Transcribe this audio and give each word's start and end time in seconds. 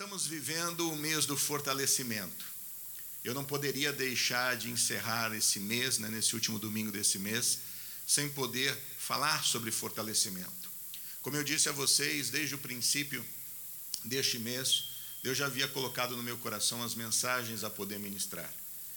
estamos 0.00 0.26
vivendo 0.26 0.90
o 0.90 0.96
mês 0.96 1.26
do 1.26 1.36
fortalecimento. 1.36 2.46
Eu 3.22 3.34
não 3.34 3.44
poderia 3.44 3.92
deixar 3.92 4.56
de 4.56 4.70
encerrar 4.70 5.36
esse 5.36 5.60
mês, 5.60 5.98
né, 5.98 6.08
nesse 6.08 6.34
último 6.34 6.58
domingo 6.58 6.90
desse 6.90 7.18
mês, 7.18 7.58
sem 8.06 8.26
poder 8.30 8.74
falar 8.98 9.44
sobre 9.44 9.70
fortalecimento. 9.70 10.70
Como 11.20 11.36
eu 11.36 11.44
disse 11.44 11.68
a 11.68 11.72
vocês, 11.72 12.30
desde 12.30 12.54
o 12.54 12.58
princípio 12.58 13.22
deste 14.02 14.38
mês, 14.38 14.84
Deus 15.22 15.36
já 15.36 15.44
havia 15.44 15.68
colocado 15.68 16.16
no 16.16 16.22
meu 16.22 16.38
coração 16.38 16.82
as 16.82 16.94
mensagens 16.94 17.62
a 17.62 17.68
poder 17.68 17.98
ministrar. 17.98 18.50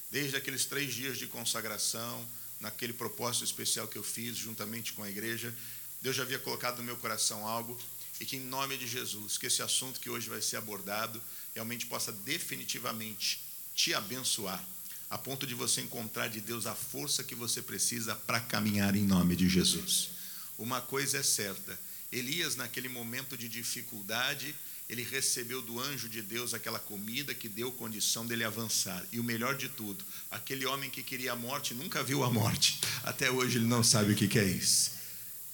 Desde 0.10 0.38
aqueles 0.38 0.64
três 0.64 0.94
dias 0.94 1.18
de 1.18 1.28
consagração, 1.28 2.26
naquele 2.62 2.94
propósito 2.94 3.44
especial 3.44 3.90
que 3.90 3.98
eu 3.98 4.04
fiz 4.04 4.38
juntamente 4.38 4.94
com 4.94 5.04
a 5.04 5.10
igreja, 5.10 5.54
Deus 6.02 6.16
já 6.16 6.24
havia 6.24 6.40
colocado 6.40 6.78
no 6.78 6.84
meu 6.86 6.96
coração 6.96 7.46
algo 7.46 7.78
e 8.24 8.26
que, 8.26 8.38
em 8.38 8.40
nome 8.40 8.78
de 8.78 8.88
Jesus, 8.88 9.38
que 9.38 9.48
esse 9.48 9.62
assunto 9.62 10.00
que 10.00 10.10
hoje 10.10 10.30
vai 10.30 10.42
ser 10.42 10.55
abordado 10.55 11.22
realmente 11.54 11.86
possa 11.86 12.10
definitivamente 12.10 13.44
te 13.76 13.94
abençoar, 13.94 14.63
a 15.09 15.18
ponto 15.18 15.46
de 15.46 15.54
você 15.54 15.82
encontrar 15.82 16.30
de 16.30 16.40
Deus 16.40 16.66
a 16.66 16.73
força 16.73 17.22
que 17.22 17.36
você 17.36 17.62
precisa 17.62 18.16
para 18.16 18.40
caminhar 18.40 18.96
em 18.96 19.04
nome 19.04 19.36
de 19.36 19.49
Jesus. 19.49 20.12
Uma 20.58 20.80
coisa 20.80 21.18
é 21.18 21.23
certa: 21.23 21.77
Elias, 22.13 22.55
naquele 22.55 22.88
momento 22.88 23.36
de 23.36 23.49
dificuldade, 23.49 24.55
ele 24.88 25.04
recebeu 25.04 25.62
do 25.62 25.77
anjo 25.77 26.08
de 26.08 26.21
Deus 26.21 26.54
aquela 26.54 26.80
comida 26.80 27.34
que 27.34 27.49
deu 27.49 27.74
condição 27.74 28.26
dele 28.26 28.46
avançar. 28.46 29.05
E 29.12 29.20
o 29.20 29.24
melhor 29.24 29.58
de 29.58 29.68
tudo, 29.68 30.05
aquele 30.32 30.66
homem 30.66 30.90
que 30.90 31.04
queria 31.04 31.34
a 31.34 31.35
morte 31.35 31.74
nunca 31.74 32.02
viu 32.02 32.24
a 32.24 32.30
morte. 32.30 32.80
Até 33.04 33.30
hoje 33.30 33.58
ele 33.58 33.66
não 33.66 33.84
sabe 33.84 34.13
o 34.13 34.16
que 34.16 34.40
é 34.40 34.46
isso. 34.46 35.02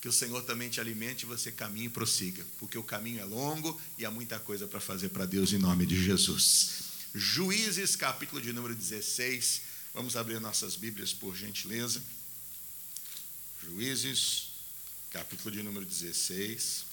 Que 0.01 0.07
o 0.07 0.13
Senhor 0.13 0.41
também 0.43 0.69
te 0.69 0.79
alimente 0.79 1.23
e 1.23 1.25
você 1.25 1.51
caminhe 1.51 1.87
e 1.87 1.89
prossiga, 1.89 2.45
porque 2.57 2.77
o 2.77 2.83
caminho 2.83 3.19
é 3.19 3.25
longo 3.25 3.79
e 3.97 4.05
há 4.05 4.11
muita 4.11 4.39
coisa 4.39 4.65
para 4.65 4.79
fazer 4.79 5.09
para 5.09 5.25
Deus 5.25 5.51
em 5.51 5.57
nome 5.57 5.85
de 5.85 6.01
Jesus. 6.01 6.83
Juízes, 7.13 7.95
capítulo 7.95 8.41
de 8.41 8.53
número 8.53 8.73
16. 8.75 9.61
Vamos 9.93 10.15
abrir 10.15 10.39
nossas 10.39 10.75
Bíblias, 10.75 11.11
por 11.11 11.35
gentileza. 11.35 12.01
Juízes, 13.63 14.49
capítulo 15.09 15.51
de 15.51 15.63
número 15.63 15.85
16. 15.85 16.88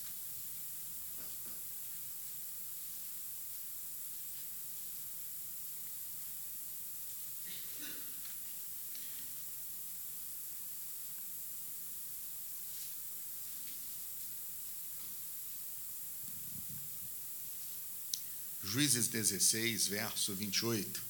Juízes 18.86 19.08
16, 19.08 19.88
verso 19.88 20.32
28. 20.32 21.02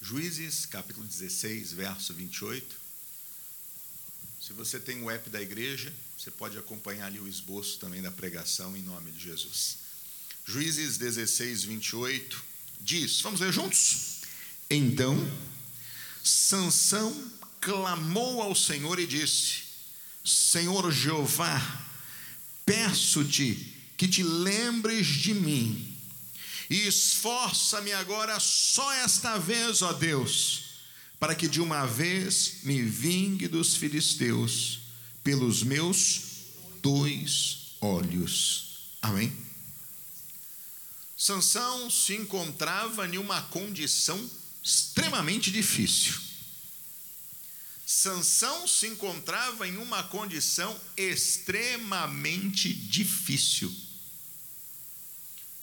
Juízes, 0.00 0.66
capítulo 0.66 1.04
16, 1.04 1.72
verso 1.72 2.14
28. 2.14 2.76
Se 4.40 4.52
você 4.52 4.78
tem 4.78 5.02
o 5.02 5.10
app 5.10 5.28
da 5.30 5.42
igreja, 5.42 5.92
você 6.16 6.30
pode 6.30 6.56
acompanhar 6.56 7.06
ali 7.06 7.18
o 7.18 7.26
esboço 7.26 7.80
também 7.80 8.00
da 8.00 8.12
pregação 8.12 8.76
em 8.76 8.82
nome 8.82 9.10
de 9.10 9.24
Jesus. 9.24 9.78
Juízes 10.46 10.96
16, 10.96 11.64
28 11.64 12.44
diz: 12.80 13.20
Vamos 13.20 13.40
ler 13.40 13.52
juntos? 13.52 14.20
Então, 14.70 15.16
Sansão 16.22 17.32
clamou 17.60 18.40
ao 18.40 18.54
Senhor 18.54 19.00
e 19.00 19.08
disse: 19.08 19.64
Senhor 20.24 20.92
Jeová, 20.92 21.60
peço-te 22.64 23.71
que 24.02 24.08
te 24.08 24.24
lembres 24.24 25.06
de 25.06 25.32
mim. 25.32 25.96
E 26.68 26.88
esforça-me 26.88 27.92
agora 27.92 28.40
só 28.40 28.92
esta 28.94 29.38
vez, 29.38 29.80
ó 29.80 29.92
Deus, 29.92 30.64
para 31.20 31.36
que 31.36 31.46
de 31.46 31.60
uma 31.60 31.86
vez 31.86 32.64
me 32.64 32.82
vingue 32.82 33.46
dos 33.46 33.76
filisteus 33.76 34.80
pelos 35.22 35.62
meus 35.62 36.22
dois 36.82 37.76
olhos. 37.80 38.96
Amém. 39.00 39.32
Sansão 41.16 41.88
se 41.88 42.16
encontrava 42.16 43.06
em 43.06 43.18
uma 43.18 43.40
condição 43.40 44.18
extremamente 44.64 45.48
difícil. 45.48 46.14
Sansão 47.86 48.66
se 48.66 48.88
encontrava 48.88 49.68
em 49.68 49.76
uma 49.76 50.02
condição 50.02 50.76
extremamente 50.96 52.74
difícil. 52.74 53.72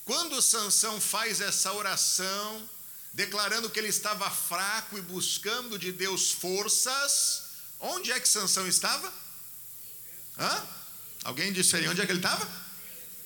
Quando 0.10 0.42
Sansão 0.42 1.00
faz 1.00 1.40
essa 1.40 1.72
oração, 1.72 2.68
declarando 3.14 3.70
que 3.70 3.78
ele 3.78 3.90
estava 3.90 4.28
fraco 4.28 4.98
e 4.98 5.02
buscando 5.04 5.78
de 5.78 5.92
Deus 5.92 6.32
forças, 6.32 7.44
onde 7.80 8.12
é 8.12 8.20
que 8.20 8.28
Sansão 8.28 8.68
estava? 8.68 9.14
Hã? 10.36 10.68
Alguém 11.24 11.54
disse 11.54 11.76
aí 11.76 11.88
onde 11.88 12.02
é 12.02 12.08
que 12.08 12.12
ele 12.12 12.18
estava? 12.18 12.50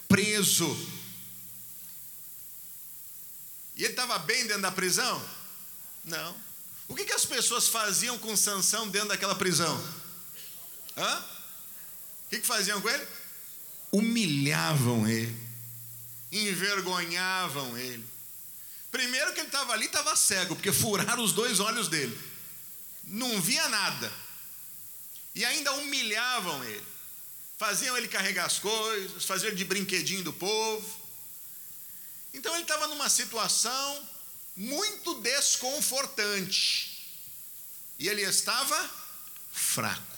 Preso. 0.09 0.67
E 3.77 3.85
ele 3.85 3.93
estava 3.93 4.19
bem 4.19 4.45
dentro 4.45 4.63
da 4.63 4.71
prisão? 4.73 5.25
Não. 6.03 6.35
O 6.89 6.95
que, 6.95 7.05
que 7.05 7.13
as 7.13 7.23
pessoas 7.23 7.69
faziam 7.69 8.19
com 8.19 8.35
Sansão 8.35 8.89
dentro 8.89 9.07
daquela 9.07 9.35
prisão? 9.35 9.73
Hã? 10.97 11.19
O 12.25 12.29
que, 12.29 12.41
que 12.41 12.45
faziam 12.45 12.81
com 12.81 12.89
ele? 12.89 13.07
Humilhavam 13.89 15.07
ele 15.07 15.42
envergonhavam 16.33 17.77
ele. 17.77 18.05
Primeiro 18.91 19.33
que 19.33 19.39
ele 19.39 19.47
estava 19.47 19.73
ali, 19.73 19.85
estava 19.85 20.15
cego, 20.15 20.55
porque 20.55 20.71
furaram 20.71 21.23
os 21.23 21.31
dois 21.33 21.59
olhos 21.59 21.87
dele. 21.87 22.17
Não 23.05 23.41
via 23.41 23.67
nada. 23.69 24.11
E 25.35 25.43
ainda 25.43 25.71
humilhavam 25.73 26.63
ele. 26.63 26.85
Faziam 27.57 27.97
ele 27.97 28.07
carregar 28.07 28.45
as 28.45 28.59
coisas, 28.59 29.25
faziam 29.25 29.53
de 29.53 29.63
brinquedinho 29.65 30.23
do 30.23 30.33
povo. 30.33 31.01
Então 32.33 32.53
ele 32.53 32.63
estava 32.63 32.87
numa 32.87 33.09
situação 33.09 34.09
muito 34.55 35.15
desconfortante. 35.21 36.91
E 37.97 38.07
ele 38.07 38.21
estava 38.21 38.89
fraco. 39.51 40.12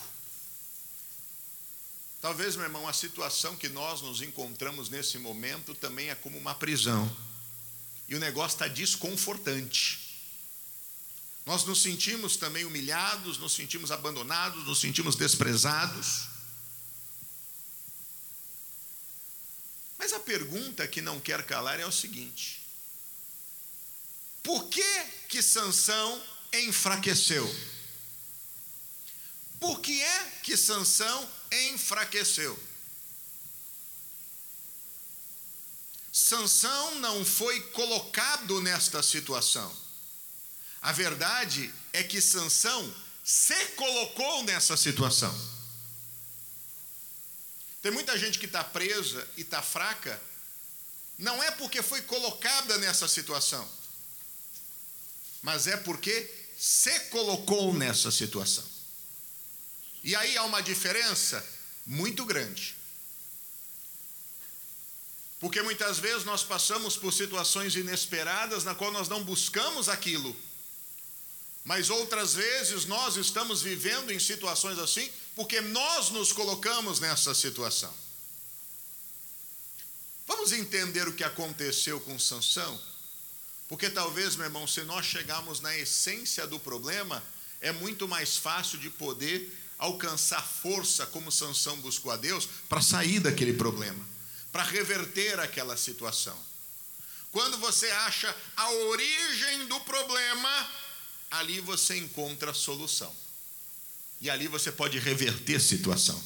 Talvez, 2.25 2.55
meu 2.55 2.65
irmão, 2.65 2.87
a 2.87 2.91
situação 2.91 3.55
que 3.55 3.69
nós 3.69 4.01
nos 4.01 4.19
encontramos 4.19 4.89
nesse 4.89 5.19
momento 5.19 5.75
também 5.75 6.09
é 6.09 6.15
como 6.15 6.39
uma 6.39 6.55
prisão. 6.55 7.15
E 8.09 8.15
o 8.15 8.19
negócio 8.19 8.55
está 8.55 8.67
desconfortante. 8.67 10.17
Nós 11.45 11.63
nos 11.65 11.83
sentimos 11.83 12.35
também 12.35 12.65
humilhados, 12.65 13.37
nos 13.37 13.53
sentimos 13.53 13.91
abandonados, 13.91 14.65
nos 14.65 14.81
sentimos 14.81 15.15
desprezados. 15.15 16.27
Mas 19.95 20.11
a 20.11 20.19
pergunta 20.19 20.87
que 20.87 21.01
não 21.01 21.19
quer 21.19 21.45
calar 21.45 21.79
é 21.79 21.85
o 21.85 21.91
seguinte: 21.91 22.65
Por 24.41 24.67
que 24.67 25.05
que 25.29 25.43
Sansão 25.43 26.23
enfraqueceu? 26.53 27.47
Por 29.59 29.79
que 29.79 30.01
é 30.01 30.39
que 30.41 30.57
Sansão 30.57 31.34
enfraqueceu? 31.51 32.57
Sansão 36.11 36.95
não 36.95 37.25
foi 37.25 37.59
colocado 37.71 38.61
nesta 38.61 39.03
situação. 39.03 39.75
A 40.81 40.91
verdade 40.91 41.73
é 41.91 42.03
que 42.03 42.21
Sansão 42.21 42.95
se 43.23 43.65
colocou 43.69 44.43
nessa 44.43 44.77
situação. 44.77 45.33
Tem 47.81 47.91
muita 47.91 48.17
gente 48.17 48.39
que 48.39 48.45
está 48.45 48.63
presa 48.63 49.27
e 49.35 49.41
está 49.41 49.61
fraca, 49.61 50.21
não 51.17 51.43
é 51.43 51.51
porque 51.51 51.81
foi 51.81 52.01
colocada 52.01 52.77
nessa 52.77 53.07
situação, 53.07 53.67
mas 55.41 55.67
é 55.67 55.77
porque 55.77 56.31
se 56.57 56.99
colocou 57.11 57.73
nessa 57.73 58.09
situação. 58.09 58.74
E 60.05 60.15
aí 60.15 60.37
há 60.37 60.43
uma 60.43 60.61
diferença 60.61 61.43
muito 61.83 62.23
grande. 62.25 62.75
Porque 65.39 65.63
muitas 65.63 65.97
vezes 65.97 66.23
nós 66.23 66.43
passamos 66.43 66.95
por 66.95 67.11
situações 67.11 67.75
inesperadas 67.75 68.63
na 68.63 68.75
qual 68.75 68.91
nós 68.91 69.09
não 69.09 69.23
buscamos 69.23 69.89
aquilo. 69.89 70.37
Mas 71.63 71.89
outras 71.89 72.35
vezes 72.35 72.85
nós 72.85 73.15
estamos 73.17 73.63
vivendo 73.63 74.11
em 74.11 74.19
situações 74.19 74.77
assim 74.77 75.11
porque 75.35 75.59
nós 75.59 76.11
nos 76.11 76.31
colocamos 76.31 76.99
nessa 76.99 77.33
situação. 77.33 77.91
Vamos 80.27 80.51
entender 80.51 81.07
o 81.07 81.13
que 81.13 81.23
aconteceu 81.23 81.99
com 81.99 82.19
Sansão? 82.19 82.79
Porque 83.67 83.89
talvez, 83.89 84.35
meu 84.35 84.45
irmão, 84.45 84.67
se 84.67 84.83
nós 84.83 85.07
chegarmos 85.07 85.61
na 85.61 85.75
essência 85.75 86.45
do 86.45 86.59
problema, 86.59 87.23
é 87.59 87.71
muito 87.71 88.07
mais 88.07 88.37
fácil 88.37 88.77
de 88.77 88.91
poder 88.91 89.64
alcançar 89.77 90.41
força 90.41 91.05
como 91.05 91.31
Sansão 91.31 91.77
buscou 91.77 92.11
a 92.11 92.17
Deus 92.17 92.47
para 92.69 92.81
sair 92.81 93.19
daquele 93.19 93.53
problema. 93.53 94.03
para 94.51 94.63
reverter 94.63 95.37
aquela 95.37 95.75
situação. 95.75 96.41
Quando 97.29 97.57
você 97.57 97.87
acha 97.91 98.33
a 98.55 98.71
origem 98.71 99.67
do 99.67 99.77
problema, 99.81 100.71
ali 101.29 101.59
você 101.59 101.97
encontra 101.97 102.51
a 102.51 102.53
solução. 102.53 103.13
E 104.21 104.29
ali 104.29 104.47
você 104.47 104.71
pode 104.71 104.97
reverter 104.97 105.57
a 105.57 105.59
situação. 105.59 106.23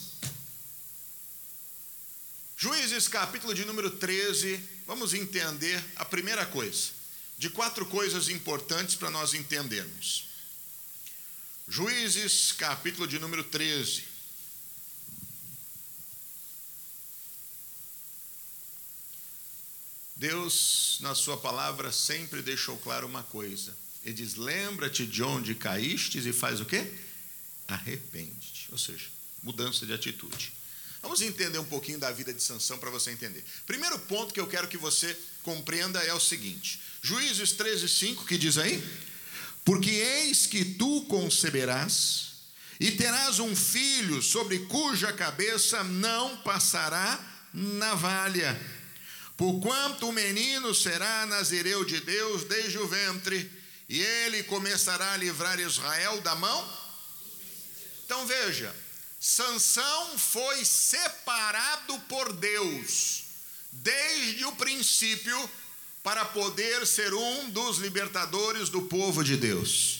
Juízes 2.56 3.08
capítulo 3.08 3.56
de 3.56 3.66
número 3.66 3.90
13, 3.90 4.64
vamos 4.86 5.16
entender 5.16 5.84
a 5.96 6.06
primeira 6.06 6.46
coisa, 6.46 6.90
de 7.36 7.50
quatro 7.50 7.84
coisas 7.88 8.30
importantes 8.30 8.94
para 8.94 9.10
nós 9.10 9.34
entendermos. 9.34 10.29
Juízes 11.72 12.52
capítulo 12.52 13.08
de 13.08 13.20
número 13.20 13.44
13. 13.44 14.04
Deus, 20.16 20.98
na 21.02 21.14
Sua 21.14 21.38
palavra, 21.38 21.92
sempre 21.92 22.42
deixou 22.42 22.76
claro 22.78 23.06
uma 23.06 23.22
coisa. 23.22 23.78
Ele 24.04 24.16
diz: 24.16 24.34
Lembra-te 24.34 25.06
de 25.06 25.22
onde 25.22 25.54
caístes 25.54 26.26
e 26.26 26.34
faz 26.34 26.60
o 26.60 26.66
quê? 26.66 26.92
Arrepende-te. 27.68 28.68
Ou 28.72 28.78
seja, 28.80 29.06
mudança 29.44 29.86
de 29.86 29.94
atitude. 29.94 30.52
Vamos 31.04 31.22
entender 31.22 31.60
um 31.60 31.66
pouquinho 31.66 32.00
da 32.00 32.12
vida 32.12 32.34
de 32.34 32.42
Sansão 32.42 32.80
para 32.80 32.90
você 32.90 33.12
entender. 33.12 33.46
Primeiro 33.68 34.00
ponto 34.00 34.34
que 34.34 34.40
eu 34.40 34.48
quero 34.48 34.68
que 34.68 34.78
você 34.78 35.16
compreenda 35.44 36.00
é 36.00 36.16
o 36.16 36.20
seguinte: 36.20 36.82
Juízes 37.00 37.52
13, 37.52 37.88
5, 37.88 38.26
que 38.26 38.40
diz 38.40 38.58
aí? 38.58 38.84
Porque 39.64 39.90
eis 39.90 40.46
que 40.46 40.66
tu 40.66 41.06
conceberás 41.06 42.30
e 42.80 42.92
terás 42.92 43.40
um 43.40 43.56
filho 43.56 44.22
sobre 44.22 44.60
cuja 44.68 45.14
cabeça 45.14 45.84
não 45.84 46.38
passará 46.38 47.20
navalha 47.54 48.58
Porquanto 49.40 50.10
o 50.10 50.12
menino 50.12 50.76
será 50.76 51.26
nazireu 51.26 51.86
de 51.86 52.02
Deus 52.02 52.44
desde 52.44 52.78
o 52.78 52.86
ventre, 52.86 53.50
e 53.88 54.02
ele 54.02 54.44
começará 54.44 55.14
a 55.14 55.18
livrar 55.18 55.58
Israel 55.62 56.20
da 56.20 56.36
mão. 56.36 56.78
Então 58.04 58.28
veja, 58.28 58.76
Sansão 59.18 60.18
foi 60.18 60.66
separado 60.66 61.98
por 62.10 62.34
Deus 62.34 63.24
desde 63.72 64.44
o 64.44 64.52
princípio 64.58 65.50
para 66.04 66.26
poder 66.26 66.86
ser 66.88 67.14
um 67.14 67.50
dos 67.50 67.78
libertadores 67.78 68.70
do 68.70 68.84
povo 68.84 69.24
de 69.24 69.36
Deus. 69.36 70.00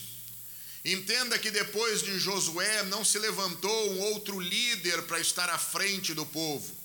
Entenda 0.84 1.38
que 1.38 1.50
depois 1.50 2.02
de 2.02 2.18
Josué 2.18 2.82
não 2.84 3.04
se 3.04 3.18
levantou 3.18 3.92
um 3.92 4.00
outro 4.00 4.40
líder 4.40 5.02
para 5.02 5.20
estar 5.20 5.50
à 5.50 5.58
frente 5.58 6.14
do 6.14 6.24
povo. 6.24 6.80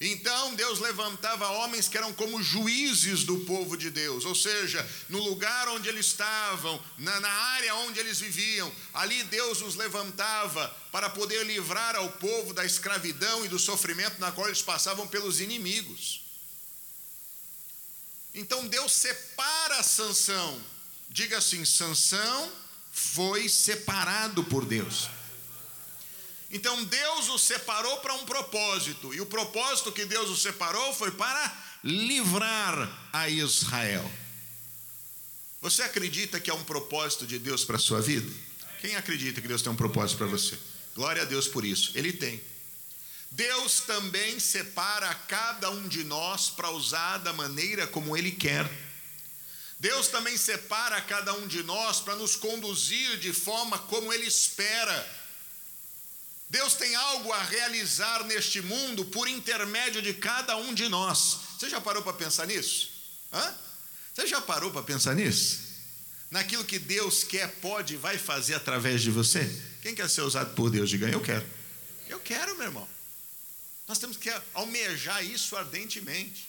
Então 0.00 0.54
Deus 0.54 0.80
levantava 0.80 1.48
homens 1.48 1.88
que 1.88 1.96
eram 1.96 2.12
como 2.12 2.42
juízes 2.42 3.22
do 3.24 3.40
povo 3.40 3.76
de 3.76 3.90
Deus, 3.90 4.24
ou 4.24 4.34
seja, 4.34 4.86
no 5.08 5.22
lugar 5.22 5.68
onde 5.68 5.88
eles 5.88 6.06
estavam, 6.06 6.82
na, 6.98 7.20
na, 7.20 7.28
área 7.28 7.74
onde 7.76 8.00
eles 8.00 8.18
viviam, 8.18 8.70
ali 8.92 9.22
Deus 9.24 9.62
os 9.62 9.76
levantava 9.76 10.68
para 10.90 11.08
poder 11.08 11.44
livrar 11.46 11.94
ao 11.96 12.10
povo 12.12 12.52
da 12.52 12.64
escravidão 12.64 13.44
e 13.44 13.48
do 13.48 13.58
sofrimento 13.58 14.18
na 14.18 14.32
qual 14.32 14.48
eles 14.48 14.62
passavam 14.62 15.06
pelos 15.06 15.40
inimigos. 15.40 16.23
Então 18.34 18.66
Deus 18.66 18.92
separa 18.92 19.82
Sansão, 19.82 20.60
diga 21.08 21.38
assim: 21.38 21.64
Sansão 21.64 22.52
foi 22.92 23.48
separado 23.48 24.42
por 24.44 24.64
Deus. 24.64 25.08
Então 26.50 26.84
Deus 26.84 27.28
o 27.28 27.38
separou 27.38 27.98
para 27.98 28.14
um 28.14 28.24
propósito, 28.24 29.14
e 29.14 29.20
o 29.20 29.26
propósito 29.26 29.92
que 29.92 30.04
Deus 30.04 30.28
o 30.30 30.36
separou 30.36 30.92
foi 30.92 31.10
para 31.12 31.64
livrar 31.82 33.08
a 33.12 33.28
Israel. 33.28 34.10
Você 35.60 35.82
acredita 35.82 36.38
que 36.38 36.50
há 36.50 36.54
um 36.54 36.64
propósito 36.64 37.26
de 37.26 37.38
Deus 37.38 37.64
para 37.64 37.76
a 37.76 37.80
sua 37.80 38.00
vida? 38.00 38.30
Quem 38.80 38.96
acredita 38.96 39.40
que 39.40 39.48
Deus 39.48 39.62
tem 39.62 39.72
um 39.72 39.76
propósito 39.76 40.18
para 40.18 40.26
você? 40.26 40.58
Glória 40.94 41.22
a 41.22 41.24
Deus 41.24 41.48
por 41.48 41.64
isso, 41.64 41.92
Ele 41.94 42.12
tem. 42.12 42.40
Deus 43.34 43.80
também 43.80 44.38
separa 44.38 45.12
cada 45.26 45.68
um 45.68 45.88
de 45.88 46.04
nós 46.04 46.50
para 46.50 46.70
usar 46.70 47.18
da 47.18 47.32
maneira 47.32 47.84
como 47.84 48.16
Ele 48.16 48.30
quer. 48.30 48.70
Deus 49.80 50.06
também 50.06 50.36
separa 50.36 51.00
cada 51.00 51.34
um 51.34 51.48
de 51.48 51.64
nós 51.64 52.00
para 52.00 52.14
nos 52.14 52.36
conduzir 52.36 53.18
de 53.18 53.32
forma 53.32 53.76
como 53.76 54.12
Ele 54.12 54.24
espera. 54.24 55.24
Deus 56.48 56.74
tem 56.74 56.94
algo 56.94 57.32
a 57.32 57.42
realizar 57.42 58.22
neste 58.24 58.62
mundo 58.62 59.04
por 59.06 59.26
intermédio 59.26 60.00
de 60.00 60.14
cada 60.14 60.56
um 60.56 60.72
de 60.72 60.88
nós. 60.88 61.38
Você 61.58 61.68
já 61.68 61.80
parou 61.80 62.04
para 62.04 62.12
pensar 62.12 62.46
nisso? 62.46 62.90
Hã? 63.32 63.54
Você 64.14 64.28
já 64.28 64.40
parou 64.40 64.70
para 64.70 64.84
pensar 64.84 65.12
nisso? 65.16 65.58
Naquilo 66.30 66.64
que 66.64 66.78
Deus 66.78 67.24
quer, 67.24 67.48
pode 67.56 67.94
e 67.94 67.96
vai 67.96 68.16
fazer 68.16 68.54
através 68.54 69.02
de 69.02 69.10
você? 69.10 69.44
Quem 69.82 69.92
quer 69.92 70.08
ser 70.08 70.20
usado 70.20 70.54
por 70.54 70.70
Deus? 70.70 70.88
Diga, 70.88 71.08
eu 71.08 71.20
quero. 71.20 71.44
Eu 72.08 72.20
quero, 72.20 72.54
meu 72.54 72.66
irmão. 72.66 72.94
Nós 73.86 73.98
temos 73.98 74.16
que 74.16 74.32
almejar 74.54 75.24
isso 75.24 75.56
ardentemente. 75.56 76.48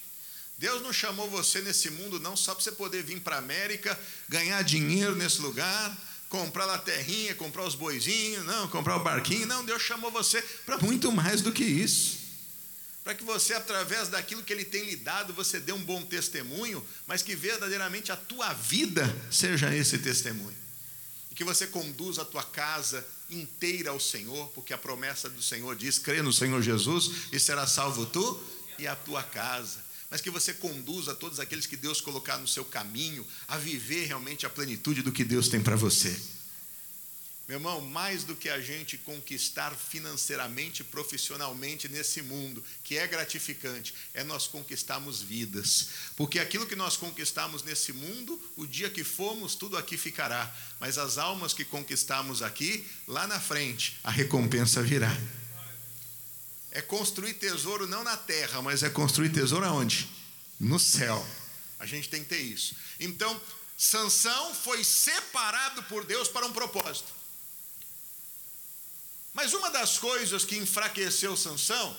Deus 0.58 0.82
não 0.82 0.92
chamou 0.92 1.28
você 1.28 1.60
nesse 1.60 1.90
mundo 1.90 2.18
não 2.18 2.34
só 2.34 2.54
para 2.54 2.64
você 2.64 2.72
poder 2.72 3.02
vir 3.02 3.20
para 3.20 3.36
a 3.36 3.40
América, 3.40 3.98
ganhar 4.28 4.62
dinheiro 4.62 5.14
nesse 5.14 5.40
lugar, 5.42 5.96
comprar 6.30 6.64
lá 6.64 6.76
a 6.76 6.78
terrinha, 6.78 7.34
comprar 7.34 7.64
os 7.64 7.74
boizinhos, 7.74 8.44
não, 8.46 8.66
comprar 8.68 8.96
o 8.96 9.04
barquinho. 9.04 9.46
Não, 9.46 9.64
Deus 9.64 9.82
chamou 9.82 10.10
você 10.10 10.40
para 10.64 10.78
muito 10.78 11.12
mais 11.12 11.42
do 11.42 11.52
que 11.52 11.64
isso. 11.64 12.24
Para 13.04 13.14
que 13.14 13.22
você, 13.22 13.54
através 13.54 14.08
daquilo 14.08 14.42
que 14.42 14.52
Ele 14.52 14.64
tem 14.64 14.84
lhe 14.84 14.96
dado, 14.96 15.32
você 15.32 15.60
dê 15.60 15.72
um 15.72 15.84
bom 15.84 16.02
testemunho, 16.02 16.84
mas 17.06 17.22
que 17.22 17.36
verdadeiramente 17.36 18.10
a 18.10 18.16
tua 18.16 18.52
vida 18.54 19.04
seja 19.30 19.72
esse 19.72 19.98
testemunho. 19.98 20.65
Que 21.36 21.44
você 21.44 21.68
conduza 21.68 22.22
a 22.22 22.24
tua 22.24 22.42
casa 22.42 23.06
inteira 23.30 23.90
ao 23.90 24.00
Senhor, 24.00 24.48
porque 24.48 24.72
a 24.72 24.78
promessa 24.78 25.28
do 25.28 25.42
Senhor 25.42 25.76
diz: 25.76 25.98
crê 25.98 26.20
no 26.22 26.32
Senhor 26.32 26.60
Jesus 26.60 27.28
e 27.30 27.38
será 27.38 27.66
salvo 27.66 28.06
tu 28.06 28.40
e 28.78 28.88
a 28.88 28.96
tua 28.96 29.22
casa 29.22 29.86
mas 30.10 30.20
que 30.20 30.30
você 30.30 30.54
conduza 30.54 31.14
todos 31.14 31.40
aqueles 31.40 31.66
que 31.66 31.76
Deus 31.76 32.00
colocar 32.00 32.38
no 32.38 32.46
seu 32.46 32.64
caminho 32.64 33.26
a 33.48 33.56
viver 33.56 34.06
realmente 34.06 34.46
a 34.46 34.50
plenitude 34.50 35.02
do 35.02 35.12
que 35.12 35.24
Deus 35.24 35.48
tem 35.48 35.60
para 35.60 35.76
você. 35.76 36.16
Meu 37.48 37.58
irmão, 37.58 37.80
mais 37.80 38.24
do 38.24 38.34
que 38.34 38.48
a 38.48 38.60
gente 38.60 38.98
conquistar 38.98 39.72
financeiramente, 39.72 40.82
profissionalmente 40.82 41.88
nesse 41.88 42.20
mundo, 42.20 42.62
que 42.82 42.98
é 42.98 43.06
gratificante, 43.06 43.94
é 44.12 44.24
nós 44.24 44.48
conquistarmos 44.48 45.22
vidas. 45.22 45.88
Porque 46.16 46.40
aquilo 46.40 46.66
que 46.66 46.74
nós 46.74 46.96
conquistamos 46.96 47.62
nesse 47.62 47.92
mundo, 47.92 48.40
o 48.56 48.66
dia 48.66 48.90
que 48.90 49.04
formos, 49.04 49.54
tudo 49.54 49.76
aqui 49.76 49.96
ficará. 49.96 50.52
Mas 50.80 50.98
as 50.98 51.18
almas 51.18 51.52
que 51.52 51.64
conquistamos 51.64 52.42
aqui, 52.42 52.84
lá 53.06 53.26
na 53.26 53.38
frente, 53.38 53.96
a 54.02 54.10
recompensa 54.10 54.82
virá 54.82 55.16
é 56.76 56.82
construir 56.82 57.32
tesouro 57.32 57.86
não 57.86 58.04
na 58.04 58.18
terra, 58.18 58.60
mas 58.60 58.82
é 58.82 58.90
construir 58.90 59.30
tesouro 59.30 59.64
aonde? 59.64 60.06
No 60.60 60.78
céu. 60.78 61.26
A 61.78 61.86
gente 61.86 62.10
tem 62.10 62.22
que 62.22 62.28
ter 62.28 62.38
isso. 62.38 62.76
Então, 63.00 63.40
Sansão 63.78 64.54
foi 64.54 64.84
separado 64.84 65.82
por 65.84 66.04
Deus 66.04 66.28
para 66.28 66.44
um 66.44 66.52
propósito. 66.52 67.08
Mas 69.36 69.52
uma 69.52 69.70
das 69.70 69.98
coisas 69.98 70.46
que 70.46 70.56
enfraqueceu 70.56 71.36
Sansão 71.36 71.94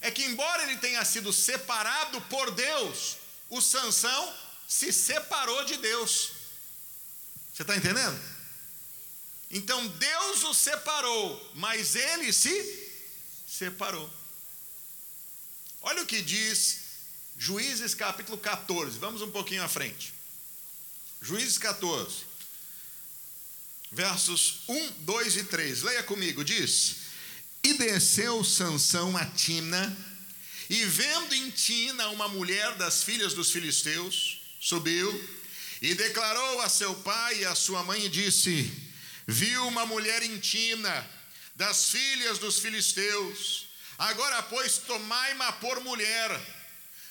é 0.00 0.10
que 0.10 0.24
embora 0.24 0.64
ele 0.64 0.78
tenha 0.78 1.04
sido 1.04 1.32
separado 1.32 2.20
por 2.22 2.50
Deus, 2.50 3.18
o 3.48 3.60
Sansão 3.60 4.34
se 4.66 4.92
separou 4.92 5.64
de 5.64 5.76
Deus. 5.76 6.32
Você 7.54 7.62
está 7.62 7.76
entendendo? 7.76 8.20
Então 9.48 9.86
Deus 9.86 10.42
o 10.42 10.52
separou, 10.52 11.52
mas 11.54 11.94
ele 11.94 12.32
se 12.32 12.90
separou. 13.46 14.10
Olha 15.82 16.02
o 16.02 16.06
que 16.06 16.20
diz 16.20 16.80
Juízes 17.36 17.94
capítulo 17.94 18.36
14, 18.36 18.98
vamos 18.98 19.22
um 19.22 19.30
pouquinho 19.30 19.62
à 19.62 19.68
frente. 19.68 20.12
Juízes 21.22 21.58
14, 21.58 22.24
versos 23.90 24.60
1, 24.68 24.92
2 24.98 25.36
e 25.36 25.44
3. 25.44 25.82
Leia 25.82 26.02
comigo, 26.02 26.44
diz: 26.44 26.96
E 27.62 27.74
desceu 27.74 28.44
Sansão 28.44 29.16
a 29.16 29.24
Tina, 29.26 29.96
e 30.68 30.84
vendo 30.84 31.34
em 31.34 31.50
Tina 31.50 32.08
uma 32.08 32.28
mulher 32.28 32.74
das 32.76 33.02
filhas 33.02 33.34
dos 33.34 33.50
filisteus, 33.50 34.40
subiu 34.60 35.40
e 35.82 35.94
declarou 35.94 36.60
a 36.60 36.68
seu 36.68 36.94
pai 36.96 37.40
e 37.40 37.44
a 37.44 37.54
sua 37.54 37.82
mãe 37.82 38.04
e 38.04 38.08
disse: 38.08 38.70
Viu 39.26 39.66
uma 39.66 39.86
mulher 39.86 40.22
em 40.22 40.38
Tina 40.38 41.08
das 41.56 41.86
filhas 41.86 42.38
dos 42.38 42.58
filisteus. 42.58 43.68
Agora, 43.98 44.42
pois, 44.44 44.78
tomai-ma 44.78 45.52
por 45.52 45.80
mulher. 45.80 46.40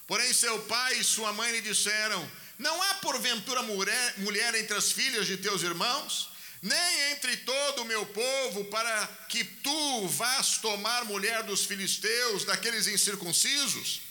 Porém, 0.07 0.33
seu 0.33 0.57
pai 0.63 0.99
e 0.99 1.03
sua 1.03 1.31
mãe 1.33 1.51
lhe 1.51 1.61
disseram: 1.61 2.31
Não 2.57 2.81
há 2.83 2.95
porventura 2.95 3.61
mulher, 3.63 4.13
mulher 4.17 4.55
entre 4.55 4.75
as 4.75 4.91
filhas 4.91 5.27
de 5.27 5.37
teus 5.37 5.61
irmãos, 5.61 6.29
nem 6.61 7.11
entre 7.11 7.37
todo 7.37 7.81
o 7.81 7.85
meu 7.85 8.05
povo, 8.05 8.65
para 8.65 9.07
que 9.29 9.43
tu 9.43 10.07
vás 10.09 10.57
tomar 10.57 11.05
mulher 11.05 11.43
dos 11.43 11.65
filisteus, 11.65 12.43
daqueles 12.43 12.87
incircuncisos? 12.87 14.01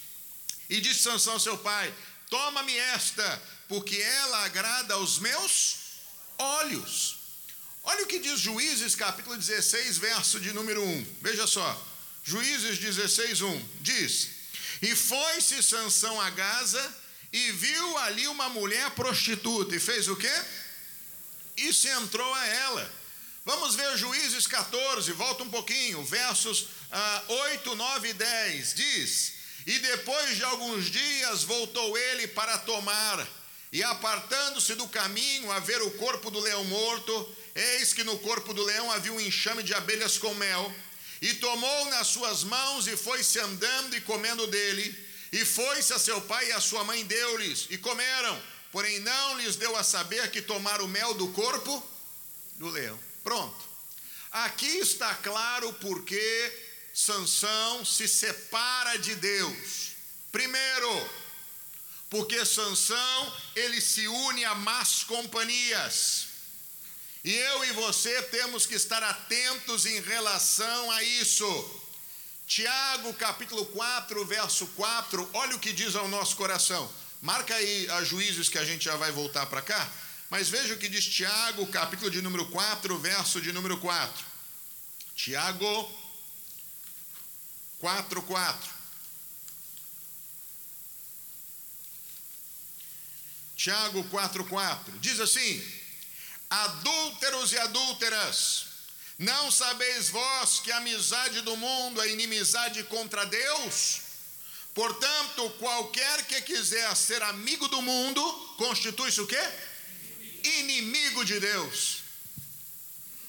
E 0.69 0.81
disse 0.81 1.03
Sansão 1.03 1.39
seu 1.39 1.59
pai: 1.59 1.93
Toma-me 2.31 2.77
esta, 2.77 3.43
porque 3.69 3.97
ela 3.97 4.45
agrada 4.45 4.95
aos 4.95 5.19
meus 5.19 5.77
olhos. 6.39 7.17
Olha 7.85 8.05
o 8.05 8.07
que 8.07 8.19
diz 8.19 8.41
Juízes 8.41 8.95
capítulo 8.95 9.37
16, 9.37 9.99
verso 9.99 10.41
de 10.41 10.53
número 10.53 10.83
1. 10.83 11.17
Veja 11.23 11.47
só. 11.47 11.87
Juízes 12.23 12.79
16, 12.79 13.41
1. 13.41 13.69
Diz: 13.81 14.29
E 14.83 14.95
foi-se 14.95 15.63
Sansão 15.63 16.21
a 16.21 16.31
Gaza 16.31 16.97
e 17.33 17.53
viu 17.53 17.99
ali 17.99 18.27
uma 18.29 18.49
mulher 18.49 18.91
prostituta 18.91 19.75
e 19.75 19.81
fez 19.81 20.09
o 20.09 20.17
quê? 20.17 20.33
E 21.59 21.73
se 21.73 21.89
entrou 21.89 22.33
a 22.35 22.47
ela. 22.47 22.93
Vamos 23.45 23.75
ver 23.75 23.97
Juízes 23.97 24.47
14, 24.47 25.11
volta 25.13 25.43
um 25.43 25.51
pouquinho, 25.51 26.05
versos 26.05 26.67
ah, 26.93 27.23
8, 27.27 27.75
9 27.75 28.09
e 28.11 28.13
10. 28.13 28.75
Diz: 28.75 29.33
E 29.67 29.79
depois 29.81 30.37
de 30.37 30.45
alguns 30.45 30.87
dias 30.87 31.43
voltou 31.43 31.99
ele 31.99 32.29
para 32.29 32.59
tomar, 32.59 33.27
e 33.73 33.83
apartando-se 33.83 34.75
do 34.77 34.87
caminho 34.89 35.51
a 35.51 35.59
ver 35.59 35.83
o 35.83 35.91
corpo 35.93 36.31
do 36.31 36.39
leão 36.39 36.63
morto, 36.65 37.37
eis 37.55 37.93
que 37.93 38.05
no 38.05 38.19
corpo 38.21 38.55
do 38.55 38.65
leão 38.65 38.91
havia 38.93 39.13
um 39.13 39.21
enxame 39.21 39.65
de 39.65 39.75
abelhas 39.75 40.17
com 40.17 40.33
mel, 40.35 40.73
e 41.21 41.35
tomou 41.35 41.87
nas 41.87 42.07
suas 42.07 42.45
mãos 42.45 42.87
e 42.87 42.97
foi-se 42.97 43.41
andando 43.41 43.97
e 43.97 44.01
comendo 44.03 44.47
dele, 44.47 45.09
e 45.33 45.45
foi-se 45.45 45.93
a 45.93 45.99
seu 45.99 46.21
pai 46.21 46.49
e 46.49 46.53
a 46.53 46.61
sua 46.61 46.85
mãe 46.85 47.05
deu-lhes, 47.05 47.67
e 47.69 47.79
comeram, 47.79 48.41
porém 48.73 48.99
não 49.01 49.39
lhes 49.39 49.57
deu 49.57 49.77
a 49.77 49.83
saber 49.83 50.31
que 50.31 50.43
tomaram 50.43 50.85
o 50.85 50.89
mel 50.89 51.15
do 51.15 51.29
corpo 51.29 51.83
do 52.57 52.69
leão. 52.69 52.99
Pronto. 53.23 53.69
Aqui 54.31 54.79
está 54.79 55.15
claro 55.15 55.73
porque 55.75 56.69
Sansão 56.93 57.85
se 57.85 58.07
separa 58.07 58.99
de 58.99 59.15
Deus. 59.15 59.93
Primeiro, 60.31 61.11
porque 62.11 62.45
Sansão 62.45 63.37
ele 63.55 63.81
se 63.81 64.07
une 64.07 64.45
a 64.45 64.55
más 64.55 65.05
companhias. 65.05 66.27
E 67.25 67.35
eu 67.35 67.65
e 67.65 67.73
você 67.73 68.23
temos 68.25 68.67
que 68.67 68.75
estar 68.75 69.03
atentos 69.03 69.87
em 69.87 70.01
relação 70.01 70.91
a 70.91 71.03
isso. 71.03 71.81
Tiago 72.47 73.13
capítulo 73.15 73.67
4, 73.67 74.25
verso 74.25 74.67
4, 74.69 75.29
olha 75.35 75.57
o 75.57 75.59
que 75.59 75.73
diz 75.73 75.95
ao 75.95 76.09
nosso 76.09 76.37
coração. 76.37 76.91
Marca 77.21 77.55
aí 77.55 77.91
a 77.91 78.05
juízes 78.05 78.49
que 78.49 78.59
a 78.59 78.65
gente 78.65 78.85
já 78.85 78.97
vai 78.97 79.11
voltar 79.11 79.47
para 79.47 79.63
cá. 79.63 79.91
Mas 80.31 80.49
veja 80.49 80.75
o 80.75 80.79
que 80.79 80.89
diz 80.89 81.07
Tiago, 81.07 81.67
capítulo 81.69 82.11
de 82.11 82.23
número 82.23 82.47
4, 82.47 82.99
verso 82.99 83.41
de 83.41 83.53
número 83.53 83.79
4. 83.79 84.27
Tiago 85.15 85.99
4, 87.81 88.23
4. 88.23 88.71
Tiago 93.57 94.05
4, 94.05 94.45
4. 94.45 94.99
Diz 95.01 95.19
assim: 95.19 95.65
Adúlteros 96.49 97.53
e 97.53 97.59
adúlteras, 97.59 98.67
não 99.19 99.51
sabeis 99.51 100.09
vós 100.09 100.61
que 100.61 100.71
a 100.71 100.77
amizade 100.77 101.41
do 101.41 101.57
mundo 101.57 102.01
é 102.01 102.13
inimizade 102.13 102.85
contra 102.85 103.27
Deus? 103.27 104.08
Portanto, 104.79 105.51
qualquer 105.59 106.25
que 106.29 106.41
quiser 106.43 106.95
ser 106.95 107.21
amigo 107.25 107.67
do 107.67 107.83
mundo, 107.83 108.23
constitui-se 108.57 109.21
o 109.21 109.27
quê? 109.27 109.45
inimigo 110.45 111.25
de 111.25 111.41
Deus. 111.41 112.05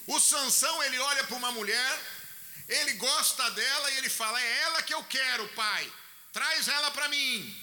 O 0.06 0.20
Sansão, 0.20 0.80
ele 0.84 0.96
olha 1.00 1.24
para 1.24 1.36
uma 1.36 1.50
mulher, 1.50 1.92
ele 2.68 2.92
gosta 2.92 3.50
dela 3.50 3.90
e 3.90 3.96
ele 3.98 4.08
fala: 4.08 4.40
"É 4.40 4.62
ela 4.62 4.82
que 4.82 4.94
eu 4.94 5.02
quero, 5.02 5.48
pai. 5.48 5.92
Traz 6.32 6.68
ela 6.68 6.92
para 6.92 7.08
mim". 7.08 7.56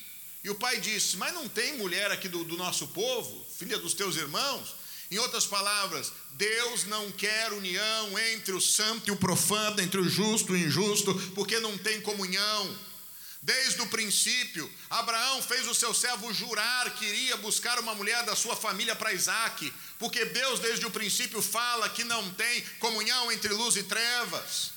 E 0.43 0.49
o 0.49 0.55
pai 0.55 0.81
disse: 0.81 1.15
"Mas 1.15 1.33
não 1.33 1.47
tem 1.47 1.77
mulher 1.77 2.11
aqui 2.11 2.27
do, 2.27 2.43
do 2.43 2.57
nosso 2.57 2.87
povo, 2.87 3.47
filha 3.57 3.77
dos 3.77 3.93
teus 3.93 4.17
irmãos?" 4.17 4.75
Em 5.09 5.17
outras 5.17 5.45
palavras, 5.45 6.11
Deus 6.31 6.83
não 6.83 7.09
quer 7.13 7.53
união 7.53 8.19
entre 8.19 8.51
o 8.51 8.59
santo 8.59 9.07
e 9.07 9.11
o 9.11 9.15
profano, 9.15 9.79
entre 9.79 10.01
o 10.01 10.09
justo 10.09 10.53
e 10.53 10.63
o 10.63 10.67
injusto, 10.67 11.13
porque 11.35 11.57
não 11.61 11.77
tem 11.77 12.01
comunhão. 12.01 12.87
Desde 13.47 13.81
o 13.81 13.87
princípio, 13.87 14.69
Abraão 14.89 15.41
fez 15.41 15.65
o 15.67 15.73
seu 15.73 15.93
servo 15.93 16.33
jurar 16.33 16.93
que 16.95 17.05
iria 17.05 17.37
buscar 17.37 17.79
uma 17.79 17.95
mulher 17.95 18.25
da 18.25 18.35
sua 18.35 18.57
família 18.57 18.93
para 18.93 19.13
Isaac, 19.13 19.73
porque 19.97 20.25
Deus, 20.25 20.59
desde 20.59 20.85
o 20.85 20.91
princípio, 20.91 21.41
fala 21.41 21.87
que 21.87 22.03
não 22.03 22.29
tem 22.33 22.61
comunhão 22.79 23.31
entre 23.31 23.53
luz 23.53 23.77
e 23.77 23.83
trevas. 23.83 24.71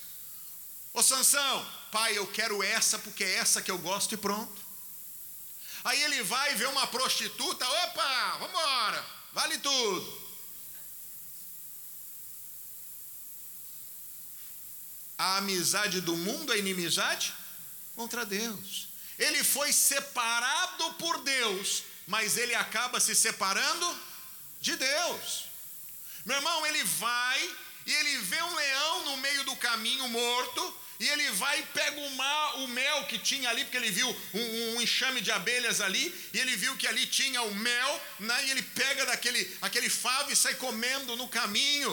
Ô 0.95 1.03
Sansão, 1.03 1.69
pai, 1.91 2.17
eu 2.17 2.29
quero 2.29 2.63
essa 2.63 2.97
porque 2.97 3.25
é 3.25 3.39
essa 3.39 3.61
que 3.61 3.73
eu 3.73 3.79
gosto 3.79 4.15
e 4.15 4.17
pronto. 4.17 4.63
Aí 5.83 6.01
ele 6.05 6.23
vai 6.23 6.55
ver 6.55 6.69
uma 6.69 6.87
prostituta, 6.87 7.69
opa, 7.69 8.37
vamos 8.39 8.51
embora, 8.51 9.05
vale 9.33 9.59
tudo. 9.59 10.21
A 15.19 15.39
amizade 15.39 16.01
do 16.01 16.17
mundo 16.17 16.53
é 16.53 16.59
inimizade? 16.59 17.40
Contra 18.01 18.25
Deus. 18.25 18.89
Ele 19.19 19.45
foi 19.45 19.71
separado 19.75 20.95
por 20.95 21.23
Deus, 21.23 21.83
mas 22.07 22.39
ele 22.39 22.55
acaba 22.55 22.99
se 22.99 23.15
separando 23.15 23.87
de 24.59 24.75
Deus. 24.75 25.45
Meu 26.25 26.37
irmão, 26.37 26.67
ele 26.67 26.83
vai 26.85 27.57
e 27.85 27.93
ele 27.93 28.17
vê 28.19 28.43
um 28.43 28.55
leão 28.55 29.05
no 29.05 29.17
meio 29.19 29.45
do 29.45 29.57
caminho 29.57 30.09
morto, 30.09 30.63
e 30.99 31.09
ele 31.09 31.31
vai 31.33 31.61
e 31.61 31.63
pega 31.79 31.99
o, 32.01 32.11
mal, 32.17 32.59
o 32.65 32.69
mel 32.69 33.05
que 33.07 33.19
tinha 33.19 33.49
ali, 33.51 33.65
porque 33.65 33.77
ele 33.77 33.91
viu 33.91 34.09
um, 34.35 34.77
um, 34.77 34.81
enxame 34.81 35.21
de 35.21 35.31
abelhas 35.33 35.81
ali, 35.81 36.05
e 36.33 36.39
ele 36.39 36.57
viu 36.57 36.77
que 36.77 36.87
ali 36.87 37.07
tinha 37.07 37.43
o 37.43 37.55
mel, 37.55 38.03
né, 38.21 38.47
e 38.47 38.51
ele 38.51 38.63
pega 38.63 39.07
daquele 39.07 39.59
aquele 39.61 39.91
favo 39.91 40.31
e 40.31 40.37
sai 40.37 40.55
comendo 40.55 41.17
no 41.17 41.29
caminho. 41.29 41.93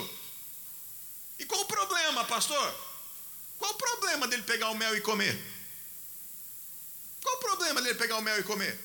E 1.39 1.45
qual 1.45 1.61
o 1.61 1.65
problema, 1.65 2.25
pastor? 2.25 2.67
Qual 3.57 3.71
o 3.71 3.77
problema 3.77 4.27
dele 4.27 4.43
pegar 4.43 4.69
o 4.69 4.75
mel 4.75 4.95
e 4.95 5.01
comer? 5.01 5.56
Qual 7.21 7.36
o 7.36 7.39
problema 7.39 7.81
dele 7.81 7.95
pegar 7.95 8.17
o 8.17 8.21
mel 8.21 8.39
e 8.39 8.43
comer? 8.43 8.77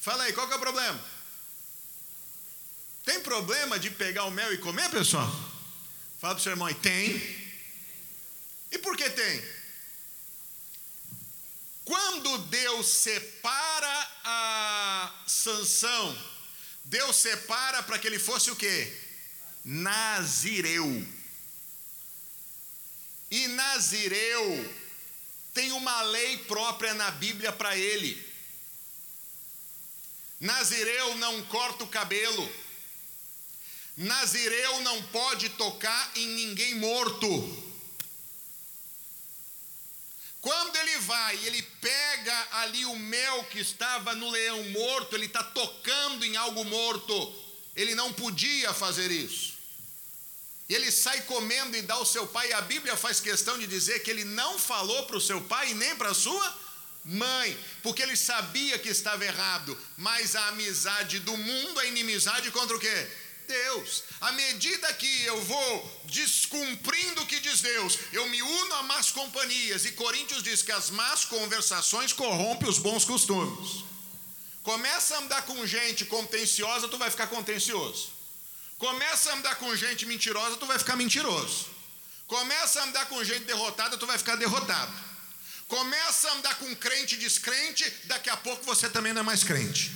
Fala 0.00 0.24
aí, 0.24 0.32
qual 0.32 0.46
que 0.46 0.52
é 0.54 0.56
o 0.56 0.60
problema? 0.60 1.04
Tem 3.04 3.20
problema 3.20 3.78
de 3.78 3.90
pegar 3.90 4.24
o 4.24 4.30
mel 4.30 4.52
e 4.52 4.58
comer, 4.58 4.90
pessoal? 4.90 5.28
Fala 6.20 6.34
para 6.34 6.40
o 6.40 6.42
seu 6.42 6.52
irmão, 6.52 6.72
tem. 6.74 7.20
E 8.70 8.78
por 8.78 8.96
que 8.96 9.08
tem? 9.10 9.44
Quando 11.84 12.38
Deus 12.46 12.86
separa 12.86 14.10
a 14.24 15.24
Sansão, 15.26 16.32
Deus 16.84 17.16
separa 17.16 17.82
para 17.82 17.98
que 17.98 18.06
ele 18.06 18.18
fosse 18.18 18.50
o 18.50 18.56
quê? 18.56 18.92
Nazireu. 19.64 21.06
E 23.30 23.48
Nazireu 23.48 24.81
tem 25.54 25.72
uma 25.72 26.02
lei 26.02 26.38
própria 26.38 26.94
na 26.94 27.10
Bíblia 27.10 27.52
para 27.52 27.76
ele. 27.76 28.30
Nazireu 30.40 31.16
não 31.16 31.42
corta 31.44 31.84
o 31.84 31.88
cabelo. 31.88 32.52
Nazireu 33.96 34.80
não 34.80 35.02
pode 35.04 35.50
tocar 35.50 36.12
em 36.16 36.26
ninguém 36.26 36.74
morto. 36.76 37.72
Quando 40.40 40.74
ele 40.74 40.98
vai, 40.98 41.36
ele 41.46 41.62
pega 41.62 42.48
ali 42.52 42.84
o 42.84 42.96
mel 42.96 43.44
que 43.44 43.60
estava 43.60 44.12
no 44.16 44.28
leão 44.28 44.70
morto, 44.70 45.14
ele 45.14 45.26
está 45.26 45.44
tocando 45.44 46.24
em 46.24 46.36
algo 46.36 46.64
morto. 46.64 47.42
Ele 47.76 47.94
não 47.94 48.12
podia 48.12 48.74
fazer 48.74 49.10
isso. 49.10 49.51
E 50.72 50.74
ele 50.74 50.90
sai 50.90 51.20
comendo 51.24 51.76
e 51.76 51.82
dá 51.82 51.96
ao 51.96 52.06
seu 52.06 52.26
pai. 52.26 52.48
E 52.48 52.54
a 52.54 52.62
Bíblia 52.62 52.96
faz 52.96 53.20
questão 53.20 53.58
de 53.58 53.66
dizer 53.66 53.98
que 53.98 54.10
ele 54.10 54.24
não 54.24 54.58
falou 54.58 55.02
para 55.02 55.18
o 55.18 55.20
seu 55.20 55.38
pai 55.42 55.74
nem 55.74 55.94
para 55.96 56.12
a 56.12 56.14
sua 56.14 56.58
mãe, 57.04 57.58
porque 57.82 58.00
ele 58.02 58.16
sabia 58.16 58.78
que 58.78 58.88
estava 58.88 59.22
errado. 59.22 59.78
Mas 59.98 60.34
a 60.34 60.48
amizade 60.48 61.18
do 61.18 61.36
mundo 61.36 61.78
é 61.78 61.88
inimizade 61.88 62.50
contra 62.50 62.74
o 62.74 62.80
quê? 62.80 63.06
Deus. 63.46 64.04
À 64.18 64.32
medida 64.32 64.90
que 64.94 65.24
eu 65.24 65.38
vou 65.42 66.02
descumprindo 66.04 67.20
o 67.20 67.26
que 67.26 67.38
diz 67.40 67.60
Deus, 67.60 67.98
eu 68.10 68.26
me 68.30 68.40
uno 68.40 68.74
a 68.76 68.82
más 68.84 69.10
companhias. 69.10 69.84
E 69.84 69.92
Coríntios 69.92 70.42
diz 70.42 70.62
que 70.62 70.72
as 70.72 70.88
más 70.88 71.26
conversações 71.26 72.14
corrompem 72.14 72.66
os 72.66 72.78
bons 72.78 73.04
costumes. 73.04 73.84
Começa 74.62 75.16
a 75.16 75.18
andar 75.18 75.42
com 75.42 75.66
gente 75.66 76.06
contenciosa, 76.06 76.88
tu 76.88 76.96
vai 76.96 77.10
ficar 77.10 77.26
contencioso. 77.26 78.21
Começa 78.82 79.30
a 79.30 79.34
andar 79.36 79.54
com 79.54 79.76
gente 79.76 80.04
mentirosa, 80.06 80.56
tu 80.56 80.66
vai 80.66 80.76
ficar 80.76 80.96
mentiroso. 80.96 81.68
Começa 82.26 82.80
a 82.80 82.82
andar 82.82 83.06
com 83.06 83.22
gente 83.22 83.44
derrotada, 83.44 83.96
tu 83.96 84.08
vai 84.08 84.18
ficar 84.18 84.34
derrotado. 84.34 84.92
Começa 85.68 86.28
a 86.28 86.32
andar 86.32 86.56
com 86.56 86.74
crente 86.74 87.16
descrente, 87.16 87.88
daqui 88.06 88.28
a 88.28 88.36
pouco 88.36 88.64
você 88.64 88.90
também 88.90 89.12
não 89.12 89.20
é 89.20 89.24
mais 89.24 89.44
crente. 89.44 89.92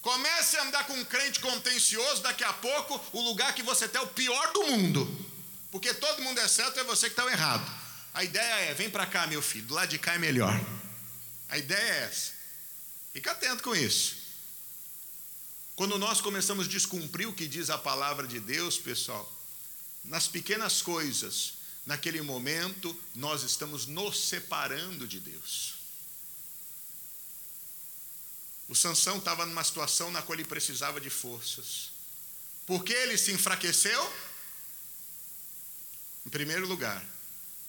Comece 0.00 0.56
a 0.56 0.62
andar 0.62 0.86
com 0.86 0.94
um 0.94 1.04
crente 1.04 1.38
contencioso, 1.40 2.22
daqui 2.22 2.44
a 2.44 2.52
pouco 2.54 2.98
o 3.12 3.20
lugar 3.20 3.54
que 3.54 3.62
você 3.62 3.84
está 3.84 3.98
é 3.98 4.02
o 4.02 4.06
pior 4.06 4.52
do 4.54 4.68
mundo. 4.68 5.26
Porque 5.70 5.92
todo 5.92 6.22
mundo 6.22 6.40
é 6.40 6.48
certo, 6.48 6.80
é 6.80 6.84
você 6.84 7.10
que 7.10 7.20
está 7.20 7.30
errado. 7.30 7.70
A 8.14 8.24
ideia 8.24 8.70
é: 8.70 8.72
vem 8.72 8.88
para 8.88 9.04
cá, 9.04 9.26
meu 9.26 9.42
filho, 9.42 9.66
do 9.66 9.74
lado 9.74 9.90
de 9.90 9.98
cá 9.98 10.14
é 10.14 10.18
melhor. 10.18 10.58
A 11.50 11.58
ideia 11.58 11.78
é 11.78 12.04
essa. 12.04 12.32
Fica 13.12 13.32
atento 13.32 13.62
com 13.62 13.76
isso. 13.76 14.15
Quando 15.76 15.98
nós 15.98 16.22
começamos 16.22 16.66
a 16.66 16.70
descumprir 16.70 17.28
o 17.28 17.34
que 17.34 17.46
diz 17.46 17.68
a 17.68 17.76
palavra 17.76 18.26
de 18.26 18.40
Deus, 18.40 18.78
pessoal, 18.78 19.30
nas 20.02 20.26
pequenas 20.26 20.80
coisas, 20.80 21.54
naquele 21.84 22.22
momento, 22.22 22.98
nós 23.14 23.42
estamos 23.42 23.86
nos 23.86 24.18
separando 24.18 25.06
de 25.06 25.20
Deus. 25.20 25.74
O 28.68 28.74
Sansão 28.74 29.18
estava 29.18 29.44
numa 29.44 29.62
situação 29.62 30.10
na 30.10 30.22
qual 30.22 30.38
ele 30.38 30.48
precisava 30.48 30.98
de 30.98 31.10
forças. 31.10 31.90
Por 32.66 32.82
que 32.82 32.94
ele 32.94 33.18
se 33.18 33.32
enfraqueceu? 33.32 34.12
Em 36.24 36.30
primeiro 36.30 36.66
lugar, 36.66 37.04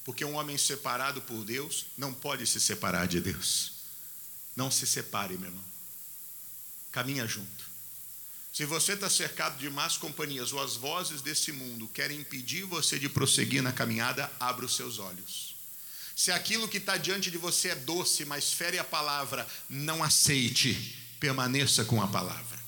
porque 0.06 0.24
um 0.24 0.36
homem 0.36 0.58
separado 0.58 1.22
por 1.22 1.44
Deus 1.44 1.86
não 1.98 2.14
pode 2.14 2.48
se 2.48 2.60
separar 2.60 3.06
de 3.06 3.20
Deus. 3.20 3.74
Não 4.56 4.72
se 4.72 4.88
separe, 4.88 5.38
meu 5.38 5.50
irmão. 5.50 5.66
Caminha 6.92 7.28
junto. 7.28 7.67
Se 8.58 8.66
você 8.66 8.94
está 8.94 9.08
cercado 9.08 9.60
de 9.60 9.70
más 9.70 10.00
companhias 10.00 10.52
ou 10.52 10.60
as 10.60 10.76
vozes 10.76 11.22
desse 11.22 11.52
mundo 11.52 11.88
querem 11.90 12.22
impedir 12.22 12.64
você 12.64 12.98
de 12.98 13.08
prosseguir 13.08 13.62
na 13.62 13.72
caminhada, 13.72 14.32
abra 14.40 14.66
os 14.66 14.76
seus 14.76 14.98
olhos. 14.98 15.56
Se 16.16 16.32
aquilo 16.32 16.68
que 16.68 16.78
está 16.78 16.98
diante 16.98 17.30
de 17.30 17.38
você 17.38 17.68
é 17.68 17.76
doce, 17.76 18.26
mas 18.26 18.52
fere 18.52 18.80
a 18.80 18.84
palavra, 18.84 19.48
não 19.70 20.04
aceite, 20.04 20.74
permaneça 21.20 21.86
com 21.86 22.02
a 22.02 22.08
palavra. 22.08 22.60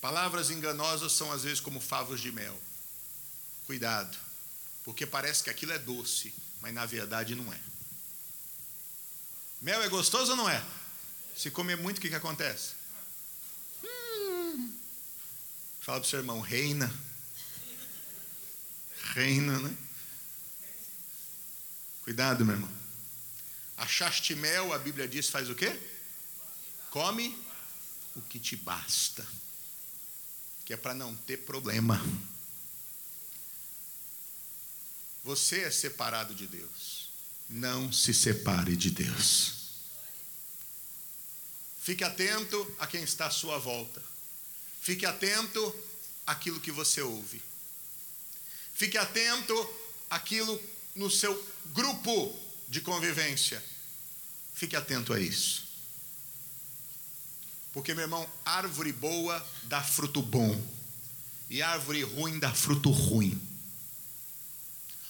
Palavras 0.00 0.50
enganosas 0.50 1.12
são 1.12 1.30
às 1.30 1.44
vezes 1.44 1.60
como 1.60 1.80
favos 1.80 2.20
de 2.20 2.32
mel. 2.32 2.60
Cuidado, 3.64 4.18
porque 4.82 5.06
parece 5.06 5.44
que 5.44 5.50
aquilo 5.50 5.70
é 5.70 5.78
doce, 5.78 6.34
mas 6.60 6.74
na 6.74 6.84
verdade 6.84 7.36
não 7.36 7.52
é. 7.52 7.60
Mel 9.60 9.80
é 9.82 9.88
gostoso 9.88 10.32
ou 10.32 10.36
não 10.36 10.50
é? 10.50 10.60
Se 11.42 11.50
comer 11.50 11.76
muito, 11.76 11.98
o 11.98 12.00
que, 12.00 12.08
que 12.08 12.14
acontece? 12.14 12.74
Hum. 13.82 14.72
Fala 15.80 15.98
para 15.98 16.06
o 16.06 16.08
seu 16.08 16.20
irmão, 16.20 16.40
reina. 16.40 16.88
Reina, 19.12 19.58
né? 19.58 19.76
Cuidado, 22.04 22.44
meu 22.44 22.54
irmão. 22.54 22.70
Achaste 23.76 24.36
mel, 24.36 24.72
a 24.72 24.78
Bíblia 24.78 25.08
diz, 25.08 25.30
faz 25.30 25.50
o 25.50 25.54
quê? 25.56 25.76
Come 26.90 27.36
o 28.14 28.22
que 28.22 28.38
te 28.38 28.54
basta. 28.54 29.26
Que 30.64 30.74
é 30.74 30.76
para 30.76 30.94
não 30.94 31.12
ter 31.16 31.38
problema. 31.38 32.00
Você 35.24 35.62
é 35.62 35.72
separado 35.72 36.36
de 36.36 36.46
Deus. 36.46 37.10
Não 37.48 37.92
se 37.92 38.14
separe 38.14 38.76
de 38.76 38.92
Deus. 38.92 39.61
Fique 41.82 42.04
atento 42.04 42.76
a 42.78 42.86
quem 42.86 43.02
está 43.02 43.26
à 43.26 43.30
sua 43.30 43.58
volta. 43.58 44.00
Fique 44.80 45.04
atento 45.04 45.74
àquilo 46.24 46.60
que 46.60 46.70
você 46.70 47.02
ouve. 47.02 47.42
Fique 48.72 48.96
atento 48.96 49.52
àquilo 50.08 50.62
no 50.94 51.10
seu 51.10 51.34
grupo 51.74 52.40
de 52.68 52.80
convivência. 52.80 53.60
Fique 54.54 54.76
atento 54.76 55.12
a 55.12 55.18
isso. 55.18 55.66
Porque, 57.72 57.94
meu 57.94 58.04
irmão, 58.04 58.30
árvore 58.44 58.92
boa 58.92 59.44
dá 59.64 59.82
fruto 59.82 60.22
bom, 60.22 60.64
e 61.50 61.62
árvore 61.62 62.04
ruim 62.04 62.38
dá 62.38 62.54
fruto 62.54 62.90
ruim. 62.90 63.40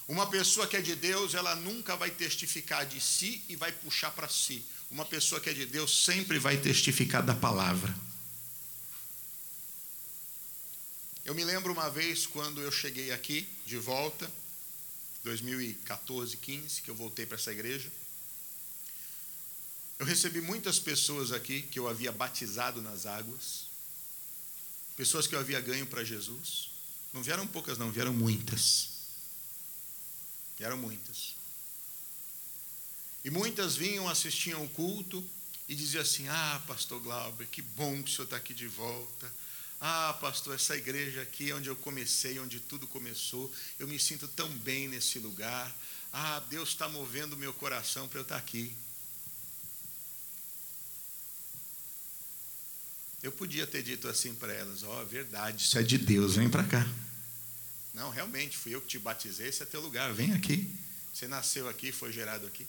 Uma 0.09 0.27
pessoa 0.31 0.67
que 0.67 0.77
é 0.77 0.81
de 0.81 0.95
Deus, 0.95 1.35
ela 1.35 1.55
nunca 1.55 1.97
vai 1.97 2.11
testificar 2.11 2.87
de 2.87 3.01
si 3.01 3.45
e 3.49 3.57
vai 3.57 3.73
puxar 3.73 4.11
para 4.13 4.29
si. 4.29 4.65
Uma 4.93 5.07
pessoa 5.07 5.41
que 5.41 5.49
é 5.49 5.55
de 5.55 5.65
Deus 5.65 6.05
sempre 6.05 6.39
vai 6.39 6.59
testificar 6.59 7.25
da 7.25 7.35
palavra. 7.35 7.93
Eu 11.25 11.35
me 11.35 11.43
lembro 11.43 11.73
uma 11.73 11.89
vez 11.89 12.27
quando 12.27 12.61
eu 12.61 12.71
cheguei 12.71 13.11
aqui 13.11 13.49
de 13.65 13.79
volta, 13.79 14.31
2014, 15.25 16.37
15, 16.37 16.83
que 16.83 16.91
eu 16.91 16.95
voltei 16.95 17.25
para 17.25 17.37
essa 17.39 17.51
igreja. 17.51 17.91
Eu 19.99 20.05
recebi 20.05 20.43
muitas 20.43 20.79
pessoas 20.79 21.33
aqui 21.33 21.63
que 21.63 21.79
eu 21.79 21.89
havia 21.89 22.13
batizado 22.13 22.83
nas 22.83 23.07
águas, 23.07 23.69
pessoas 24.95 25.27
que 25.27 25.35
eu 25.35 25.41
havia 25.41 25.61
ganho 25.61 25.87
para 25.87 26.05
Jesus. 26.05 26.71
Não 27.15 27.23
vieram 27.23 27.47
poucas, 27.47 27.79
não, 27.79 27.91
vieram 27.91 28.13
muitas. 28.13 28.89
Vieram 30.59 30.77
muitas. 30.77 31.35
E 33.25 33.31
muitas 33.31 33.77
vinham, 33.77 34.09
assistiam 34.09 34.65
o 34.65 34.69
culto 34.71 35.25
e 35.69 35.75
diziam 35.75 36.03
assim: 36.03 36.29
Ah, 36.29 36.63
pastor 36.67 37.01
Glauber, 37.01 37.47
que 37.47 37.63
bom 37.63 38.03
que 38.03 38.11
o 38.11 38.13
senhor 38.13 38.25
está 38.25 38.37
aqui 38.37 38.53
de 38.53 38.67
volta. 38.67 39.33
Ah, 39.81 40.17
pastor, 40.21 40.55
essa 40.55 40.77
igreja 40.77 41.23
aqui 41.23 41.51
é 41.51 41.55
onde 41.55 41.69
eu 41.69 41.75
comecei, 41.77 42.39
onde 42.39 42.61
tudo 42.61 42.87
começou, 42.87 43.53
eu 43.81 43.89
me 43.89 43.99
sinto 43.99 44.29
tão 44.29 44.49
bem 44.59 44.87
nesse 44.87 45.19
lugar. 45.19 45.75
Ah, 46.13 46.41
Deus 46.49 46.69
está 46.69 46.89
movendo 46.89 47.33
o 47.33 47.37
meu 47.37 47.53
coração 47.53 48.07
para 48.07 48.19
eu 48.19 48.23
estar 48.23 48.37
tá 48.37 48.41
aqui. 48.41 48.73
Eu 53.23 53.31
podia 53.31 53.67
ter 53.67 53.83
dito 53.83 54.09
assim 54.09 54.35
para 54.35 54.53
elas: 54.53 54.83
Ó, 54.83 55.01
oh, 55.01 55.07
verdade, 55.07 55.63
isso 55.63 55.79
é 55.79 55.83
de 55.83 55.97
Deus, 55.97 56.37
vem 56.37 56.51
para 56.51 56.65
cá. 56.65 56.87
Não, 57.95 58.11
realmente, 58.11 58.57
fui 58.57 58.75
eu 58.75 58.81
que 58.81 58.89
te 58.89 58.99
batizei, 58.99 59.49
esse 59.49 59.63
é 59.63 59.67
teu 59.67 59.81
lugar, 59.81 60.13
vem 60.13 60.33
aqui. 60.33 60.73
Você 61.13 61.29
nasceu 61.29 61.69
aqui, 61.69 61.93
foi 61.93 62.13
gerado 62.13 62.47
aqui. 62.47 62.67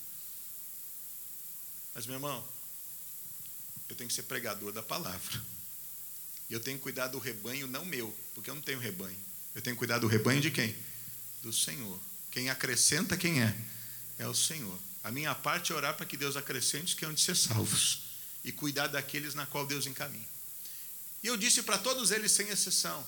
Mas, 1.94 2.06
meu 2.06 2.16
irmão, 2.16 2.44
eu 3.88 3.94
tenho 3.94 4.08
que 4.08 4.14
ser 4.14 4.24
pregador 4.24 4.72
da 4.72 4.82
palavra. 4.82 5.40
E 6.50 6.52
eu 6.52 6.60
tenho 6.60 6.76
que 6.76 6.82
cuidar 6.82 7.08
do 7.08 7.18
rebanho, 7.18 7.66
não 7.66 7.84
meu, 7.84 8.14
porque 8.34 8.50
eu 8.50 8.54
não 8.54 8.62
tenho 8.62 8.78
rebanho. 8.78 9.16
Eu 9.54 9.62
tenho 9.62 9.76
que 9.76 9.78
cuidar 9.78 9.98
do 9.98 10.06
rebanho 10.06 10.40
de 10.40 10.50
quem? 10.50 10.76
Do 11.42 11.52
Senhor. 11.52 12.00
Quem 12.30 12.50
acrescenta, 12.50 13.16
quem 13.16 13.42
é? 13.42 13.56
É 14.18 14.26
o 14.26 14.34
Senhor. 14.34 14.78
A 15.02 15.10
minha 15.10 15.34
parte 15.34 15.72
é 15.72 15.74
orar 15.74 15.94
para 15.94 16.06
que 16.06 16.16
Deus 16.16 16.36
acrescente 16.36 16.86
os 16.86 16.94
que 16.94 17.04
hão 17.04 17.14
de 17.14 17.20
ser 17.20 17.36
salvos. 17.36 18.02
E 18.42 18.50
cuidar 18.50 18.88
daqueles 18.88 19.34
na 19.34 19.46
qual 19.46 19.66
Deus 19.66 19.86
encaminha. 19.86 20.28
E 21.22 21.26
eu 21.26 21.36
disse 21.36 21.62
para 21.62 21.78
todos 21.78 22.10
eles, 22.10 22.32
sem 22.32 22.48
exceção. 22.48 23.06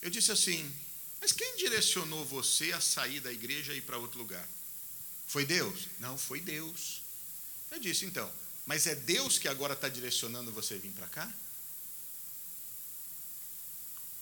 Eu 0.00 0.10
disse 0.10 0.32
assim: 0.32 0.72
Mas 1.20 1.30
quem 1.30 1.56
direcionou 1.56 2.24
você 2.24 2.72
a 2.72 2.80
sair 2.80 3.20
da 3.20 3.32
igreja 3.32 3.72
e 3.72 3.78
ir 3.78 3.82
para 3.82 3.98
outro 3.98 4.18
lugar? 4.18 4.48
Foi 5.26 5.44
Deus? 5.44 5.86
Não, 6.00 6.16
foi 6.16 6.40
Deus. 6.40 7.02
Eu 7.70 7.78
disse 7.78 8.04
então, 8.04 8.30
mas 8.66 8.86
é 8.86 8.94
Deus 8.94 9.38
que 9.38 9.48
agora 9.48 9.74
está 9.74 9.88
direcionando 9.88 10.52
você 10.52 10.78
vir 10.78 10.92
para 10.92 11.06
cá? 11.06 11.32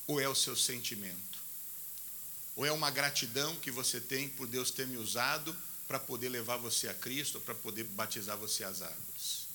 Ou 0.06 0.20
é 0.20 0.28
o 0.28 0.34
seu 0.34 0.56
sentimento? 0.56 1.38
Ou 2.54 2.64
é 2.64 2.72
uma 2.72 2.90
gratidão 2.90 3.56
que 3.56 3.70
você 3.70 4.00
tem 4.00 4.28
por 4.28 4.46
Deus 4.46 4.70
ter 4.70 4.86
me 4.86 4.96
usado 4.96 5.56
para 5.86 5.98
poder 5.98 6.28
levar 6.28 6.56
você 6.56 6.88
a 6.88 6.94
Cristo, 6.94 7.40
para 7.40 7.54
poder 7.54 7.84
batizar 7.84 8.36
você 8.36 8.64
às 8.64 8.82
águas? 8.82 9.46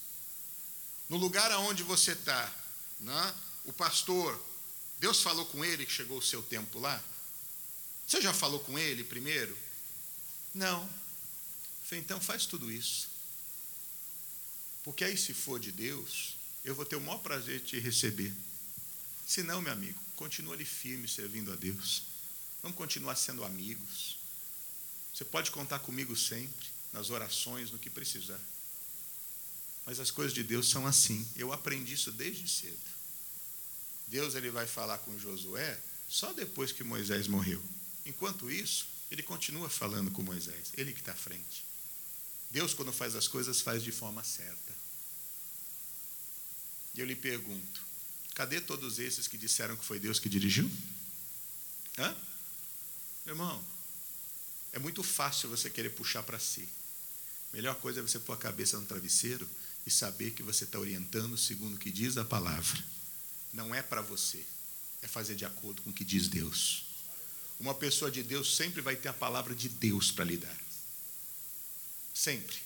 No 1.10 1.17
lugar 1.17 1.51
aonde 1.51 1.84
você 1.84 2.13
está, 2.13 2.54
né, 2.99 3.36
o 3.65 3.73
pastor, 3.73 4.41
Deus 4.99 5.21
falou 5.21 5.45
com 5.45 5.63
ele 5.65 5.86
que 5.86 5.91
chegou 5.91 6.17
o 6.17 6.21
seu 6.21 6.41
tempo 6.43 6.80
lá? 6.80 7.04
Você 8.08 8.21
já 8.21 8.34
falou 8.34 8.60
com 8.62 8.77
ele 8.77 9.04
primeiro? 9.04 9.58
Não. 10.54 10.84
Eu 10.84 10.89
falei, 11.84 12.04
então 12.04 12.19
faz 12.21 12.45
tudo 12.45 12.71
isso. 12.71 13.11
Porque 14.84 15.04
aí, 15.04 15.17
se 15.17 15.34
for 15.34 15.60
de 15.60 15.72
Deus, 15.72 16.36
eu 16.63 16.76
vou 16.76 16.86
ter 16.86 16.96
o 16.96 17.02
maior 17.02 17.20
prazer 17.20 17.60
de 17.60 17.67
te 17.67 17.80
receber. 17.80 18.34
Se 19.26 19.44
não, 19.44 19.62
meu 19.62 19.72
amigo, 19.72 20.00
continua 20.15 20.54
ali 20.54 20.65
firme 20.65 21.08
servindo 21.08 21.52
a 21.52 21.56
Deus. 21.56 22.04
Vamos 22.62 22.78
continuar 22.78 23.15
sendo 23.15 23.44
amigos. 23.44 24.17
Você 25.13 25.26
pode 25.26 25.52
contar 25.52 25.80
comigo 25.80 26.15
sempre, 26.15 26.67
nas 26.94 27.10
orações, 27.10 27.72
no 27.72 27.80
que 27.80 27.89
precisar. 27.89 28.39
Mas 29.86 30.00
as 30.00 30.12
coisas 30.12 30.34
de 30.34 30.44
Deus 30.44 30.70
são 30.70 30.86
assim. 30.86 31.28
Eu 31.36 31.52
aprendi 31.52 31.94
isso 31.94 32.12
desde 32.12 32.48
cedo. 32.48 32.78
Deus 34.08 34.36
ele 34.36 34.52
vai 34.52 34.67
falar 34.67 34.98
com 35.00 35.17
Josué 35.17 35.80
só 36.08 36.34
depois 36.34 36.72
que 36.72 36.84
Moisés 36.84 37.28
morreu. 37.28 37.63
Enquanto 38.06 38.52
isso, 38.52 38.88
ele 39.10 39.24
continua 39.24 39.70
falando 39.70 40.12
com 40.12 40.22
Moisés. 40.22 40.72
Ele 40.76 40.91
que 40.91 41.00
está 41.00 41.13
à 41.13 41.15
frente. 41.15 41.65
Deus, 42.52 42.74
quando 42.74 42.92
faz 42.92 43.16
as 43.16 43.28
coisas, 43.28 43.62
faz 43.62 43.82
de 43.82 43.92
forma 43.92 44.24
certa. 44.24 44.74
E 46.94 47.00
eu 47.00 47.06
lhe 47.06 47.16
pergunto: 47.16 47.82
cadê 48.36 48.60
todos 48.60 49.00
esses 49.00 49.28
que 49.28 49.38
disseram 49.38 49.78
que 49.78 49.86
foi 49.86 50.00
Deus 50.00 50.20
que 50.20 50.30
dirigiu? 50.30 50.70
Hã? 51.98 52.16
Irmão, 53.26 53.64
é 54.74 54.80
muito 54.80 55.04
fácil 55.04 55.50
você 55.50 55.70
querer 55.70 55.92
puxar 55.92 56.24
para 56.24 56.40
si. 56.40 56.68
Melhor 57.54 57.76
coisa 57.76 58.00
é 58.00 58.04
você 58.04 58.20
pôr 58.20 58.34
a 58.34 58.38
cabeça 58.38 58.78
no 58.78 58.86
travesseiro 58.86 59.48
e 59.86 59.92
saber 59.92 60.32
que 60.32 60.44
você 60.44 60.64
está 60.64 60.80
orientando 60.80 61.38
segundo 61.38 61.76
o 61.76 61.80
que 61.80 61.92
diz 61.92 62.18
a 62.18 62.26
palavra. 62.26 62.84
Não 63.54 63.76
é 63.76 63.82
para 63.82 64.02
você, 64.02 64.44
é 65.02 65.08
fazer 65.08 65.36
de 65.36 65.46
acordo 65.46 65.82
com 65.82 65.90
o 65.90 65.94
que 65.94 66.06
diz 66.06 66.28
Deus. 66.28 66.86
Uma 67.60 67.76
pessoa 67.76 68.10
de 68.10 68.24
Deus 68.24 68.56
sempre 68.56 68.82
vai 68.82 68.96
ter 68.96 69.10
a 69.10 69.14
palavra 69.14 69.54
de 69.54 69.70
Deus 69.70 70.12
para 70.12 70.26
lhe 70.26 70.38
dar. 70.38 70.61
Sempre. 72.13 72.58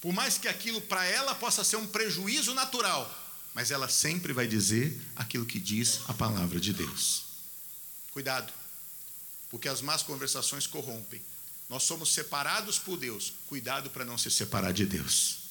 Por 0.00 0.12
mais 0.12 0.38
que 0.38 0.48
aquilo 0.48 0.80
para 0.80 1.04
ela 1.04 1.34
possa 1.34 1.62
ser 1.62 1.76
um 1.76 1.86
prejuízo 1.86 2.54
natural, 2.54 3.08
mas 3.54 3.70
ela 3.70 3.88
sempre 3.88 4.32
vai 4.32 4.46
dizer 4.46 5.00
aquilo 5.14 5.46
que 5.46 5.60
diz 5.60 6.00
a 6.08 6.14
palavra 6.14 6.58
de 6.58 6.72
Deus. 6.72 7.24
Cuidado, 8.10 8.52
porque 9.50 9.68
as 9.68 9.80
más 9.80 10.02
conversações 10.02 10.66
corrompem. 10.66 11.22
Nós 11.68 11.84
somos 11.84 12.12
separados 12.12 12.78
por 12.78 12.98
Deus, 12.98 13.32
cuidado 13.46 13.90
para 13.90 14.04
não 14.04 14.18
se 14.18 14.30
separar 14.30 14.72
de 14.72 14.84
Deus. 14.84 15.41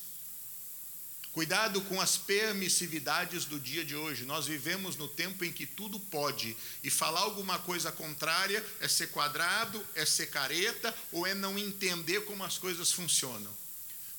Cuidado 1.34 1.80
com 1.84 2.02
as 2.02 2.18
permissividades 2.18 3.46
do 3.46 3.58
dia 3.58 3.86
de 3.86 3.96
hoje. 3.96 4.26
Nós 4.26 4.48
vivemos 4.48 4.98
no 4.98 5.08
tempo 5.08 5.46
em 5.46 5.52
que 5.52 5.66
tudo 5.66 5.98
pode, 5.98 6.58
e 6.84 6.90
falar 6.90 7.22
alguma 7.22 7.58
coisa 7.58 7.90
contrária 7.90 8.66
é 8.82 8.88
ser 8.88 9.08
quadrado, 9.08 9.86
é 9.96 10.06
ser 10.06 10.28
careta 10.28 10.94
ou 11.10 11.26
é 11.26 11.34
não 11.34 11.58
entender 11.58 12.26
como 12.26 12.44
as 12.44 12.58
coisas 12.58 12.92
funcionam. 12.92 13.56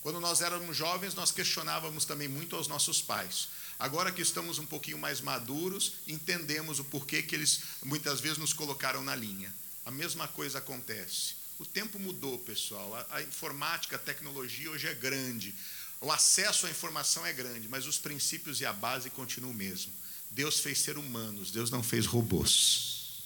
Quando 0.00 0.20
nós 0.20 0.40
éramos 0.40 0.74
jovens, 0.74 1.14
nós 1.14 1.30
questionávamos 1.30 2.06
também 2.06 2.28
muito 2.28 2.56
aos 2.56 2.66
nossos 2.66 3.02
pais. 3.02 3.48
Agora 3.78 4.10
que 4.10 4.22
estamos 4.22 4.58
um 4.58 4.66
pouquinho 4.66 4.98
mais 4.98 5.20
maduros, 5.20 5.94
entendemos 6.08 6.78
o 6.78 6.84
porquê 6.84 7.22
que 7.22 7.34
eles 7.34 7.60
muitas 7.84 8.20
vezes 8.20 8.38
nos 8.38 8.54
colocaram 8.54 9.04
na 9.04 9.14
linha. 9.14 9.52
A 9.84 9.90
mesma 9.90 10.26
coisa 10.28 10.58
acontece. 10.58 11.34
O 11.58 11.66
tempo 11.66 11.98
mudou, 11.98 12.38
pessoal. 12.38 12.94
A, 12.96 13.16
a 13.16 13.22
informática, 13.22 13.96
a 13.96 13.98
tecnologia 13.98 14.70
hoje 14.70 14.88
é 14.88 14.94
grande. 14.94 15.54
O 16.02 16.10
acesso 16.10 16.66
à 16.66 16.70
informação 16.70 17.24
é 17.24 17.32
grande, 17.32 17.68
mas 17.68 17.86
os 17.86 17.96
princípios 17.96 18.60
e 18.60 18.66
a 18.66 18.72
base 18.72 19.08
continuam 19.08 19.52
o 19.52 19.54
mesmo. 19.54 19.92
Deus 20.32 20.58
fez 20.58 20.80
ser 20.80 20.98
humanos, 20.98 21.52
Deus 21.52 21.70
não 21.70 21.80
fez 21.80 22.06
robôs. 22.06 23.22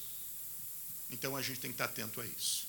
Então 1.11 1.35
a 1.35 1.41
gente 1.41 1.59
tem 1.59 1.71
que 1.71 1.75
estar 1.75 1.87
atento 1.87 2.21
a 2.21 2.27
isso. 2.27 2.67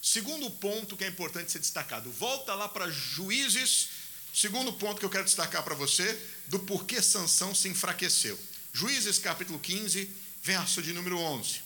Segundo 0.00 0.48
ponto 0.48 0.96
que 0.96 1.02
é 1.02 1.08
importante 1.08 1.50
ser 1.50 1.58
destacado, 1.58 2.08
volta 2.12 2.54
lá 2.54 2.68
para 2.68 2.88
Juízes, 2.88 3.88
segundo 4.32 4.72
ponto 4.74 5.00
que 5.00 5.04
eu 5.04 5.10
quero 5.10 5.24
destacar 5.24 5.64
para 5.64 5.74
você, 5.74 6.20
do 6.46 6.60
porquê 6.60 7.02
Sansão 7.02 7.52
se 7.52 7.68
enfraqueceu. 7.68 8.38
Juízes 8.72 9.18
capítulo 9.18 9.58
15, 9.58 10.08
verso 10.40 10.80
de 10.80 10.92
número 10.92 11.18
11. 11.18 11.62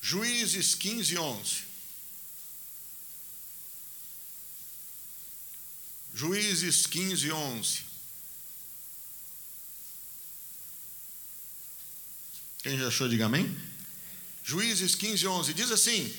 Juízes 0.00 0.74
15, 0.74 1.18
11. 1.18 1.73
Juízes 6.16 6.86
15, 6.86 7.32
11. 7.32 7.80
Quem 12.62 12.78
já 12.78 12.86
achou, 12.86 13.08
diga 13.08 13.26
amém. 13.26 13.54
Juízes 14.44 14.94
15, 14.94 15.26
11 15.26 15.52
diz 15.54 15.72
assim: 15.72 16.14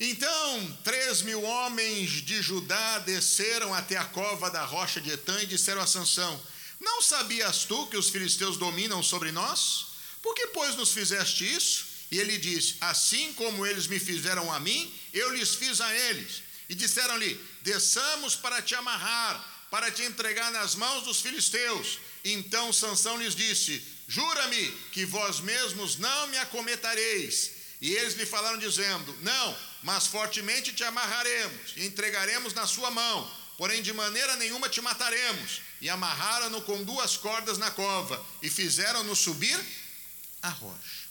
Então 0.00 0.78
três 0.82 1.20
mil 1.20 1.42
homens 1.42 2.22
de 2.22 2.40
Judá 2.40 3.00
desceram 3.00 3.74
até 3.74 3.98
a 3.98 4.04
cova 4.06 4.50
da 4.50 4.64
rocha 4.64 4.98
de 4.98 5.10
Etã 5.10 5.42
e 5.42 5.46
disseram 5.46 5.82
a 5.82 5.86
Sansão: 5.86 6.40
Não 6.80 7.02
sabias 7.02 7.64
tu 7.64 7.86
que 7.88 7.98
os 7.98 8.08
filisteus 8.08 8.56
dominam 8.56 9.02
sobre 9.02 9.30
nós? 9.30 9.88
Por 10.22 10.34
que, 10.34 10.46
pois, 10.48 10.74
nos 10.74 10.92
fizeste 10.92 11.44
isso? 11.44 11.84
E 12.10 12.18
ele 12.18 12.38
disse: 12.38 12.76
Assim 12.80 13.34
como 13.34 13.66
eles 13.66 13.86
me 13.86 13.98
fizeram 13.98 14.50
a 14.50 14.58
mim, 14.58 14.90
eu 15.12 15.34
lhes 15.34 15.54
fiz 15.54 15.82
a 15.82 15.94
eles. 15.94 16.45
E 16.68 16.74
disseram-lhe: 16.74 17.34
Desçamos 17.62 18.34
para 18.34 18.60
te 18.62 18.74
amarrar, 18.74 19.66
para 19.70 19.90
te 19.90 20.02
entregar 20.02 20.50
nas 20.50 20.74
mãos 20.74 21.04
dos 21.04 21.20
filisteus. 21.20 21.98
Então 22.24 22.72
Sansão 22.72 23.16
lhes 23.18 23.34
disse: 23.34 23.82
Jura-me 24.08 24.70
que 24.92 25.04
vós 25.04 25.40
mesmos 25.40 25.96
não 25.96 26.26
me 26.28 26.38
acometareis. 26.38 27.52
E 27.80 27.92
eles 27.92 28.14
lhe 28.14 28.26
falaram 28.26 28.58
dizendo: 28.58 29.16
Não, 29.20 29.56
mas 29.82 30.06
fortemente 30.06 30.72
te 30.72 30.84
amarraremos 30.84 31.72
e 31.76 31.86
entregaremos 31.86 32.54
na 32.54 32.66
sua 32.66 32.90
mão, 32.90 33.30
porém 33.58 33.82
de 33.82 33.92
maneira 33.92 34.36
nenhuma 34.36 34.68
te 34.68 34.80
mataremos. 34.80 35.60
E 35.80 35.90
amarraram-no 35.90 36.62
com 36.62 36.82
duas 36.82 37.16
cordas 37.16 37.58
na 37.58 37.70
cova 37.70 38.24
e 38.42 38.48
fizeram-no 38.48 39.14
subir 39.14 39.58
a 40.42 40.48
rocha. 40.48 41.06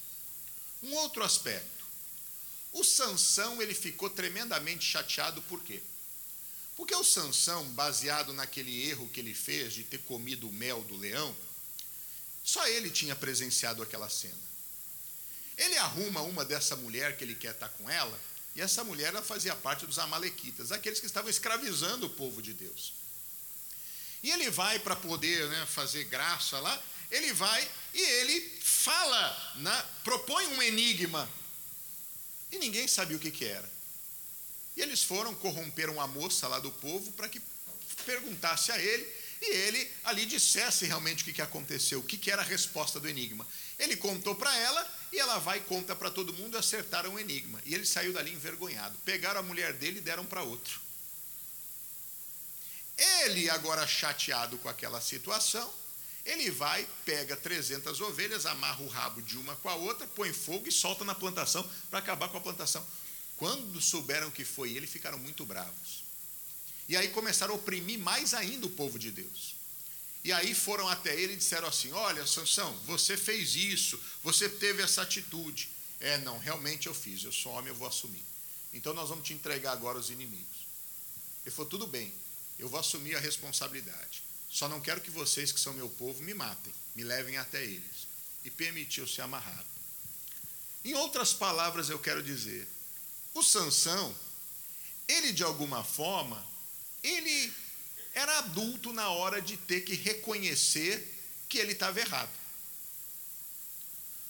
Um 0.81 0.93
outro 0.93 1.23
aspecto 1.23 1.74
o 2.75 2.83
Sansão 2.83 3.61
ele 3.61 3.73
ficou 3.73 4.09
tremendamente 4.09 4.83
chateado 4.83 5.41
por 5.43 5.63
quê? 5.63 5.81
Porque 6.75 6.93
o 6.93 7.05
Sansão, 7.05 7.63
baseado 7.69 8.33
naquele 8.33 8.89
erro 8.89 9.07
que 9.07 9.21
ele 9.21 9.33
fez 9.33 9.73
de 9.73 9.85
ter 9.85 9.99
comido 9.99 10.49
o 10.49 10.51
mel 10.51 10.83
do 10.83 10.97
leão, 10.97 11.33
só 12.43 12.67
ele 12.67 12.89
tinha 12.89 13.15
presenciado 13.15 13.81
aquela 13.81 14.09
cena. 14.09 14.35
Ele 15.55 15.77
arruma 15.77 16.21
uma 16.23 16.43
dessa 16.43 16.75
mulher 16.75 17.15
que 17.15 17.23
ele 17.23 17.33
quer 17.33 17.53
estar 17.53 17.69
com 17.69 17.89
ela, 17.89 18.19
e 18.53 18.59
essa 18.59 18.83
mulher 18.83 19.07
ela 19.07 19.21
fazia 19.21 19.55
parte 19.55 19.85
dos 19.85 19.97
amalequitas, 19.97 20.73
aqueles 20.73 20.99
que 20.99 21.05
estavam 21.05 21.29
escravizando 21.29 22.07
o 22.07 22.09
povo 22.09 22.41
de 22.41 22.51
Deus. 22.51 22.93
E 24.21 24.31
ele 24.31 24.49
vai 24.49 24.79
para 24.79 24.97
poder 24.97 25.47
né, 25.47 25.65
fazer 25.65 26.03
graça 26.03 26.59
lá, 26.59 26.83
ele 27.09 27.31
vai 27.31 27.71
e 27.93 28.01
ele 28.01 28.59
fala, 28.61 29.53
né, 29.59 29.85
propõe 30.03 30.45
um 30.47 30.61
enigma 30.61 31.29
e 32.55 32.59
ninguém 32.59 32.87
sabia 32.87 33.17
o 33.17 33.19
que, 33.19 33.31
que 33.31 33.45
era. 33.45 33.69
E 34.75 34.81
eles 34.81 35.03
foram, 35.03 35.33
corromperam 35.35 36.01
a 36.01 36.07
moça 36.07 36.47
lá 36.47 36.59
do 36.59 36.71
povo 36.71 37.11
para 37.13 37.29
que 37.29 37.41
perguntasse 38.05 38.71
a 38.71 38.79
ele 38.79 39.07
e 39.41 39.45
ele 39.45 39.91
ali 40.03 40.25
dissesse 40.25 40.85
realmente 40.85 41.21
o 41.21 41.25
que, 41.25 41.33
que 41.33 41.41
aconteceu, 41.41 41.99
o 41.99 42.03
que, 42.03 42.17
que 42.17 42.31
era 42.31 42.41
a 42.41 42.45
resposta 42.45 42.99
do 42.99 43.07
enigma. 43.07 43.47
Ele 43.77 43.95
contou 43.95 44.35
para 44.35 44.55
ela 44.57 44.95
e 45.11 45.19
ela 45.19 45.37
vai 45.37 45.59
e 45.59 45.61
conta 45.61 45.95
para 45.95 46.09
todo 46.09 46.33
mundo 46.33 46.55
e 46.55 46.59
acertaram 46.59 47.13
o 47.13 47.19
enigma. 47.19 47.61
E 47.65 47.73
ele 47.73 47.85
saiu 47.85 48.11
dali 48.13 48.31
envergonhado. 48.31 48.97
Pegaram 49.05 49.39
a 49.39 49.43
mulher 49.43 49.73
dele 49.73 49.99
e 49.99 50.01
deram 50.01 50.25
para 50.25 50.43
outro. 50.43 50.81
Ele, 52.97 53.49
agora 53.49 53.85
chateado 53.85 54.57
com 54.57 54.69
aquela 54.69 55.01
situação, 55.01 55.71
ele 56.25 56.49
vai, 56.49 56.87
pega 57.05 57.37
300 57.37 58.01
ovelhas, 58.01 58.47
amarra 58.47 58.81
o 58.81 58.87
rabo 58.87 59.21
de 59.21 59.37
uma 59.37 59.55
com 59.57 59.69
a 59.69 59.75
outra, 59.75 60.07
põe 60.07 60.33
fogo 60.33 60.67
e 60.67 60.71
solta 60.71 61.05
na 61.05 61.13
plantação 61.13 61.63
para 61.89 61.99
acabar 61.99 62.29
com 62.29 62.37
a 62.37 62.41
plantação. 62.41 62.85
Quando 63.37 63.79
souberam 63.79 64.31
que 64.31 64.43
foi 64.43 64.71
ele, 64.71 64.87
ficaram 64.87 65.19
muito 65.19 65.45
bravos. 65.45 66.03
E 66.89 66.97
aí 66.97 67.09
começaram 67.09 67.53
a 67.53 67.57
oprimir 67.57 67.99
mais 67.99 68.33
ainda 68.33 68.65
o 68.65 68.71
povo 68.71 68.97
de 68.97 69.11
Deus. 69.11 69.55
E 70.23 70.31
aí 70.31 70.55
foram 70.55 70.89
até 70.89 71.13
ele 71.13 71.33
e 71.33 71.37
disseram 71.37 71.67
assim: 71.67 71.91
Olha, 71.91 72.25
Sansão, 72.25 72.75
você 72.85 73.15
fez 73.15 73.55
isso, 73.55 73.99
você 74.23 74.49
teve 74.49 74.81
essa 74.81 75.03
atitude. 75.03 75.69
É, 75.99 76.17
não, 76.19 76.39
realmente 76.39 76.87
eu 76.87 76.93
fiz, 76.93 77.23
eu 77.23 77.31
sou 77.31 77.51
homem, 77.51 77.69
eu 77.69 77.75
vou 77.75 77.87
assumir. 77.87 78.23
Então 78.73 78.93
nós 78.93 79.09
vamos 79.09 79.25
te 79.25 79.33
entregar 79.33 79.73
agora 79.73 79.99
os 79.99 80.09
inimigos. 80.09 80.65
Ele 81.45 81.53
falou: 81.53 81.69
Tudo 81.69 81.85
bem, 81.85 82.11
eu 82.57 82.67
vou 82.67 82.79
assumir 82.79 83.15
a 83.15 83.19
responsabilidade. 83.19 84.24
Só 84.55 84.69
não 84.69 84.79
quero 84.79 85.01
que 85.01 85.11
vocês, 85.11 85.51
que 85.51 85.59
são 85.59 85.73
meu 85.73 85.89
povo, 85.89 86.23
me 86.23 86.33
matem, 86.33 86.73
me 86.95 87.03
levem 87.03 87.35
até 87.35 87.61
eles. 87.61 88.07
E 88.45 88.49
permitiu 88.49 89.05
ser 89.05 89.23
amarrado. 89.23 89.67
Em 90.85 90.93
outras 90.93 91.33
palavras, 91.33 91.89
eu 91.89 91.99
quero 91.99 92.23
dizer, 92.23 92.65
o 93.33 93.43
Sansão, 93.43 94.15
ele 95.09 95.33
de 95.33 95.43
alguma 95.43 95.83
forma, 95.83 96.41
ele 97.03 97.53
era 98.13 98.37
adulto 98.37 98.93
na 98.93 99.09
hora 99.09 99.41
de 99.41 99.57
ter 99.57 99.81
que 99.81 99.93
reconhecer 99.93 101.05
que 101.49 101.57
ele 101.57 101.73
estava 101.73 101.99
errado. 101.99 102.31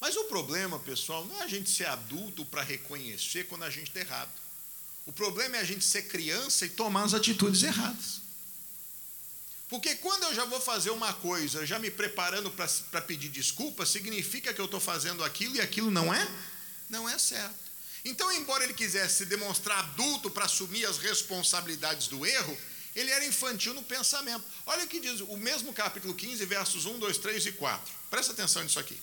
Mas 0.01 0.17
o 0.17 0.23
problema, 0.23 0.79
pessoal, 0.79 1.23
não 1.23 1.39
é 1.39 1.43
a 1.43 1.47
gente 1.47 1.69
ser 1.69 1.85
adulto 1.85 2.43
para 2.45 2.63
reconhecer 2.63 3.43
quando 3.43 3.61
a 3.61 3.69
gente 3.69 3.89
está 3.89 3.99
errado. 3.99 4.31
O 5.05 5.13
problema 5.13 5.57
é 5.57 5.59
a 5.59 5.65
gente 5.65 5.85
ser 5.85 6.07
criança 6.07 6.65
e 6.65 6.69
tomar 6.69 7.03
as 7.03 7.13
atitudes 7.13 7.61
erradas. 7.61 8.24
Porque 9.67 9.95
quando 9.95 10.23
eu 10.23 10.35
já 10.35 10.45
vou 10.45 10.61
fazer 10.61 10.91
uma 10.91 11.13
coisa, 11.13 11.65
já 11.65 11.79
me 11.79 11.89
preparando 11.89 12.51
para 12.51 13.01
pedir 13.01 13.29
desculpa, 13.29 13.85
significa 13.85 14.53
que 14.53 14.61
eu 14.61 14.65
estou 14.65 14.79
fazendo 14.79 15.23
aquilo 15.23 15.55
e 15.55 15.61
aquilo 15.61 15.89
não 15.89 16.13
é? 16.13 16.27
Não 16.89 17.09
é 17.09 17.17
certo. 17.17 17.65
Então, 18.03 18.31
embora 18.31 18.63
ele 18.63 18.73
quisesse 18.73 19.15
se 19.15 19.25
demonstrar 19.25 19.79
adulto 19.79 20.29
para 20.29 20.45
assumir 20.45 20.85
as 20.85 20.99
responsabilidades 20.99 22.07
do 22.07 22.23
erro, 22.23 22.55
ele 22.95 23.09
era 23.09 23.25
infantil 23.25 23.73
no 23.73 23.81
pensamento. 23.81 24.43
Olha 24.67 24.85
o 24.85 24.87
que 24.87 24.99
diz 24.99 25.19
o 25.21 25.35
mesmo 25.35 25.73
capítulo 25.73 26.13
15, 26.13 26.45
versos 26.45 26.85
1, 26.85 26.99
2, 26.99 27.17
3 27.17 27.45
e 27.47 27.51
4. 27.53 27.93
Presta 28.11 28.31
atenção 28.31 28.63
nisso 28.63 28.79
aqui. 28.79 28.97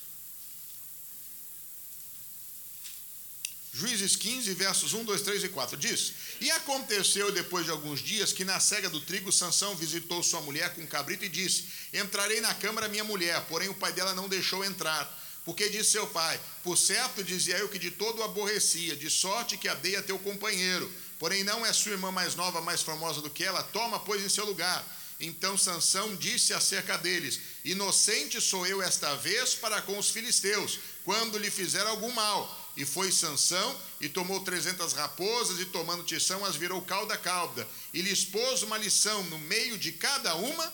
Juízes 3.75 4.17
15, 4.17 4.53
versos 4.53 4.93
1, 4.93 5.03
2, 5.03 5.23
3 5.23 5.45
e 5.45 5.49
4 5.49 5.79
diz: 5.79 6.13
E 6.43 6.51
aconteceu 6.51 7.33
depois 7.33 7.65
de 7.65 7.71
alguns 7.71 8.01
dias 8.01 8.31
que 8.31 8.45
na 8.45 8.61
cega 8.61 8.91
do 8.91 9.01
trigo 9.01 9.33
Sansão 9.33 9.75
visitou 9.75 10.23
sua 10.23 10.43
mulher 10.43 10.75
com 10.75 10.83
um 10.83 10.87
cabrito 10.87 11.25
e 11.25 11.29
disse: 11.29 11.65
Entrarei 11.91 12.43
na 12.43 12.55
câmara 12.55 12.87
minha 12.87 13.03
mulher, 13.03 13.41
porém 13.49 13.71
o 13.71 13.75
pai 13.75 13.91
dela 13.95 14.15
não 14.15 14.29
deixou 14.29 14.63
entrar. 14.63 15.19
Porque 15.43 15.71
disse 15.71 15.93
seu 15.93 16.07
pai: 16.07 16.39
Por 16.63 16.77
certo 16.77 17.25
dizia 17.25 17.57
eu 17.57 17.69
que 17.71 17.79
de 17.79 17.91
todo 17.91 18.19
o 18.19 18.23
aborrecia, 18.23 18.95
de 18.95 19.09
sorte 19.09 19.57
que 19.57 19.69
a 19.69 19.75
dei 19.75 19.97
a 19.97 20.03
teu 20.03 20.19
companheiro. 20.19 20.93
Porém 21.19 21.43
não 21.43 21.65
é 21.65 21.73
sua 21.73 21.93
irmã 21.93 22.13
mais 22.13 22.35
nova, 22.35 22.61
mais 22.61 22.83
famosa 22.83 23.23
do 23.23 23.31
que 23.31 23.43
ela, 23.43 23.63
toma, 23.63 23.99
pois, 23.99 24.23
em 24.23 24.29
seu 24.29 24.45
lugar. 24.45 24.87
Então 25.19 25.57
Sansão 25.57 26.15
disse 26.15 26.53
acerca 26.53 26.99
deles: 26.99 27.41
Inocente 27.65 28.39
sou 28.39 28.67
eu 28.67 28.83
esta 28.83 29.17
vez 29.17 29.55
para 29.55 29.81
com 29.81 29.97
os 29.97 30.11
filisteus, 30.11 30.79
quando 31.07 31.39
lhe 31.39 31.51
fizer 31.51 31.87
algum 31.87 32.13
mal 32.13 32.62
e 32.77 32.85
foi 32.85 33.13
Sansão, 33.13 33.79
e 34.01 34.09
tomou 34.09 34.41
trezentas 34.41 34.93
raposas, 34.93 35.61
e 35.61 35.67
tomando 35.67 36.03
Tição, 36.03 36.45
as 36.45 36.57
virou 36.57 36.81
cauda 36.83 37.15
a 37.15 37.19
cauda, 37.19 37.69
e 37.93 38.01
lhes 38.01 38.25
pôs 38.25 38.63
uma 38.63 38.79
lição 38.79 39.23
no 39.25 39.39
meio 39.39 39.77
de 39.77 39.93
cada 39.93 40.35
uma 40.35 40.73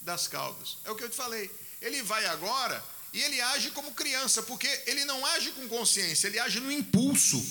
das 0.00 0.26
caudas. 0.26 0.78
É 0.84 0.90
o 0.90 0.96
que 0.96 1.04
eu 1.04 1.10
te 1.10 1.16
falei. 1.16 1.50
Ele 1.80 2.02
vai 2.02 2.24
agora 2.26 2.82
e 3.12 3.22
ele 3.22 3.40
age 3.40 3.70
como 3.70 3.92
criança, 3.92 4.42
porque 4.42 4.68
ele 4.86 5.04
não 5.04 5.24
age 5.26 5.50
com 5.52 5.68
consciência, 5.68 6.26
ele 6.26 6.38
age 6.38 6.60
no 6.60 6.70
impulso. 6.70 7.44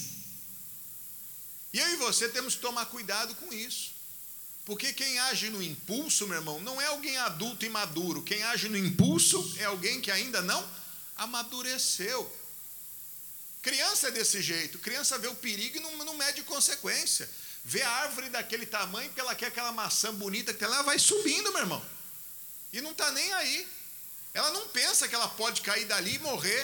E 1.73 1.79
eu 1.79 1.93
e 1.93 1.95
você 1.97 2.29
temos 2.29 2.55
que 2.55 2.61
tomar 2.61 2.85
cuidado 2.85 3.33
com 3.35 3.51
isso. 3.53 3.93
Porque 4.63 4.93
quem 4.93 5.19
age 5.19 5.49
no 5.49 5.61
impulso, 5.61 6.27
meu 6.27 6.37
irmão, 6.37 6.59
não 6.59 6.81
é 6.81 6.87
alguém 6.87 7.17
adulto 7.17 7.65
e 7.65 7.69
maduro. 7.69 8.23
Quem 8.23 8.41
age 8.43 8.67
no 8.67 8.77
impulso 8.77 9.55
é 9.59 9.65
alguém 9.65 10.01
que 10.01 10.09
ainda 10.09 10.41
não 10.41 10.67
amadureceu. 11.15 12.31
Criança 13.65 14.09
é 14.09 14.11
desse 14.11 14.43
jeito. 14.43 14.77
Criança 14.77 15.17
vê 15.17 15.27
o 15.27 15.33
perigo 15.33 15.77
e 15.77 15.79
não, 15.79 15.97
não 16.05 16.15
mede 16.15 16.43
consequência. 16.43 17.27
Vê 17.63 17.81
a 17.81 17.89
árvore 17.89 18.29
daquele 18.29 18.63
tamanho, 18.63 19.09
porque 19.09 19.19
ela 19.19 19.33
quer 19.33 19.47
aquela 19.47 19.71
maçã 19.71 20.13
bonita 20.13 20.53
que 20.53 20.63
ela 20.63 20.83
vai 20.83 20.99
subindo, 20.99 21.51
meu 21.51 21.61
irmão. 21.61 21.83
E 22.71 22.79
não 22.79 22.91
está 22.91 23.09
nem 23.09 23.33
aí. 23.33 23.67
Ela 24.35 24.51
não 24.51 24.67
pensa 24.67 25.07
que 25.07 25.15
ela 25.15 25.27
pode 25.29 25.61
cair 25.61 25.85
dali 25.85 26.13
e 26.13 26.19
morrer. 26.19 26.63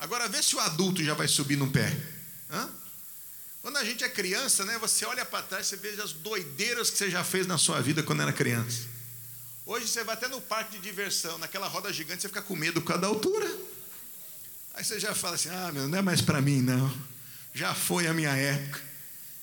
Agora 0.00 0.28
vê 0.28 0.42
se 0.42 0.56
o 0.56 0.58
adulto 0.58 1.00
já 1.04 1.14
vai 1.14 1.28
subir 1.28 1.54
no 1.54 1.70
pé. 1.70 1.96
Hã? 2.50 2.68
Quando 3.62 3.76
a 3.76 3.84
gente 3.84 4.02
é 4.02 4.08
criança, 4.08 4.64
né, 4.64 4.76
você 4.78 5.04
olha 5.04 5.24
para 5.24 5.44
trás, 5.44 5.68
você 5.68 5.76
vê 5.76 5.90
as 6.02 6.12
doideiras 6.12 6.90
que 6.90 6.98
você 6.98 7.08
já 7.08 7.22
fez 7.22 7.46
na 7.46 7.56
sua 7.56 7.80
vida 7.80 8.02
quando 8.02 8.22
era 8.22 8.32
criança. 8.32 8.80
Hoje 9.64 9.86
você 9.86 10.02
vai 10.02 10.16
até 10.16 10.26
no 10.26 10.40
parque 10.40 10.72
de 10.72 10.80
diversão, 10.80 11.38
naquela 11.38 11.68
roda 11.68 11.92
gigante, 11.92 12.22
você 12.22 12.28
fica 12.28 12.42
com 12.42 12.56
medo 12.56 12.80
por 12.82 12.88
causa 12.88 13.02
da 13.02 13.06
altura. 13.06 13.77
Aí 14.78 14.84
você 14.84 15.00
já 15.00 15.12
fala 15.12 15.34
assim: 15.34 15.48
ah, 15.48 15.72
meu, 15.72 15.88
não 15.88 15.98
é 15.98 16.02
mais 16.02 16.20
para 16.22 16.40
mim, 16.40 16.62
não. 16.62 16.88
Já 17.52 17.74
foi 17.74 18.06
a 18.06 18.14
minha 18.14 18.30
época. 18.30 18.80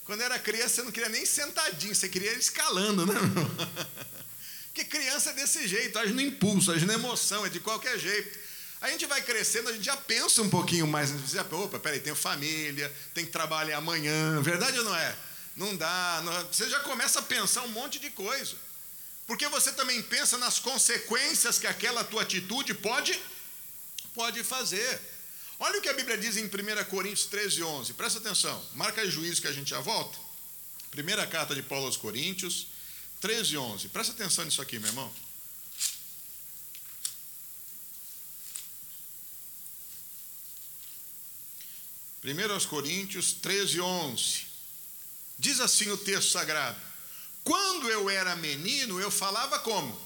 Quando 0.06 0.22
era 0.22 0.40
criança, 0.40 0.76
você 0.76 0.84
não 0.84 0.92
queria 0.94 1.10
nem 1.10 1.26
sentadinho, 1.26 1.94
você 1.94 2.08
queria 2.08 2.32
escalando, 2.36 3.06
né? 3.06 3.16
Porque 4.72 4.86
criança 4.86 5.32
é 5.32 5.34
desse 5.34 5.68
jeito, 5.68 6.00
age 6.00 6.14
no 6.14 6.22
impulso, 6.22 6.72
age 6.72 6.86
na 6.86 6.94
emoção, 6.94 7.46
é 7.46 7.50
de 7.50 7.60
qualquer 7.60 8.00
jeito. 8.00 8.40
A 8.80 8.90
gente 8.90 9.06
vai 9.08 9.22
crescendo, 9.22 9.68
a 9.68 9.74
gente 9.74 9.84
já 9.84 9.98
pensa 9.98 10.42
um 10.42 10.50
pouquinho 10.50 10.88
mais. 10.88 11.12
Você 11.12 11.36
já, 11.36 11.44
opa, 11.44 11.80
peraí, 11.80 12.00
tenho 12.00 12.16
família, 12.16 12.90
tem 13.14 13.26
que 13.26 13.32
trabalhar 13.32 13.80
amanhã. 13.80 14.42
Verdade 14.42 14.80
ou 14.80 14.86
não 14.86 14.96
é? 14.96 15.16
Não 15.58 15.76
dá. 15.76 16.22
Não, 16.24 16.48
você 16.48 16.70
já 16.70 16.80
começa 16.80 17.20
a 17.20 17.24
pensar 17.24 17.64
um 17.64 17.70
monte 17.70 18.00
de 18.00 18.10
coisa. 18.10 18.56
Porque 19.28 19.50
você 19.50 19.74
também 19.74 20.02
pensa 20.02 20.38
nas 20.38 20.60
consequências 20.60 21.60
que 21.60 21.68
aquela 21.68 22.06
tua 22.06 22.22
atitude 22.22 22.74
pode, 22.74 23.20
pode 24.14 24.42
fazer. 24.42 25.15
Olha 25.60 25.80
o 25.80 25.82
que 25.82 25.90
a 25.90 25.94
Bíblia 25.94 26.18
diz 26.18 26.38
em 26.38 26.46
1 26.46 26.50
Coríntios 26.90 27.26
13, 27.26 27.64
11. 27.64 27.94
Presta 27.94 28.20
atenção. 28.20 28.64
Marca 28.74 29.02
aí 29.02 29.10
juízo 29.10 29.42
que 29.42 29.48
a 29.48 29.54
gente 29.54 29.70
já 29.70 29.80
volta. 29.80 30.18
Primeira 30.92 31.26
carta 31.26 31.56
de 31.56 31.62
Paulo 31.62 31.86
aos 31.86 31.98
Coríntios, 31.98 32.68
13, 33.22 33.58
11. 33.58 33.90
Presta 33.90 34.14
atenção 34.14 34.46
nisso 34.46 34.62
aqui, 34.62 34.80
meu 34.80 34.90
irmão. 34.90 35.12
1 42.24 42.68
Coríntios 42.68 43.34
13, 43.34 43.80
11. 43.80 44.46
Diz 45.38 45.60
assim 45.60 45.90
o 45.92 45.98
texto 45.98 46.32
sagrado: 46.32 46.80
Quando 47.44 47.90
eu 47.90 48.10
era 48.10 48.36
menino, 48.36 49.00
eu 49.00 49.12
falava 49.12 49.60
como? 49.60 50.00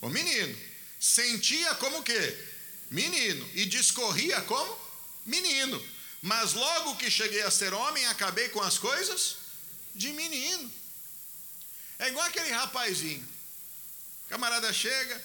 Como 0.00 0.12
menino. 0.12 0.56
Sentia 0.98 1.74
como 1.76 2.02
que? 2.02 2.49
Menino. 2.90 3.48
E 3.54 3.64
discorria 3.64 4.40
como? 4.42 4.76
Menino. 5.24 5.82
Mas 6.20 6.52
logo 6.52 6.96
que 6.96 7.10
cheguei 7.10 7.42
a 7.42 7.50
ser 7.50 7.72
homem, 7.72 8.04
acabei 8.06 8.48
com 8.50 8.60
as 8.60 8.76
coisas 8.76 9.36
de 9.94 10.12
menino. 10.12 10.70
É 11.98 12.08
igual 12.08 12.26
aquele 12.26 12.50
rapazinho. 12.50 13.26
camarada 14.28 14.72
chega, 14.72 15.24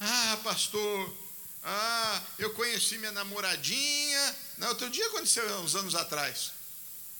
ah, 0.00 0.40
pastor, 0.42 1.14
ah, 1.62 2.22
eu 2.38 2.54
conheci 2.54 2.98
minha 2.98 3.12
namoradinha. 3.12 4.36
Não, 4.58 4.68
outro 4.68 4.88
dia 4.90 5.06
aconteceu 5.06 5.44
uns 5.60 5.74
anos 5.74 5.94
atrás. 5.94 6.52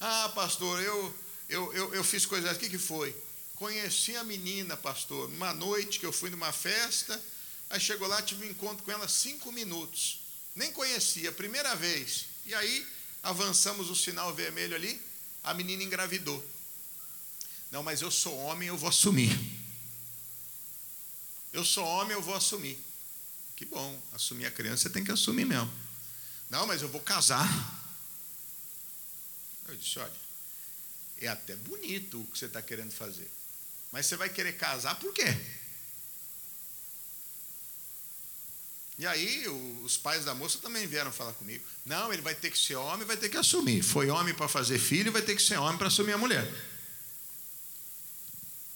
Ah, 0.00 0.30
pastor, 0.34 0.80
eu, 0.82 1.18
eu, 1.48 1.72
eu, 1.72 1.94
eu 1.94 2.04
fiz 2.04 2.24
coisas. 2.24 2.56
O 2.56 2.58
que, 2.58 2.68
que 2.68 2.78
foi? 2.78 3.14
Conheci 3.56 4.16
a 4.16 4.24
menina, 4.24 4.76
pastor, 4.76 5.28
numa 5.28 5.52
noite 5.52 5.98
que 5.98 6.06
eu 6.06 6.12
fui 6.12 6.30
numa 6.30 6.52
festa. 6.52 7.20
Aí 7.70 7.80
chegou 7.80 8.08
lá, 8.08 8.22
tive 8.22 8.46
um 8.46 8.50
encontro 8.50 8.84
com 8.84 8.90
ela 8.90 9.08
cinco 9.08 9.52
minutos. 9.52 10.20
Nem 10.54 10.72
conhecia, 10.72 11.30
primeira 11.32 11.74
vez. 11.76 12.26
E 12.46 12.54
aí 12.54 12.86
avançamos 13.22 13.90
o 13.90 13.96
sinal 13.96 14.34
vermelho 14.34 14.74
ali, 14.74 15.00
a 15.44 15.52
menina 15.52 15.82
engravidou. 15.82 16.44
Não, 17.70 17.82
mas 17.82 18.00
eu 18.00 18.10
sou 18.10 18.36
homem, 18.38 18.68
eu 18.68 18.76
vou 18.76 18.88
assumir. 18.88 19.30
Eu 21.52 21.64
sou 21.64 21.84
homem, 21.84 22.14
eu 22.14 22.22
vou 22.22 22.34
assumir. 22.34 22.78
Que 23.56 23.64
bom, 23.64 24.00
assumir 24.12 24.46
a 24.46 24.50
criança 24.50 24.84
você 24.84 24.90
tem 24.90 25.04
que 25.04 25.10
assumir 25.10 25.44
mesmo. 25.44 25.70
Não, 26.48 26.66
mas 26.66 26.80
eu 26.80 26.88
vou 26.88 27.00
casar. 27.00 27.46
Eu 29.66 29.76
disse: 29.76 29.98
olha, 29.98 30.12
é 31.18 31.28
até 31.28 31.56
bonito 31.56 32.20
o 32.20 32.26
que 32.26 32.38
você 32.38 32.46
está 32.46 32.62
querendo 32.62 32.92
fazer. 32.92 33.30
Mas 33.90 34.06
você 34.06 34.16
vai 34.16 34.28
querer 34.28 34.56
casar 34.56 34.98
por 34.98 35.12
quê? 35.12 35.24
E 38.98 39.06
aí 39.06 39.46
os 39.84 39.96
pais 39.96 40.24
da 40.24 40.34
moça 40.34 40.58
também 40.58 40.86
vieram 40.86 41.12
falar 41.12 41.32
comigo. 41.34 41.64
Não, 41.86 42.12
ele 42.12 42.20
vai 42.20 42.34
ter 42.34 42.50
que 42.50 42.58
ser 42.58 42.74
homem, 42.74 43.06
vai 43.06 43.16
ter 43.16 43.28
que 43.28 43.36
assumir. 43.36 43.80
Foi 43.80 44.10
homem 44.10 44.34
para 44.34 44.48
fazer 44.48 44.78
filho, 44.78 45.12
vai 45.12 45.22
ter 45.22 45.36
que 45.36 45.42
ser 45.42 45.56
homem 45.56 45.78
para 45.78 45.86
assumir 45.86 46.12
a 46.12 46.18
mulher. 46.18 46.52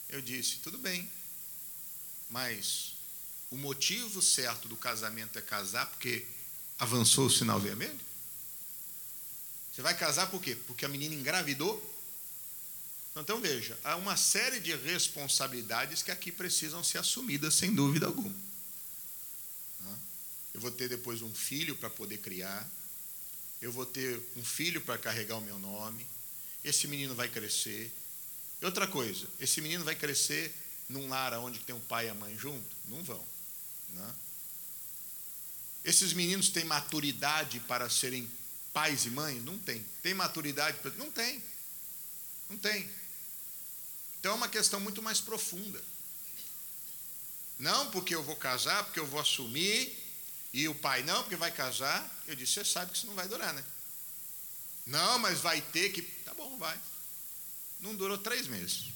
Eu 0.08 0.22
disse, 0.22 0.58
tudo 0.58 0.78
bem. 0.78 1.10
Mas 2.30 2.94
o 3.50 3.56
motivo 3.56 4.22
certo 4.22 4.68
do 4.68 4.76
casamento 4.76 5.38
é 5.38 5.42
casar 5.42 5.86
porque 5.86 6.24
avançou 6.78 7.26
o 7.26 7.30
sinal 7.30 7.58
vermelho? 7.58 7.98
Você 9.72 9.82
vai 9.82 9.96
casar 9.96 10.30
por 10.30 10.40
quê? 10.40 10.56
Porque 10.66 10.84
a 10.84 10.88
menina 10.88 11.14
engravidou? 11.14 11.90
Então 13.16 13.40
veja, 13.40 13.76
há 13.82 13.96
uma 13.96 14.16
série 14.16 14.60
de 14.60 14.74
responsabilidades 14.76 16.02
que 16.02 16.10
aqui 16.12 16.30
precisam 16.30 16.84
ser 16.84 16.98
assumidas, 16.98 17.54
sem 17.54 17.74
dúvida 17.74 18.06
alguma. 18.06 18.51
Eu 20.54 20.60
vou 20.60 20.70
ter 20.70 20.88
depois 20.88 21.22
um 21.22 21.34
filho 21.34 21.76
para 21.76 21.88
poder 21.88 22.18
criar, 22.18 22.68
eu 23.60 23.70
vou 23.70 23.86
ter 23.86 24.20
um 24.36 24.44
filho 24.44 24.80
para 24.80 24.98
carregar 24.98 25.38
o 25.38 25.40
meu 25.40 25.58
nome, 25.58 26.06
esse 26.64 26.86
menino 26.88 27.14
vai 27.14 27.28
crescer. 27.28 27.92
E 28.60 28.64
outra 28.64 28.86
coisa, 28.86 29.28
esse 29.40 29.60
menino 29.60 29.84
vai 29.84 29.94
crescer 29.94 30.54
num 30.88 31.08
lar 31.08 31.32
onde 31.34 31.58
tem 31.60 31.74
o 31.74 31.80
pai 31.80 32.06
e 32.06 32.10
a 32.10 32.14
mãe 32.14 32.36
junto? 32.36 32.76
Não 32.86 33.02
vão. 33.02 33.24
Né? 33.90 34.14
Esses 35.84 36.12
meninos 36.12 36.48
têm 36.48 36.64
maturidade 36.64 37.60
para 37.60 37.88
serem 37.88 38.30
pais 38.72 39.04
e 39.04 39.10
mães? 39.10 39.42
Não 39.42 39.58
tem. 39.58 39.84
Tem 40.02 40.14
maturidade? 40.14 40.78
Para... 40.78 40.90
Não 40.92 41.10
tem. 41.10 41.42
Não 42.48 42.56
tem. 42.56 42.88
Então 44.20 44.32
é 44.32 44.34
uma 44.34 44.48
questão 44.48 44.78
muito 44.80 45.02
mais 45.02 45.20
profunda. 45.20 45.82
Não 47.58 47.90
porque 47.90 48.14
eu 48.14 48.22
vou 48.22 48.36
casar, 48.36 48.84
porque 48.84 49.00
eu 49.00 49.06
vou 49.06 49.20
assumir, 49.20 49.96
e 50.52 50.68
o 50.68 50.74
pai 50.74 51.02
não, 51.02 51.22
porque 51.22 51.36
vai 51.36 51.50
casar. 51.50 52.08
Eu 52.26 52.34
disse: 52.34 52.54
você 52.54 52.64
sabe 52.64 52.90
que 52.90 52.98
isso 52.98 53.06
não 53.06 53.14
vai 53.14 53.26
durar, 53.26 53.54
né? 53.54 53.64
Não, 54.86 55.18
mas 55.18 55.40
vai 55.40 55.60
ter 55.60 55.90
que. 55.90 56.02
Tá 56.02 56.34
bom, 56.34 56.58
vai. 56.58 56.78
Não 57.80 57.94
durou 57.94 58.18
três 58.18 58.46
meses. 58.46 58.90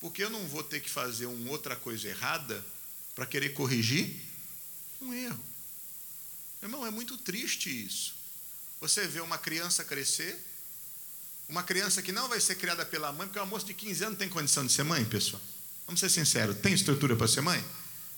Porque 0.00 0.22
eu 0.22 0.28
não 0.28 0.46
vou 0.48 0.62
ter 0.62 0.80
que 0.80 0.90
fazer 0.90 1.26
uma 1.26 1.50
outra 1.50 1.76
coisa 1.76 2.08
errada 2.08 2.64
para 3.14 3.24
querer 3.24 3.50
corrigir 3.50 4.20
um 5.00 5.14
erro. 5.14 5.42
Irmão, 6.60 6.86
é 6.86 6.90
muito 6.90 7.16
triste 7.16 7.70
isso. 7.70 8.14
Você 8.80 9.06
vê 9.06 9.20
uma 9.20 9.38
criança 9.38 9.84
crescer, 9.84 10.44
uma 11.48 11.62
criança 11.62 12.02
que 12.02 12.12
não 12.12 12.28
vai 12.28 12.40
ser 12.40 12.56
criada 12.56 12.84
pela 12.84 13.12
mãe, 13.12 13.26
porque 13.26 13.38
uma 13.38 13.46
moça 13.46 13.64
de 13.64 13.72
15 13.72 14.04
anos 14.04 14.18
tem 14.18 14.28
condição 14.28 14.66
de 14.66 14.72
ser 14.72 14.82
mãe, 14.82 15.04
pessoal. 15.04 15.40
Vamos 15.86 16.00
ser 16.00 16.08
sinceros, 16.08 16.56
tem 16.58 16.72
estrutura 16.72 17.14
para 17.14 17.28
ser 17.28 17.40
mãe? 17.40 17.62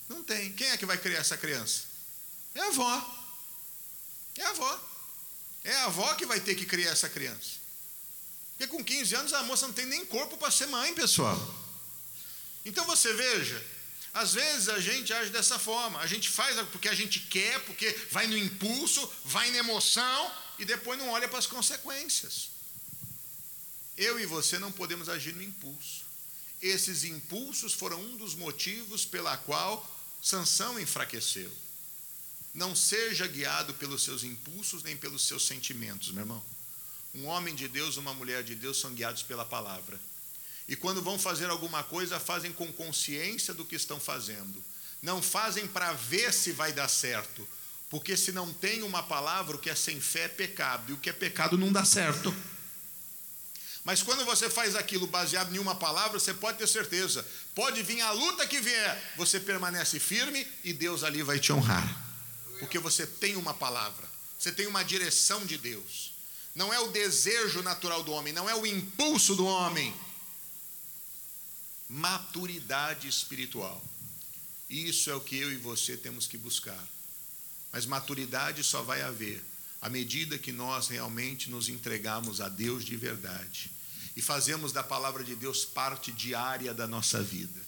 Não 0.07 0.23
tem. 0.23 0.53
Quem 0.53 0.69
é 0.69 0.77
que 0.77 0.85
vai 0.85 0.97
criar 0.97 1.19
essa 1.19 1.37
criança? 1.37 1.83
É 2.55 2.61
a 2.61 2.67
avó. 2.67 3.25
É 4.37 4.43
a 4.43 4.49
avó. 4.49 4.89
É 5.63 5.75
a 5.75 5.85
avó 5.85 6.13
que 6.15 6.25
vai 6.25 6.39
ter 6.39 6.55
que 6.55 6.65
criar 6.65 6.91
essa 6.91 7.09
criança. 7.09 7.57
Porque 8.57 8.67
com 8.67 8.83
15 8.83 9.15
anos 9.15 9.33
a 9.33 9.43
moça 9.43 9.67
não 9.67 9.73
tem 9.73 9.85
nem 9.85 10.05
corpo 10.05 10.37
para 10.37 10.49
ser 10.49 10.65
mãe, 10.67 10.93
pessoal. 10.93 11.37
Então 12.65 12.85
você 12.85 13.13
veja, 13.13 13.63
às 14.13 14.33
vezes 14.33 14.69
a 14.69 14.79
gente 14.79 15.13
age 15.13 15.29
dessa 15.29 15.59
forma, 15.59 15.99
a 15.99 16.07
gente 16.07 16.29
faz 16.29 16.59
porque 16.69 16.89
a 16.89 16.95
gente 16.95 17.19
quer, 17.19 17.59
porque 17.65 17.89
vai 18.09 18.25
no 18.25 18.37
impulso, 18.37 19.07
vai 19.23 19.51
na 19.51 19.59
emoção 19.59 20.31
e 20.57 20.65
depois 20.65 20.97
não 20.97 21.09
olha 21.09 21.27
para 21.27 21.37
as 21.37 21.45
consequências. 21.45 22.49
Eu 23.95 24.19
e 24.19 24.25
você 24.25 24.57
não 24.57 24.71
podemos 24.71 25.07
agir 25.07 25.35
no 25.35 25.43
impulso. 25.43 26.06
Esses 26.61 27.03
impulsos 27.03 27.73
foram 27.73 28.01
um 28.01 28.17
dos 28.17 28.33
motivos 28.33 29.05
pela 29.05 29.37
qual 29.37 29.85
Sansão 30.21 30.79
enfraqueceu. 30.79 31.51
Não 32.53 32.75
seja 32.75 33.27
guiado 33.27 33.73
pelos 33.75 34.03
seus 34.03 34.23
impulsos 34.23 34.81
nem 34.81 34.97
pelos 34.97 35.27
seus 35.27 35.45
sentimentos, 35.45 36.11
meu 36.11 36.23
irmão. 36.23 36.43
Um 37.13 37.25
homem 37.25 37.53
de 37.53 37.67
Deus, 37.67 37.97
uma 37.97 38.13
mulher 38.13 38.43
de 38.43 38.55
Deus 38.55 38.79
são 38.79 38.93
guiados 38.93 39.23
pela 39.23 39.45
palavra. 39.45 39.99
E 40.67 40.75
quando 40.75 41.01
vão 41.01 41.17
fazer 41.17 41.49
alguma 41.49 41.83
coisa, 41.83 42.19
fazem 42.19 42.51
com 42.51 42.71
consciência 42.73 43.53
do 43.53 43.63
que 43.63 43.75
estão 43.75 43.99
fazendo. 43.99 44.63
Não 45.01 45.21
fazem 45.21 45.67
para 45.67 45.93
ver 45.93 46.33
se 46.33 46.51
vai 46.51 46.73
dar 46.73 46.87
certo. 46.87 47.47
Porque 47.89 48.17
se 48.17 48.31
não 48.31 48.51
tem 48.51 48.83
uma 48.83 49.01
palavra, 49.01 49.55
o 49.55 49.59
que 49.59 49.69
é 49.69 49.75
sem 49.75 50.01
fé 50.01 50.23
é 50.23 50.27
pecado. 50.27 50.91
E 50.91 50.93
o 50.93 50.97
que 50.97 51.09
é 51.09 51.13
pecado 51.13 51.57
não 51.57 51.71
dá 51.71 51.85
certo. 51.85 52.35
Mas 53.87 54.03
quando 54.03 54.25
você 54.25 54.49
faz 54.49 54.75
aquilo 54.75 55.07
baseado 55.07 55.55
em 55.55 55.59
uma 55.59 55.73
palavra, 55.73 56.19
você 56.19 56.33
pode 56.33 56.57
ter 56.57 56.67
certeza. 56.67 57.25
Pode 57.55 57.81
vir 57.83 58.01
a 58.01 58.11
luta 58.11 58.45
que 58.45 58.59
vier, 58.59 59.13
você 59.15 59.39
permanece 59.39 59.97
firme 59.97 60.45
e 60.61 60.73
Deus 60.73 61.05
ali 61.05 61.23
vai 61.23 61.39
te 61.39 61.53
honrar. 61.53 61.87
Porque 62.59 62.77
você 62.79 63.07
tem 63.07 63.37
uma 63.37 63.53
palavra, 63.53 64.05
você 64.37 64.51
tem 64.51 64.67
uma 64.67 64.83
direção 64.83 65.45
de 65.45 65.57
Deus. 65.57 66.11
Não 66.53 66.73
é 66.73 66.79
o 66.81 66.91
desejo 66.91 67.63
natural 67.63 68.03
do 68.03 68.11
homem, 68.11 68.33
não 68.33 68.49
é 68.49 68.53
o 68.53 68.65
impulso 68.65 69.35
do 69.35 69.45
homem. 69.45 69.95
Maturidade 71.87 73.07
espiritual. 73.07 73.81
Isso 74.69 75.09
é 75.09 75.15
o 75.15 75.21
que 75.21 75.37
eu 75.37 75.49
e 75.49 75.55
você 75.55 75.95
temos 75.95 76.27
que 76.27 76.37
buscar. 76.37 76.85
Mas 77.71 77.85
maturidade 77.85 78.65
só 78.65 78.81
vai 78.81 79.01
haver 79.01 79.41
à 79.79 79.87
medida 79.87 80.37
que 80.37 80.51
nós 80.51 80.89
realmente 80.89 81.49
nos 81.49 81.69
entregamos 81.69 82.41
a 82.41 82.49
Deus 82.49 82.83
de 82.83 82.97
verdade 82.97 83.76
e 84.17 84.21
fazemos 84.21 84.71
da 84.71 84.81
palavra 84.83 85.23
de 85.23 85.35
Deus 85.35 85.63
parte 85.63 86.11
diária 86.11 86.73
da 86.73 86.87
nossa 86.87 87.21
vida. 87.21 87.61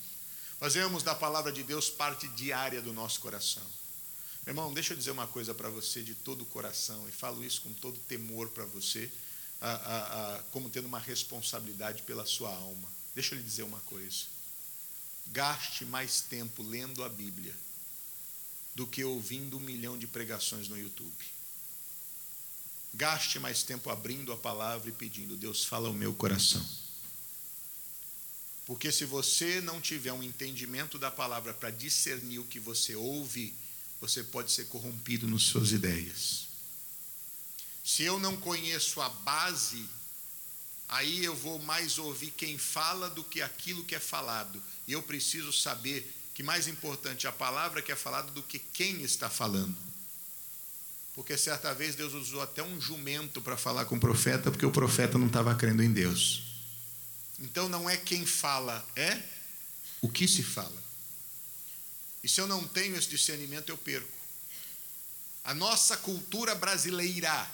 Fazemos 0.57 1.03
da 1.03 1.13
palavra 1.13 1.51
de 1.51 1.61
Deus 1.61 1.91
parte 1.91 2.27
diária 2.29 2.81
do 2.81 2.91
nosso 2.91 3.19
coração. 3.19 3.61
Meu 4.43 4.53
irmão, 4.53 4.73
deixa 4.73 4.93
eu 4.93 4.97
dizer 4.97 5.11
uma 5.11 5.27
coisa 5.27 5.53
para 5.53 5.69
você 5.69 6.01
de 6.01 6.15
todo 6.15 6.41
o 6.41 6.47
coração, 6.47 7.07
e 7.07 7.11
falo 7.11 7.45
isso 7.45 7.61
com 7.61 7.71
todo 7.73 7.99
temor 7.99 8.49
para 8.49 8.65
você, 8.65 9.11
a, 9.61 9.69
a, 9.69 10.37
a, 10.37 10.43
como 10.45 10.71
tendo 10.71 10.87
uma 10.87 10.97
responsabilidade 10.97 12.01
pela 12.01 12.25
sua 12.25 12.49
alma. 12.49 12.89
Deixa 13.13 13.35
eu 13.35 13.37
lhe 13.37 13.43
dizer 13.43 13.61
uma 13.61 13.79
coisa. 13.81 14.25
Gaste 15.27 15.85
mais 15.85 16.21
tempo 16.21 16.63
lendo 16.63 17.03
a 17.03 17.09
Bíblia 17.09 17.55
do 18.73 18.87
que 18.87 19.03
ouvindo 19.03 19.57
um 19.57 19.59
milhão 19.59 19.99
de 19.99 20.07
pregações 20.07 20.67
no 20.67 20.79
YouTube. 20.79 21.25
Gaste 22.93 23.39
mais 23.39 23.63
tempo 23.63 23.89
abrindo 23.89 24.33
a 24.33 24.37
palavra 24.37 24.89
e 24.89 24.93
pedindo: 24.93 25.37
Deus, 25.37 25.63
fala 25.63 25.89
o 25.89 25.93
meu 25.93 26.13
coração. 26.13 26.65
Porque 28.65 28.91
se 28.91 29.03
você 29.03 29.61
não 29.61 29.81
tiver 29.81 30.13
um 30.13 30.21
entendimento 30.21 30.99
da 30.99 31.09
palavra 31.09 31.53
para 31.53 31.71
discernir 31.71 32.39
o 32.39 32.45
que 32.45 32.59
você 32.59 32.95
ouve, 32.95 33.53
você 33.99 34.23
pode 34.23 34.51
ser 34.51 34.65
corrompido 34.65 35.27
nas 35.27 35.41
suas 35.41 35.71
ideias. 35.71 36.47
Se 37.83 38.03
eu 38.03 38.19
não 38.19 38.37
conheço 38.37 39.01
a 39.01 39.09
base, 39.09 39.83
aí 40.87 41.25
eu 41.25 41.35
vou 41.35 41.57
mais 41.57 41.97
ouvir 41.97 42.31
quem 42.31 42.57
fala 42.59 43.09
do 43.09 43.23
que 43.23 43.41
aquilo 43.41 43.83
que 43.83 43.95
é 43.95 43.99
falado. 43.99 44.61
E 44.87 44.91
eu 44.91 45.01
preciso 45.01 45.51
saber 45.51 46.15
que 46.35 46.43
mais 46.43 46.67
importante 46.67 47.27
a 47.27 47.31
palavra 47.31 47.81
que 47.81 47.91
é 47.91 47.95
falada 47.95 48.29
do 48.31 48.43
que 48.43 48.59
quem 48.59 49.01
está 49.01 49.29
falando. 49.29 49.88
Porque 51.19 51.37
certa 51.37 51.73
vez 51.73 51.95
Deus 51.95 52.13
usou 52.13 52.41
até 52.41 52.63
um 52.63 52.79
jumento 52.79 53.41
para 53.41 53.57
falar 53.57 53.83
com 53.83 53.97
o 53.97 53.99
profeta, 53.99 54.49
porque 54.49 54.65
o 54.65 54.71
profeta 54.71 55.17
não 55.17 55.27
estava 55.27 55.53
crendo 55.53 55.83
em 55.83 55.91
Deus. 55.91 56.43
Então 57.37 57.67
não 57.67 57.89
é 57.89 57.97
quem 57.97 58.25
fala, 58.25 58.87
é 58.95 59.21
o 59.99 60.07
que 60.07 60.25
se 60.25 60.41
fala. 60.41 60.81
E 62.23 62.29
se 62.29 62.39
eu 62.39 62.47
não 62.47 62.65
tenho 62.65 62.95
esse 62.95 63.09
discernimento, 63.09 63.67
eu 63.67 63.77
perco. 63.77 64.07
A 65.43 65.53
nossa 65.53 65.97
cultura 65.97 66.55
brasileira 66.55 67.51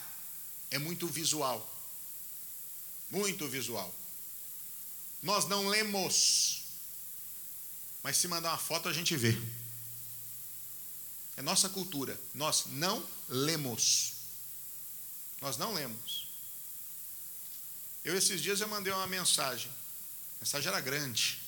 é 0.69 0.77
muito 0.77 1.07
visual. 1.07 1.67
Muito 3.09 3.47
visual. 3.47 3.91
Nós 5.23 5.47
não 5.47 5.67
lemos. 5.67 6.65
Mas 8.03 8.17
se 8.17 8.27
mandar 8.27 8.51
uma 8.51 8.59
foto, 8.59 8.87
a 8.87 8.93
gente 8.93 9.17
vê. 9.17 9.35
É 11.37 11.41
nossa 11.41 11.69
cultura. 11.69 12.19
Nós 12.33 12.65
não 12.67 13.05
lemos. 13.27 14.13
Nós 15.41 15.57
não 15.57 15.73
lemos. 15.73 16.27
Eu 18.03 18.17
esses 18.17 18.41
dias 18.41 18.61
eu 18.61 18.67
mandei 18.67 18.93
uma 18.93 19.07
mensagem. 19.07 19.69
A 20.37 20.45
mensagem 20.45 20.67
era 20.69 20.79
grande. 20.79 21.41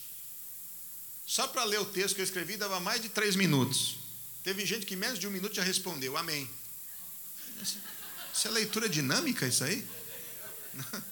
Só 1.26 1.48
para 1.48 1.64
ler 1.64 1.80
o 1.80 1.86
texto 1.86 2.16
que 2.16 2.22
eu 2.22 2.26
escrevi 2.26 2.58
dava 2.58 2.80
mais 2.80 3.02
de 3.02 3.10
três 3.10 3.36
minutos. 3.36 3.98
Teve 4.44 4.66
gente 4.66 4.86
que 4.86 4.96
menos 4.96 5.20
de 5.20 5.28
um 5.28 5.32
minuto 5.32 5.54
já 5.54 5.64
respondeu. 5.64 6.16
Amém. 6.18 6.50
Isso 8.34 8.48
é 8.48 8.52
leitura 8.52 8.88
dinâmica, 8.88 9.46
isso 9.48 9.64
aí? 9.64 9.88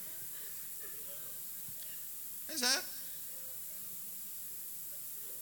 Mas 2.48 2.62
é. 2.62 2.86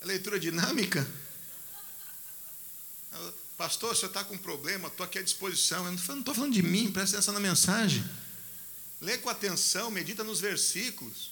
É 0.01 0.05
leitura 0.05 0.39
dinâmica? 0.39 1.07
Pastor, 3.63 3.95
você 3.95 4.07
está 4.07 4.25
com 4.25 4.37
problema, 4.37 4.89
estou 4.89 5.05
aqui 5.05 5.17
à 5.17 5.21
disposição. 5.21 5.85
Eu 5.85 5.93
não 5.93 6.19
estou 6.19 6.35
falando 6.35 6.51
de 6.51 6.61
mim, 6.61 6.91
presta 6.91 7.15
atenção 7.15 7.33
na 7.33 7.39
mensagem. 7.39 8.03
Lê 8.99 9.17
com 9.17 9.29
atenção, 9.29 9.89
medita 9.89 10.21
nos 10.21 10.41
versículos. 10.41 11.31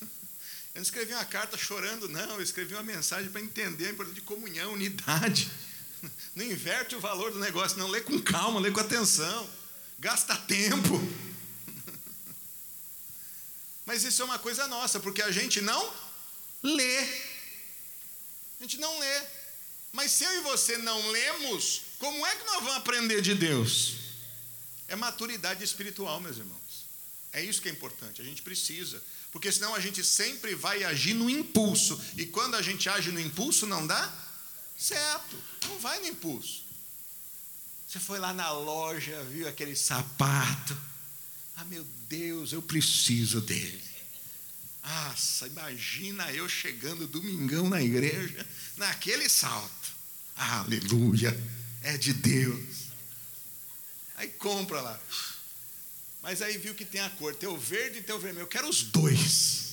Eu 0.00 0.76
não 0.76 0.82
escrevi 0.82 1.12
uma 1.12 1.24
carta 1.24 1.58
chorando, 1.58 2.08
não. 2.08 2.36
Eu 2.36 2.42
escrevi 2.42 2.72
uma 2.74 2.84
mensagem 2.84 3.32
para 3.32 3.40
entender 3.40 3.88
a 3.88 3.90
importância 3.90 4.14
de 4.14 4.24
comunhão, 4.24 4.74
unidade. 4.74 5.50
Não 6.36 6.44
inverte 6.44 6.94
o 6.94 7.00
valor 7.00 7.32
do 7.32 7.40
negócio, 7.40 7.76
não. 7.78 7.88
Lê 7.88 8.00
com 8.00 8.20
calma, 8.20 8.60
lê 8.60 8.70
com 8.70 8.78
atenção. 8.78 9.50
Gasta 9.98 10.36
tempo. 10.36 11.00
Mas 13.84 14.04
isso 14.04 14.22
é 14.22 14.24
uma 14.24 14.38
coisa 14.38 14.68
nossa, 14.68 15.00
porque 15.00 15.20
a 15.20 15.32
gente 15.32 15.60
não 15.60 15.92
lê. 16.62 16.98
A 18.60 18.62
gente 18.62 18.78
não 18.78 19.00
lê. 19.00 19.35
Mas 19.92 20.12
se 20.12 20.24
eu 20.24 20.38
e 20.38 20.42
você 20.42 20.78
não 20.78 21.10
lemos, 21.10 21.82
como 21.98 22.26
é 22.26 22.36
que 22.36 22.44
nós 22.44 22.62
vamos 22.62 22.76
aprender 22.76 23.22
de 23.22 23.34
Deus? 23.34 23.94
É 24.88 24.94
maturidade 24.94 25.64
espiritual, 25.64 26.20
meus 26.20 26.36
irmãos. 26.36 26.86
É 27.32 27.42
isso 27.42 27.60
que 27.60 27.68
é 27.68 27.72
importante, 27.72 28.20
a 28.22 28.24
gente 28.24 28.42
precisa. 28.42 29.02
Porque 29.30 29.52
senão 29.52 29.74
a 29.74 29.80
gente 29.80 30.02
sempre 30.02 30.54
vai 30.54 30.84
agir 30.84 31.14
no 31.14 31.28
impulso. 31.28 32.00
E 32.16 32.24
quando 32.24 32.54
a 32.54 32.62
gente 32.62 32.88
age 32.88 33.10
no 33.12 33.20
impulso, 33.20 33.66
não 33.66 33.86
dá 33.86 34.10
certo. 34.76 35.36
Não 35.68 35.78
vai 35.78 36.00
no 36.00 36.06
impulso. 36.06 36.64
Você 37.86 37.98
foi 38.00 38.18
lá 38.18 38.32
na 38.32 38.50
loja, 38.50 39.22
viu 39.24 39.48
aquele 39.48 39.76
sapato. 39.76 40.76
Ah, 41.54 41.64
meu 41.64 41.84
Deus, 42.08 42.52
eu 42.52 42.62
preciso 42.62 43.40
dele. 43.40 43.85
Nossa, 44.86 45.48
imagina 45.48 46.30
eu 46.32 46.48
chegando 46.48 47.08
domingão 47.08 47.68
na 47.68 47.82
igreja, 47.82 48.46
naquele 48.76 49.28
salto. 49.28 49.96
Aleluia, 50.36 51.36
é 51.82 51.98
de 51.98 52.12
Deus. 52.12 52.86
Aí 54.14 54.28
compra 54.28 54.80
lá. 54.80 55.00
Mas 56.22 56.40
aí 56.40 56.56
viu 56.56 56.72
que 56.72 56.84
tem 56.84 57.00
a 57.00 57.10
cor, 57.10 57.34
tem 57.34 57.48
o 57.48 57.58
verde 57.58 57.98
e 57.98 58.02
tem 58.02 58.14
o 58.14 58.18
vermelho. 58.20 58.44
Eu 58.44 58.48
quero 58.48 58.68
os 58.68 58.84
dois. 58.84 59.64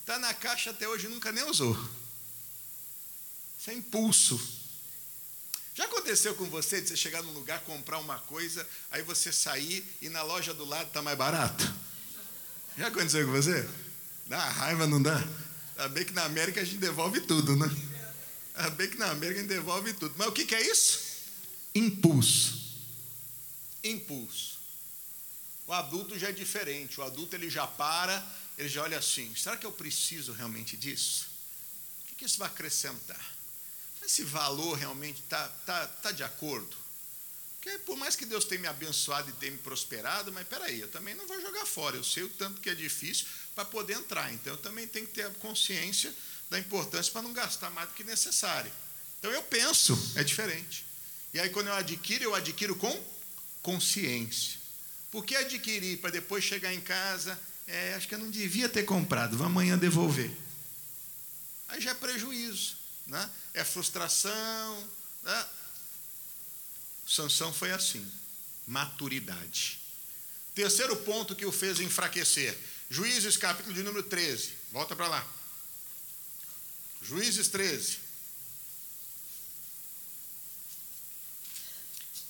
Está 0.00 0.18
na 0.18 0.34
caixa 0.34 0.70
até 0.70 0.88
hoje, 0.88 1.06
nunca 1.06 1.30
nem 1.30 1.44
usou. 1.44 1.76
Isso 3.60 3.70
é 3.70 3.74
impulso. 3.74 4.40
Já 5.74 5.84
aconteceu 5.84 6.34
com 6.34 6.46
você 6.46 6.80
de 6.80 6.88
você 6.88 6.96
chegar 6.96 7.22
num 7.22 7.32
lugar, 7.32 7.60
comprar 7.60 7.98
uma 7.98 8.18
coisa, 8.18 8.68
aí 8.90 9.02
você 9.02 9.32
sair 9.32 9.86
e 10.02 10.08
na 10.08 10.22
loja 10.22 10.52
do 10.52 10.64
lado 10.64 10.88
está 10.88 11.00
mais 11.00 11.16
barato? 11.16 11.77
Já 12.78 12.86
aconteceu 12.86 13.26
com 13.26 13.32
você? 13.32 13.68
Dá 14.28 14.38
raiva, 14.50 14.86
não 14.86 15.02
dá? 15.02 15.16
Ainda 15.76 15.88
bem 15.88 16.04
que 16.04 16.12
na 16.12 16.22
América 16.22 16.60
a 16.60 16.64
gente 16.64 16.78
devolve 16.78 17.20
tudo, 17.22 17.56
né? 17.56 17.66
Ainda 18.54 18.70
bem 18.70 18.88
que 18.88 18.96
na 18.96 19.10
América 19.10 19.40
a 19.40 19.42
gente 19.42 19.52
devolve 19.52 19.92
tudo. 19.94 20.14
Mas 20.16 20.28
o 20.28 20.32
que, 20.32 20.44
que 20.44 20.54
é 20.54 20.70
isso? 20.70 21.00
Impulso. 21.74 22.56
Impulso. 23.82 24.60
O 25.66 25.72
adulto 25.72 26.16
já 26.16 26.28
é 26.28 26.32
diferente. 26.32 27.00
O 27.00 27.02
adulto 27.02 27.34
ele 27.34 27.50
já 27.50 27.66
para, 27.66 28.24
ele 28.56 28.68
já 28.68 28.84
olha 28.84 28.98
assim: 28.98 29.34
será 29.34 29.56
que 29.56 29.66
eu 29.66 29.72
preciso 29.72 30.32
realmente 30.32 30.76
disso? 30.76 31.26
O 32.02 32.04
que, 32.06 32.14
que 32.14 32.24
isso 32.26 32.38
vai 32.38 32.46
acrescentar? 32.46 33.34
Esse 34.04 34.22
valor 34.22 34.78
realmente 34.78 35.20
está 35.20 35.48
tá, 35.66 35.84
tá 35.86 36.12
de 36.12 36.22
acordo? 36.22 36.76
Porque 37.68 37.78
por 37.80 37.96
mais 37.98 38.16
que 38.16 38.24
Deus 38.24 38.46
tenha 38.46 38.62
me 38.62 38.66
abençoado 38.66 39.28
e 39.28 39.32
tenha 39.34 39.52
me 39.52 39.58
prosperado, 39.58 40.32
mas 40.32 40.48
peraí, 40.48 40.80
eu 40.80 40.88
também 40.88 41.14
não 41.14 41.26
vou 41.26 41.38
jogar 41.38 41.66
fora. 41.66 41.96
Eu 41.96 42.04
sei 42.04 42.22
o 42.22 42.28
tanto 42.30 42.62
que 42.62 42.70
é 42.70 42.74
difícil 42.74 43.26
para 43.54 43.64
poder 43.64 43.92
entrar. 43.94 44.32
Então 44.32 44.54
eu 44.54 44.56
também 44.56 44.86
tenho 44.88 45.06
que 45.06 45.12
ter 45.12 45.26
a 45.26 45.30
consciência 45.32 46.14
da 46.48 46.58
importância 46.58 47.12
para 47.12 47.20
não 47.20 47.32
gastar 47.34 47.68
mais 47.70 47.88
do 47.88 47.94
que 47.94 48.02
necessário. 48.04 48.72
Então 49.18 49.30
eu 49.30 49.42
penso, 49.42 49.98
é 50.16 50.24
diferente. 50.24 50.86
E 51.34 51.38
aí 51.38 51.50
quando 51.50 51.66
eu 51.66 51.74
adquiro, 51.74 52.24
eu 52.24 52.34
adquiro 52.34 52.74
com 52.74 53.04
consciência. 53.60 54.58
Por 55.10 55.26
que 55.26 55.36
adquirir 55.36 55.98
para 55.98 56.10
depois 56.10 56.42
chegar 56.42 56.72
em 56.72 56.80
casa? 56.80 57.38
É, 57.66 57.92
acho 57.94 58.08
que 58.08 58.14
eu 58.14 58.18
não 58.18 58.30
devia 58.30 58.68
ter 58.68 58.84
comprado, 58.84 59.36
vou 59.36 59.46
amanhã 59.46 59.76
devolver. 59.76 60.34
Aí 61.68 61.82
já 61.82 61.90
é 61.90 61.94
prejuízo, 61.94 62.76
né? 63.06 63.28
é 63.52 63.62
frustração. 63.62 64.88
Né? 65.22 65.46
Sansão 67.08 67.54
foi 67.54 67.70
assim, 67.70 68.06
maturidade. 68.66 69.80
Terceiro 70.54 70.94
ponto 70.96 71.34
que 71.34 71.46
o 71.46 71.52
fez 71.52 71.80
enfraquecer. 71.80 72.56
Juízes 72.90 73.36
capítulo 73.36 73.74
de 73.74 73.82
número 73.82 74.02
13. 74.02 74.50
Volta 74.70 74.94
para 74.94 75.08
lá. 75.08 75.26
Juízes 77.00 77.48
13. 77.48 77.98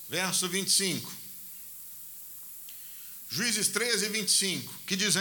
Verso 0.08 0.48
25. 0.48 1.12
Juízes 3.28 3.68
13, 3.68 4.08
25. 4.10 4.74
Que 4.86 4.94
diz? 4.94 5.14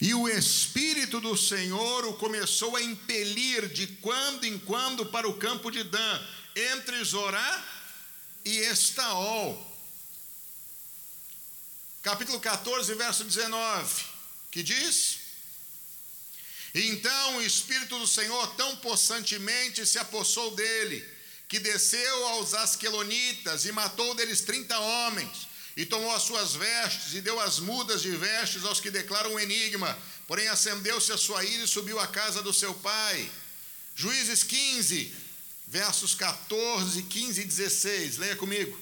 E 0.00 0.14
o 0.14 0.28
Espírito 0.28 1.20
do 1.20 1.36
Senhor 1.36 2.04
o 2.04 2.14
começou 2.14 2.76
a 2.76 2.82
impelir 2.82 3.68
de 3.68 3.86
quando 3.86 4.44
em 4.44 4.58
quando 4.58 5.06
para 5.06 5.28
o 5.28 5.38
campo 5.38 5.70
de 5.70 5.82
Dan, 5.82 6.26
entre 6.54 7.02
Zorá 7.02 7.73
e 8.44 8.58
Estaol. 8.58 9.72
Capítulo 12.02 12.38
14, 12.38 12.94
verso 12.94 13.24
19, 13.24 14.04
que 14.50 14.62
diz: 14.62 15.18
Então 16.74 17.36
o 17.36 17.42
Espírito 17.42 17.98
do 17.98 18.06
Senhor 18.06 18.54
tão 18.56 18.76
possantemente 18.76 19.86
se 19.86 19.98
apossou 19.98 20.54
dele, 20.54 21.02
que 21.48 21.58
desceu 21.58 22.26
aos 22.28 22.52
Asquelonitas 22.52 23.64
e 23.64 23.72
matou 23.72 24.14
deles 24.14 24.42
trinta 24.42 24.78
homens 24.78 25.48
e 25.76 25.84
tomou 25.84 26.14
as 26.14 26.22
suas 26.22 26.54
vestes 26.54 27.14
e 27.14 27.20
deu 27.20 27.40
as 27.40 27.58
mudas 27.58 28.02
de 28.02 28.10
vestes 28.10 28.64
aos 28.64 28.80
que 28.80 28.90
declaram 28.90 29.34
um 29.34 29.40
enigma. 29.40 29.98
Porém, 30.26 30.48
acendeu-se 30.48 31.12
a 31.12 31.18
sua 31.18 31.44
ira 31.44 31.64
e 31.64 31.68
subiu 31.68 31.98
à 31.98 32.06
casa 32.06 32.42
do 32.42 32.52
seu 32.52 32.72
pai. 32.74 33.30
Juízes 33.94 34.42
15, 34.42 35.12
versos 35.66 36.14
14, 36.14 37.02
15 37.02 37.40
e 37.40 37.44
16. 37.44 38.18
Leia 38.18 38.36
comigo. 38.36 38.78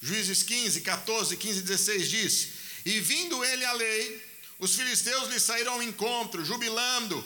Juízes 0.00 0.42
15, 0.42 0.80
14, 0.82 1.36
15 1.36 1.58
e 1.58 1.62
16 1.62 2.10
diz: 2.10 2.48
E 2.84 3.00
vindo 3.00 3.44
ele 3.44 3.64
à 3.64 3.72
lei, 3.72 4.24
os 4.58 4.74
filisteus 4.74 5.28
lhe 5.28 5.40
saíram 5.40 5.74
ao 5.74 5.82
encontro, 5.82 6.44
jubilando. 6.44 7.24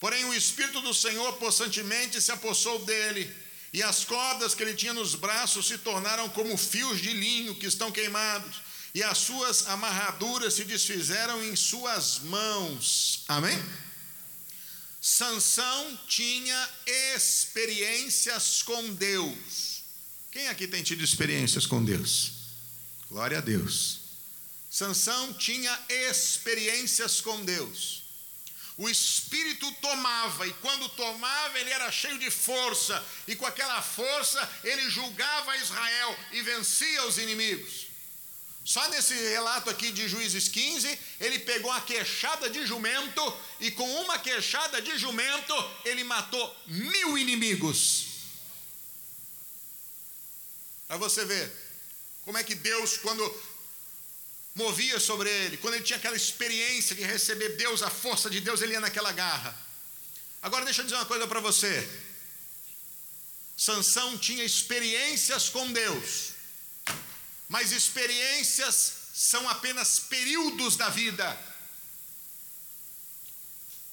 Porém, 0.00 0.24
o 0.24 0.34
Espírito 0.34 0.80
do 0.80 0.92
Senhor 0.92 1.34
possantemente 1.34 2.20
se 2.20 2.32
apossou 2.32 2.84
dele 2.84 3.42
e 3.72 3.82
as 3.82 4.04
cordas 4.04 4.54
que 4.54 4.62
ele 4.62 4.74
tinha 4.74 4.92
nos 4.92 5.14
braços 5.14 5.66
se 5.66 5.78
tornaram 5.78 6.28
como 6.28 6.56
fios 6.58 7.00
de 7.00 7.12
linho 7.12 7.54
que 7.54 7.66
estão 7.66 7.90
queimados, 7.90 8.56
e 8.94 9.02
as 9.02 9.16
suas 9.16 9.66
amarraduras 9.68 10.52
se 10.52 10.64
desfizeram 10.64 11.42
em 11.42 11.56
suas 11.56 12.18
mãos. 12.18 13.24
Amém? 13.26 13.58
Sansão 15.02 15.98
tinha 16.06 16.70
experiências 17.14 18.62
com 18.62 18.94
Deus. 18.94 19.82
Quem 20.30 20.48
aqui 20.48 20.66
tem 20.66 20.82
tido 20.82 21.04
experiências 21.04 21.66
com 21.66 21.84
Deus? 21.84 22.32
Glória 23.10 23.38
a 23.38 23.40
Deus. 23.42 24.00
Sansão 24.70 25.34
tinha 25.34 25.78
experiências 25.90 27.20
com 27.20 27.44
Deus 27.44 28.02
o 28.76 28.88
espírito 28.88 29.70
tomava, 29.74 30.46
e 30.46 30.52
quando 30.54 30.88
tomava, 30.90 31.58
ele 31.58 31.70
era 31.70 31.90
cheio 31.92 32.18
de 32.18 32.30
força, 32.30 33.04
e 33.28 33.36
com 33.36 33.46
aquela 33.46 33.82
força 33.82 34.50
ele 34.64 34.88
julgava 34.90 35.56
Israel 35.56 36.18
e 36.32 36.42
vencia 36.42 37.06
os 37.06 37.18
inimigos. 37.18 37.91
Só 38.64 38.86
nesse 38.88 39.14
relato 39.14 39.70
aqui 39.70 39.90
de 39.90 40.08
Juízes 40.08 40.48
15, 40.48 40.98
ele 41.20 41.40
pegou 41.40 41.70
uma 41.70 41.80
queixada 41.80 42.48
de 42.48 42.64
jumento, 42.66 43.36
e 43.60 43.70
com 43.70 43.88
uma 44.02 44.18
queixada 44.18 44.80
de 44.80 44.96
jumento, 44.98 45.54
ele 45.84 46.04
matou 46.04 46.56
mil 46.66 47.18
inimigos. 47.18 48.06
Para 50.86 50.96
você 50.96 51.24
ver 51.24 51.52
como 52.24 52.38
é 52.38 52.44
que 52.44 52.54
Deus, 52.54 52.98
quando 52.98 53.22
movia 54.54 55.00
sobre 55.00 55.30
ele. 55.30 55.56
Quando 55.56 55.74
ele 55.74 55.84
tinha 55.84 55.98
aquela 55.98 56.16
experiência 56.16 56.94
de 56.94 57.02
receber 57.02 57.56
Deus, 57.56 57.82
a 57.82 57.90
força 57.90 58.28
de 58.28 58.40
Deus, 58.40 58.60
ele 58.60 58.72
ia 58.72 58.80
naquela 58.80 59.12
garra. 59.12 59.56
Agora 60.40 60.64
deixa 60.64 60.80
eu 60.80 60.84
dizer 60.84 60.96
uma 60.96 61.06
coisa 61.06 61.26
para 61.26 61.40
você. 61.40 61.88
Sansão 63.56 64.18
tinha 64.18 64.44
experiências 64.44 65.48
com 65.48 65.70
Deus, 65.72 66.31
mas 67.52 67.70
experiências 67.70 68.94
são 69.12 69.46
apenas 69.46 69.98
períodos 69.98 70.74
da 70.74 70.88
vida. 70.88 71.38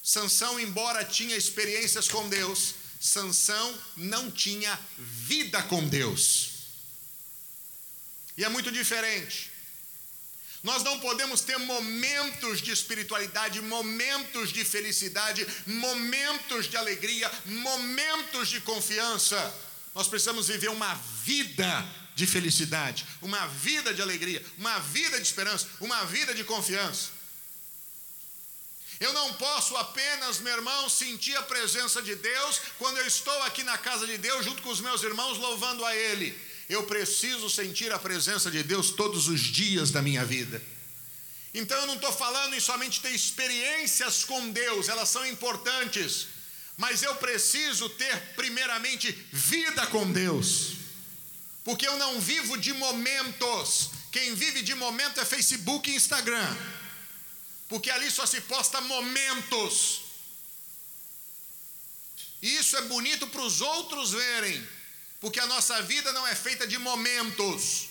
Sansão, 0.02 0.58
embora 0.58 1.04
tinha 1.04 1.36
experiências 1.36 2.08
com 2.08 2.30
Deus, 2.30 2.74
Sansão 3.02 3.78
não 3.98 4.32
tinha 4.32 4.80
vida 4.98 5.62
com 5.64 5.86
Deus. 5.90 6.52
E 8.38 8.46
é 8.46 8.48
muito 8.48 8.72
diferente. 8.72 9.52
Nós 10.64 10.82
não 10.82 10.98
podemos 11.02 11.42
ter 11.42 11.58
momentos 11.58 12.62
de 12.62 12.72
espiritualidade, 12.72 13.60
momentos 13.60 14.54
de 14.54 14.64
felicidade, 14.64 15.46
momentos 15.68 16.70
de 16.70 16.78
alegria, 16.78 17.30
momentos 17.46 18.48
de 18.48 18.62
confiança. 18.62 19.54
Nós 19.94 20.08
precisamos 20.08 20.48
viver 20.48 20.70
uma 20.70 20.94
vida 21.26 22.00
de 22.20 22.28
felicidade, 22.28 23.06
uma 23.22 23.48
vida 23.48 23.94
de 23.94 24.02
alegria, 24.02 24.46
uma 24.58 24.78
vida 24.80 25.16
de 25.18 25.26
esperança, 25.26 25.66
uma 25.80 26.06
vida 26.06 26.36
de 26.36 26.44
confiança. 26.44 27.12
Eu 29.00 29.14
não 29.14 29.34
posso 29.36 29.78
apenas, 29.78 30.40
meu 30.40 30.54
irmão, 30.54 30.90
sentir 30.90 31.36
a 31.38 31.42
presença 31.42 32.02
de 32.02 32.16
Deus 32.16 32.60
quando 32.78 32.98
eu 32.98 33.08
estou 33.08 33.42
aqui 33.44 33.64
na 33.64 33.78
casa 33.78 34.06
de 34.06 34.18
Deus 34.18 34.44
junto 34.44 34.62
com 34.62 34.70
os 34.70 34.82
meus 34.82 35.02
irmãos 35.02 35.38
louvando 35.38 35.86
a 35.86 35.96
Ele. 35.96 36.38
Eu 36.68 36.84
preciso 36.84 37.50
sentir 37.50 37.92
a 37.94 37.98
presença 37.98 38.52
de 38.52 38.62
Deus 38.62 38.90
todos 38.92 39.30
os 39.30 39.40
dias 39.40 39.90
da 39.90 40.02
minha 40.02 40.26
vida. 40.26 40.62
Então 41.54 41.78
eu 41.80 41.88
não 41.88 41.96
estou 41.96 42.12
falando 42.12 42.54
em 42.54 42.60
somente 42.60 43.00
ter 43.00 43.12
experiências 43.12 44.26
com 44.26 44.50
Deus, 44.50 44.90
elas 44.90 45.08
são 45.08 45.26
importantes, 45.26 46.28
mas 46.76 47.02
eu 47.02 47.16
preciso 47.16 47.90
ter, 47.90 48.36
primeiramente, 48.36 49.12
vida 49.32 49.88
com 49.88 50.12
Deus, 50.12 50.79
porque 51.64 51.88
eu 51.88 51.98
não 51.98 52.20
vivo 52.20 52.58
de 52.58 52.74
momentos, 52.74 53.90
quem 54.12 54.34
vive 54.34 54.62
de 54.62 54.74
momento 54.76 55.20
é 55.20 55.26
Facebook 55.26 55.90
e 55.90 55.96
Instagram, 55.96 56.58
porque 57.68 57.92
ali 57.92 58.10
só 58.10 58.26
se 58.26 58.42
posta 58.42 58.82
momentos, 58.82 60.02
e 62.42 62.58
isso 62.58 62.78
é 62.78 62.82
bonito 62.84 63.28
para 63.28 63.42
os 63.42 63.62
outros 63.62 64.12
verem, 64.12 64.68
porque 65.20 65.40
a 65.40 65.46
nossa 65.46 65.82
vida 65.82 66.12
não 66.14 66.26
é 66.26 66.34
feita 66.34 66.66
de 66.66 66.78
momentos. 66.78 67.90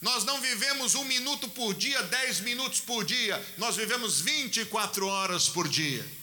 Nós 0.00 0.24
não 0.24 0.40
vivemos 0.40 0.94
um 0.94 1.04
minuto 1.04 1.48
por 1.48 1.74
dia, 1.74 2.02
dez 2.04 2.40
minutos 2.40 2.80
por 2.80 3.04
dia, 3.04 3.44
nós 3.58 3.76
vivemos 3.76 4.20
24 4.20 5.06
horas 5.06 5.48
por 5.48 5.68
dia. 5.68 6.17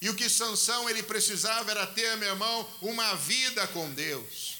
E 0.00 0.10
o 0.10 0.14
que 0.14 0.28
Sansão 0.28 0.88
ele 0.88 1.02
precisava 1.02 1.70
era 1.70 1.86
ter, 1.86 2.16
meu 2.16 2.28
irmão, 2.28 2.68
uma 2.82 3.14
vida 3.14 3.66
com 3.68 3.92
Deus. 3.92 4.58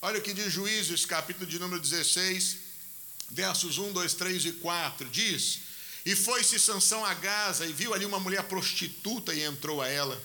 Olha 0.00 0.18
o 0.18 0.22
que 0.22 0.32
diz 0.32 0.52
Juízes, 0.52 1.04
capítulo 1.04 1.46
de 1.46 1.58
número 1.58 1.80
16, 1.80 2.56
versos 3.30 3.78
1, 3.78 3.92
2, 3.92 4.14
3 4.14 4.44
e 4.46 4.52
4. 4.52 5.08
Diz: 5.08 5.60
E 6.04 6.14
foi-se 6.14 6.58
Sansão 6.58 7.04
a 7.04 7.14
Gaza 7.14 7.66
e 7.66 7.72
viu 7.72 7.94
ali 7.94 8.04
uma 8.04 8.20
mulher 8.20 8.44
prostituta 8.44 9.34
e 9.34 9.42
entrou 9.42 9.80
a 9.80 9.88
ela. 9.88 10.20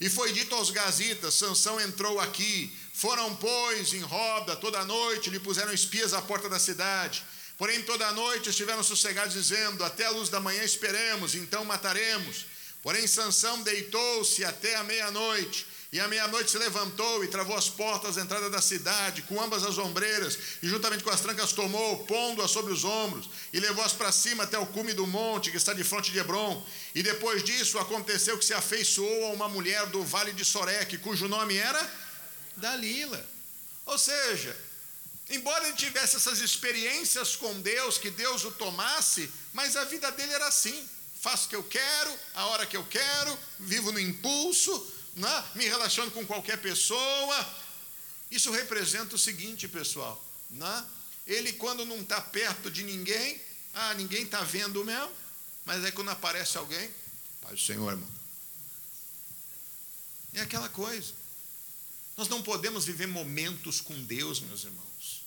E 0.00 0.08
foi 0.08 0.32
dito 0.32 0.54
aos 0.54 0.70
gazitas: 0.70 1.34
Sansão 1.34 1.80
entrou 1.80 2.20
aqui. 2.20 2.74
Foram, 2.92 3.34
pois, 3.36 3.92
em 3.92 4.00
roda 4.00 4.56
toda 4.56 4.78
a 4.78 4.84
noite, 4.84 5.30
lhe 5.30 5.40
puseram 5.40 5.72
espias 5.72 6.12
à 6.14 6.22
porta 6.22 6.48
da 6.48 6.58
cidade. 6.58 7.24
Porém, 7.56 7.82
toda 7.82 8.06
a 8.06 8.12
noite 8.12 8.50
estiveram 8.50 8.82
sossegados, 8.82 9.34
dizendo: 9.34 9.84
Até 9.84 10.06
a 10.06 10.10
luz 10.10 10.28
da 10.28 10.40
manhã 10.40 10.62
esperemos, 10.62 11.34
então 11.34 11.64
mataremos. 11.64 12.46
Porém, 12.84 13.06
Sansão 13.06 13.62
deitou-se 13.62 14.44
até 14.44 14.76
a 14.76 14.84
meia-noite 14.84 15.66
e 15.90 15.98
à 15.98 16.06
meia-noite 16.06 16.50
se 16.50 16.58
levantou 16.58 17.24
e 17.24 17.28
travou 17.28 17.56
as 17.56 17.70
portas 17.70 18.16
da 18.16 18.22
entrada 18.22 18.50
da 18.50 18.60
cidade, 18.60 19.22
com 19.22 19.40
ambas 19.40 19.64
as 19.64 19.78
ombreiras, 19.78 20.36
e 20.62 20.68
juntamente 20.68 21.02
com 21.02 21.08
as 21.08 21.22
trancas 21.22 21.52
tomou, 21.52 22.04
pondo-as 22.04 22.50
sobre 22.50 22.74
os 22.74 22.84
ombros, 22.84 23.30
e 23.54 23.58
levou-as 23.58 23.94
para 23.94 24.12
cima 24.12 24.42
até 24.42 24.58
o 24.58 24.66
cume 24.66 24.92
do 24.92 25.06
monte, 25.06 25.50
que 25.50 25.56
está 25.56 25.72
de 25.72 25.82
fronte 25.82 26.12
de 26.12 26.18
Hebron. 26.18 26.62
E 26.94 27.02
depois 27.02 27.42
disso 27.42 27.78
aconteceu 27.78 28.36
que 28.36 28.44
se 28.44 28.52
afeiçoou 28.52 29.28
a 29.28 29.32
uma 29.32 29.48
mulher 29.48 29.86
do 29.86 30.04
vale 30.04 30.34
de 30.34 30.44
Soreque, 30.44 30.98
cujo 30.98 31.26
nome 31.26 31.56
era 31.56 31.90
Dalila. 32.56 33.24
Ou 33.86 33.96
seja, 33.96 34.54
embora 35.30 35.68
ele 35.68 35.76
tivesse 35.76 36.16
essas 36.16 36.40
experiências 36.40 37.34
com 37.34 37.60
Deus, 37.62 37.96
que 37.96 38.10
Deus 38.10 38.44
o 38.44 38.50
tomasse, 38.50 39.30
mas 39.54 39.74
a 39.74 39.84
vida 39.84 40.10
dele 40.10 40.34
era 40.34 40.48
assim: 40.48 40.86
faço 41.24 41.46
o 41.46 41.48
que 41.48 41.56
eu 41.56 41.64
quero, 41.64 42.18
a 42.34 42.46
hora 42.48 42.66
que 42.66 42.76
eu 42.76 42.84
quero, 42.84 43.38
vivo 43.58 43.90
no 43.90 43.98
impulso, 43.98 44.92
né? 45.16 45.44
me 45.54 45.64
relaciono 45.64 46.10
com 46.10 46.26
qualquer 46.26 46.60
pessoa. 46.60 47.64
Isso 48.30 48.50
representa 48.50 49.14
o 49.14 49.18
seguinte, 49.18 49.66
pessoal: 49.66 50.22
né? 50.50 50.86
ele, 51.26 51.54
quando 51.54 51.86
não 51.86 52.02
está 52.02 52.20
perto 52.20 52.70
de 52.70 52.82
ninguém, 52.82 53.40
ah, 53.72 53.94
ninguém 53.94 54.24
está 54.24 54.42
vendo 54.42 54.84
mesmo, 54.84 55.10
mas 55.64 55.82
aí 55.82 55.92
quando 55.92 56.10
aparece 56.10 56.58
alguém, 56.58 56.90
Pai 57.40 57.54
do 57.54 57.60
Senhor, 57.60 57.90
irmão. 57.90 58.10
É 60.34 60.42
aquela 60.42 60.68
coisa. 60.68 61.14
Nós 62.18 62.28
não 62.28 62.42
podemos 62.42 62.84
viver 62.84 63.06
momentos 63.06 63.80
com 63.80 63.94
Deus, 64.04 64.40
meus 64.40 64.64
irmãos. 64.64 65.24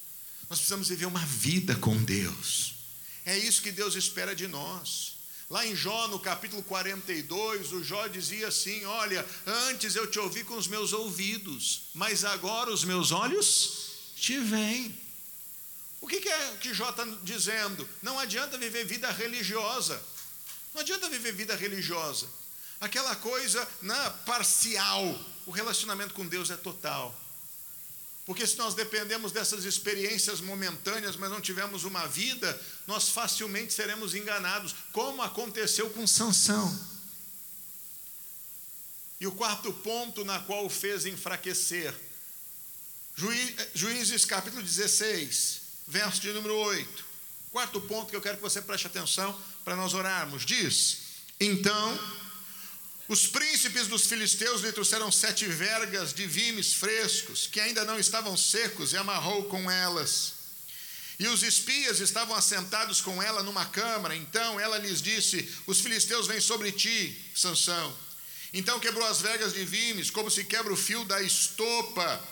Nós 0.47 0.59
precisamos 0.59 0.89
viver 0.89 1.05
uma 1.05 1.25
vida 1.25 1.75
com 1.75 1.97
Deus. 2.03 2.75
É 3.25 3.35
isso 3.35 3.63
que 3.63 3.71
Deus 3.71 3.95
espera 3.95 4.35
de 4.35 4.47
nós. 4.47 5.16
Lá 5.49 5.65
em 5.65 5.73
Jó, 5.73 6.09
no 6.09 6.19
capítulo 6.19 6.61
42, 6.63 7.71
o 7.71 7.81
Jó 7.81 8.07
dizia 8.07 8.49
assim: 8.49 8.83
Olha, 8.83 9.25
antes 9.45 9.95
eu 9.95 10.05
te 10.05 10.19
ouvi 10.19 10.43
com 10.43 10.57
os 10.57 10.67
meus 10.67 10.91
ouvidos, 10.91 11.83
mas 11.93 12.25
agora 12.25 12.69
os 12.69 12.83
meus 12.83 13.11
olhos 13.13 14.13
te 14.17 14.37
veem. 14.39 14.93
O 16.01 16.07
que, 16.07 16.17
é 16.27 16.57
que 16.57 16.73
Jó 16.73 16.89
está 16.89 17.05
dizendo? 17.23 17.87
Não 18.01 18.19
adianta 18.19 18.57
viver 18.57 18.85
vida 18.85 19.09
religiosa. 19.09 20.01
Não 20.73 20.81
adianta 20.81 21.09
viver 21.09 21.31
vida 21.31 21.55
religiosa. 21.55 22.27
Aquela 22.79 23.15
coisa 23.15 23.65
na 23.81 24.11
parcial. 24.11 25.17
O 25.45 25.51
relacionamento 25.51 26.13
com 26.13 26.27
Deus 26.27 26.49
é 26.49 26.57
total. 26.57 27.15
Porque 28.27 28.45
se 28.45 28.57
nós 28.57 28.73
dependemos 28.73 29.31
dessas 29.31 29.63
experiências 29.63 30.41
momentâneas, 30.41 31.15
mas 31.15 31.31
não 31.31 31.39
tivermos 31.39 31.85
uma 31.85 32.05
vida, 32.05 32.61
nós 32.85 33.07
facilmente 33.07 33.73
seremos 33.73 34.13
enganados, 34.13 34.75
como 34.91 35.21
aconteceu 35.21 35.89
com 35.91 36.05
Sansão. 36.05 36.77
E 39.17 39.25
o 39.25 39.31
quarto 39.31 39.71
ponto 39.71 40.25
na 40.25 40.41
qual 40.41 40.65
o 40.65 40.69
fez 40.69 41.05
enfraquecer. 41.05 41.95
Juízes 43.73 44.25
capítulo 44.25 44.61
16, 44.61 45.61
verso 45.87 46.19
de 46.19 46.33
número 46.33 46.53
8. 46.53 47.05
Quarto 47.49 47.79
ponto 47.79 48.09
que 48.09 48.15
eu 48.17 48.21
quero 48.21 48.35
que 48.35 48.43
você 48.43 48.61
preste 48.61 48.87
atenção 48.87 49.41
para 49.63 49.77
nós 49.77 49.93
orarmos. 49.93 50.45
Diz: 50.45 50.97
Então 51.39 51.97
os 53.07 53.25
príncipes 53.27 53.87
dos 53.87 54.05
filisteus 54.05 54.61
lhe 54.61 54.71
trouxeram 54.71 55.11
sete 55.11 55.45
vergas 55.45 56.13
de 56.13 56.27
vimes 56.27 56.73
frescos, 56.73 57.47
que 57.47 57.59
ainda 57.59 57.85
não 57.85 57.97
estavam 57.97 58.35
secos, 58.35 58.91
e 58.91 58.97
amarrou 58.97 59.45
com 59.45 59.71
elas. 59.71 60.33
E 61.19 61.27
os 61.27 61.41
espias 61.41 61.99
estavam 61.99 62.35
assentados 62.35 63.01
com 63.01 63.23
ela 63.23 63.41
numa 63.41 63.65
câmara. 63.65 64.15
Então 64.15 64.59
ela 64.59 64.77
lhes 64.77 65.01
disse: 65.01 65.49
Os 65.65 65.79
filisteus 65.79 66.27
vêm 66.27 66.41
sobre 66.41 66.71
ti, 66.71 67.17
Sansão. 67.33 67.97
Então 68.53 68.79
quebrou 68.79 69.07
as 69.07 69.21
vergas 69.21 69.53
de 69.53 69.63
vimes, 69.65 70.09
como 70.09 70.29
se 70.29 70.43
quebra 70.43 70.71
o 70.71 70.77
fio 70.77 71.03
da 71.05 71.21
estopa 71.21 72.23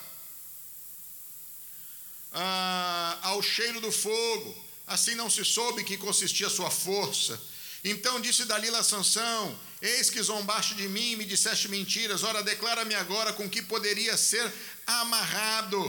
ah, 2.32 3.18
ao 3.22 3.42
cheiro 3.42 3.80
do 3.80 3.90
fogo. 3.90 4.64
Assim 4.86 5.14
não 5.14 5.28
se 5.28 5.44
soube 5.44 5.82
que 5.82 5.96
consistia 5.96 6.48
sua 6.48 6.70
força. 6.70 7.40
Então 7.82 8.20
disse 8.20 8.44
Dalila 8.44 8.78
a 8.78 8.84
Sansão: 8.84 9.58
Eis 9.86 10.10
que 10.10 10.20
zombaste 10.20 10.74
de 10.74 10.88
mim 10.88 11.12
e 11.12 11.16
me 11.16 11.24
disseste 11.24 11.68
mentiras. 11.68 12.24
Ora, 12.24 12.42
declara-me 12.42 12.94
agora 12.96 13.32
com 13.32 13.48
que 13.48 13.62
poderia 13.62 14.16
ser 14.16 14.52
amarrado. 14.84 15.80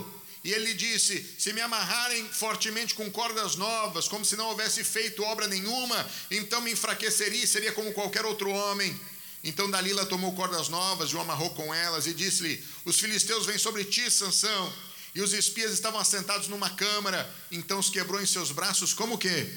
E 0.44 0.52
ele 0.52 0.76
disse: 0.76 1.36
Se 1.40 1.52
me 1.52 1.62
amarrarem 1.62 2.30
fortemente 2.30 2.94
com 2.94 3.10
cordas 3.10 3.56
novas, 3.56 4.08
como 4.08 4.24
se 4.24 4.36
não 4.36 4.50
houvesse 4.50 4.84
feito 4.84 5.24
obra 5.24 5.48
nenhuma, 5.48 6.08
então 6.30 6.62
me 6.62 6.72
enfraqueceria 6.72 7.44
e 7.44 7.48
seria 7.48 7.72
como 7.72 7.92
qualquer 7.92 8.24
outro 8.24 8.52
homem. 8.52 8.98
Então 9.44 9.70
Dalila 9.70 10.06
tomou 10.06 10.36
cordas 10.36 10.70
novas 10.70 11.10
e 11.10 11.16
o 11.16 11.20
amarrou 11.20 11.50
com 11.52 11.74
elas 11.74 12.06
e 12.06 12.14
disse-lhe: 12.14 12.64
Os 12.86 13.00
filisteus 13.00 13.48
vêm 13.48 13.58
sobre 13.58 13.84
ti, 13.84 14.12
Sansão. 14.12 14.74
E 15.16 15.22
os 15.22 15.34
espias 15.34 15.74
estavam 15.74 16.00
assentados 16.00 16.48
numa 16.48 16.70
câmara. 16.70 17.28
Então 17.50 17.80
os 17.80 17.90
quebrou 17.90 18.22
em 18.22 18.28
seus 18.28 18.52
braços 18.52 18.94
como 18.94 19.18
que? 19.18 19.52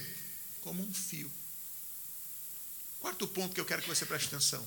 Como 0.62 0.82
um 0.82 0.94
fio. 0.94 1.30
Quarto 3.00 3.26
ponto 3.26 3.54
que 3.54 3.60
eu 3.60 3.64
quero 3.64 3.82
que 3.82 3.88
você 3.88 4.06
preste 4.06 4.26
atenção. 4.28 4.66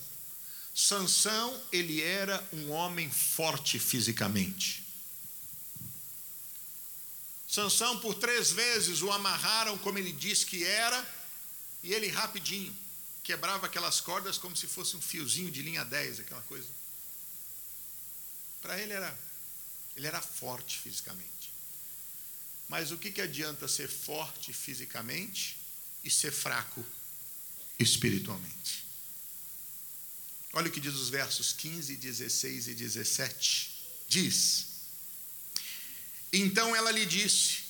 Sansão, 0.74 1.62
ele 1.72 2.02
era 2.02 2.46
um 2.52 2.72
homem 2.72 3.10
forte 3.10 3.78
fisicamente. 3.78 4.84
Sansão, 7.48 8.00
por 8.00 8.16
três 8.16 8.52
vezes, 8.52 9.04
o 9.04 9.12
amarraram 9.12 9.78
como 9.78 10.00
ele 10.00 10.12
disse 10.12 10.46
que 10.46 10.64
era, 10.64 11.08
e 11.84 11.94
ele 11.94 12.08
rapidinho 12.08 12.76
quebrava 13.24 13.68
aquelas 13.68 14.02
cordas 14.02 14.38
como 14.38 14.58
se 14.58 14.68
fosse 14.68 14.98
um 14.98 15.02
fiozinho 15.02 15.52
de 15.52 15.62
linha 15.62 15.86
10, 15.86 16.22
aquela 16.22 16.42
coisa. 16.42 16.68
Para 18.62 18.80
ele 18.82 18.94
era, 18.94 19.18
ele 19.96 20.08
era 20.08 20.22
forte 20.22 20.80
fisicamente. 20.80 21.54
Mas 22.68 22.92
o 22.92 22.98
que, 22.98 23.12
que 23.12 23.22
adianta 23.22 23.68
ser 23.68 23.88
forte 23.88 24.52
fisicamente 24.52 25.58
e 26.04 26.10
ser 26.10 26.32
fraco 26.32 26.84
espiritualmente. 27.80 28.86
Olha 30.53 30.67
o 30.67 30.71
que 30.71 30.80
diz 30.80 30.93
os 30.93 31.09
versos 31.09 31.51
15, 31.53 31.95
16 31.95 32.67
e 32.67 32.74
17. 32.76 33.71
Diz: 34.07 34.65
Então 36.32 36.76
ela 36.76 36.91
lhe 36.91 37.05
disse: 37.05 37.63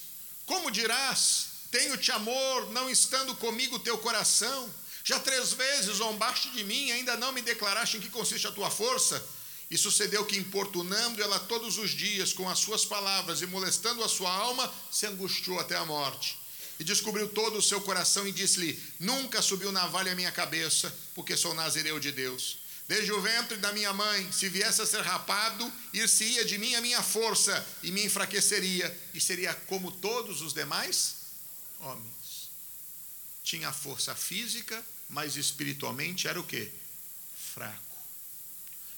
Como 0.46 0.70
dirás, 0.70 1.48
tenho-te 1.72 2.12
amor, 2.12 2.72
não 2.72 2.90
estando 2.90 3.34
comigo 3.36 3.80
teu 3.80 3.98
coração? 3.98 4.74
Já 5.06 5.20
três 5.20 5.54
vezes 5.54 5.98
zombaste 5.98 6.50
de 6.52 6.64
mim, 6.64 6.92
ainda 6.92 7.18
não 7.18 7.32
me 7.32 7.42
declaraste 7.42 7.98
em 7.98 8.02
que 8.02 8.10
consiste 8.10 8.48
a 8.48 8.52
tua 8.52 8.70
força? 8.70 9.26
E 9.70 9.78
sucedeu 9.78 10.26
que, 10.26 10.38
importunando 10.38 11.22
ela 11.22 11.40
todos 11.40 11.78
os 11.78 11.92
dias 11.92 12.32
com 12.32 12.50
as 12.50 12.60
suas 12.60 12.86
palavras 12.86 13.42
e 13.42 13.46
molestando 13.46 14.04
a 14.04 14.10
sua 14.10 14.32
alma, 14.32 14.72
se 14.92 15.06
angustiou 15.06 15.60
até 15.60 15.76
a 15.76 15.86
morte 15.86 16.43
e 16.80 16.84
descobriu 16.84 17.30
todo 17.30 17.58
o 17.58 17.62
seu 17.62 17.82
coração 17.82 18.28
e 18.28 18.32
disse-lhe: 18.32 18.82
Nunca 19.00 19.42
subiu 19.42 19.72
navalha 19.72 20.12
a 20.12 20.16
minha 20.16 20.32
cabeça, 20.32 20.94
porque 21.14 21.38
sou 21.38 21.54
nazireu 21.54 22.00
de 22.00 22.12
Deus. 22.12 22.58
Desde 22.88 23.14
o 23.14 23.22
ventre 23.22 23.58
da 23.58 23.72
minha 23.72 23.94
mãe, 23.94 24.30
se 24.32 24.50
viesse 24.50 24.82
a 24.82 24.86
ser 24.86 25.02
rapado, 25.02 25.72
ir-se-ia 25.94 26.44
de 26.44 26.58
mim 26.58 26.76
a 26.76 26.82
minha 26.82 27.02
força 27.02 27.66
e 27.82 27.92
me 27.92 28.04
enfraqueceria, 28.04 28.96
e 29.14 29.22
seria 29.22 29.54
como 29.54 29.92
todos 29.92 30.42
os 30.42 30.54
demais 30.54 31.16
homens. 31.80 32.50
Tinha 33.44 33.72
força 33.72 34.14
física, 34.16 34.84
mas 35.10 35.38
espiritualmente 35.38 36.28
era 36.28 36.40
o 36.40 36.44
que? 36.44 36.70
Fraco. 37.54 37.98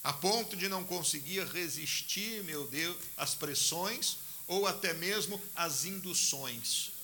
A 0.03 0.13
ponto 0.13 0.55
de 0.55 0.67
não 0.67 0.83
conseguir 0.83 1.45
resistir, 1.47 2.43
meu 2.43 2.65
Deus, 2.67 2.97
às 3.17 3.35
pressões 3.35 4.17
ou 4.47 4.67
até 4.67 4.93
mesmo 4.93 5.41
às 5.55 5.85
induções 5.85 6.94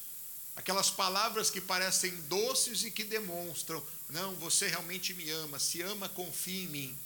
Aquelas 0.55 0.89
palavras 0.89 1.49
que 1.49 1.61
parecem 1.61 2.13
doces 2.23 2.83
e 2.83 2.91
que 2.91 3.03
demonstram, 3.03 3.81
não, 4.09 4.35
você 4.35 4.67
realmente 4.67 5.13
me 5.13 5.29
ama, 5.31 5.57
se 5.57 5.81
ama, 5.81 6.09
confia 6.09 6.63
em 6.63 6.67
mim. 6.67 6.97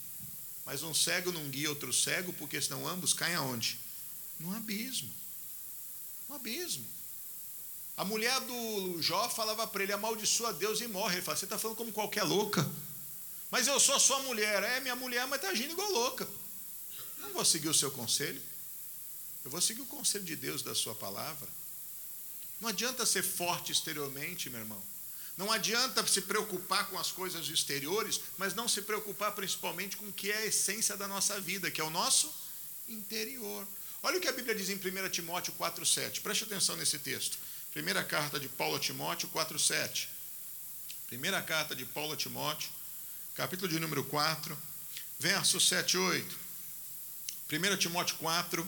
Mas 0.66 0.82
um 0.82 0.94
cego 0.94 1.32
não 1.32 1.48
guia 1.50 1.70
outro 1.70 1.94
cego, 1.94 2.34
porque 2.34 2.60
senão 2.60 2.88
ambos 2.88 3.14
caem 3.14 3.36
aonde? 3.36 3.80
No 4.40 4.56
abismo. 4.56 5.14
No 6.28 6.36
abismo. 6.36 6.86
A 7.96 8.04
mulher 8.04 8.40
do 8.42 9.02
Jó 9.02 9.30
falava 9.30 9.66
para 9.68 9.84
ele: 9.84 9.94
amaldiçoa 9.94 10.54
Deus 10.54 10.82
e 10.82 10.88
morre. 10.88 11.16
Ele 11.16 11.22
fala: 11.22 11.38
Você 11.38 11.46
está 11.46 11.58
falando 11.58 11.78
como 11.78 11.94
qualquer 11.94 12.24
louca. 12.24 12.70
Mas 13.52 13.68
eu 13.68 13.80
sou 13.80 14.00
sua 14.00 14.20
mulher. 14.24 14.64
É 14.64 14.80
minha 14.80 14.96
mulher, 14.96 15.26
mas 15.28 15.38
está 15.38 15.50
agindo 15.50 15.72
igual 15.72 15.90
louca. 15.92 16.28
Não 17.20 17.32
vou 17.32 17.46
seguir 17.46 17.70
o 17.70 17.74
seu 17.74 17.92
conselho. 17.92 18.42
Eu 19.46 19.52
vou 19.52 19.62
seguir 19.62 19.82
o 19.82 19.86
conselho 19.86 20.24
de 20.24 20.36
Deus 20.36 20.62
da 20.62 20.74
sua 20.76 20.96
palavra. 20.96 21.48
Não 22.60 22.70
adianta 22.70 23.06
ser 23.06 23.24
forte 23.24 23.72
exteriormente, 23.72 24.50
meu 24.50 24.60
irmão. 24.60 24.82
Não 25.38 25.52
adianta 25.52 26.06
se 26.08 26.22
preocupar 26.22 26.88
com 26.88 26.98
as 26.98 27.12
coisas 27.12 27.48
exteriores, 27.50 28.22
mas 28.38 28.56
não 28.56 28.68
se 28.68 28.82
preocupar 28.82 29.34
principalmente 29.34 29.98
com 29.98 30.08
o 30.08 30.14
que 30.14 30.32
é 30.32 30.38
a 30.38 30.46
essência 30.46 30.96
da 30.96 31.08
nossa 31.08 31.40
vida, 31.42 31.70
que 31.70 31.82
é 31.82 31.84
o 31.84 31.90
nosso 31.90 32.34
interior. 32.88 33.68
Olha 34.02 34.18
o 34.18 34.22
que 34.22 34.28
a 34.28 34.32
Bíblia 34.32 34.56
diz 34.56 34.70
em 34.70 34.76
1 34.76 35.10
Timóteo 35.10 35.54
4,7. 35.60 36.22
Preste 36.22 36.44
atenção 36.46 36.78
nesse 36.78 37.00
texto. 37.00 37.38
Primeira 37.72 38.04
carta 38.04 38.40
de 38.40 38.48
Paulo 38.48 38.78
a 38.78 38.80
Timóteo 38.80 39.28
4,7. 39.30 40.08
Primeira 41.08 41.42
carta 41.42 41.76
de 41.76 41.86
Paulo 41.86 42.14
a 42.14 42.18
Timóteo, 42.18 42.70
capítulo 43.36 43.70
de 43.70 43.80
número 43.80 44.04
4, 44.06 44.58
verso 45.20 45.60
7 45.60 45.94
e 45.94 45.98
8. 45.98 46.36
1 47.52 47.78
Timóteo 47.78 48.16
4, 48.18 48.68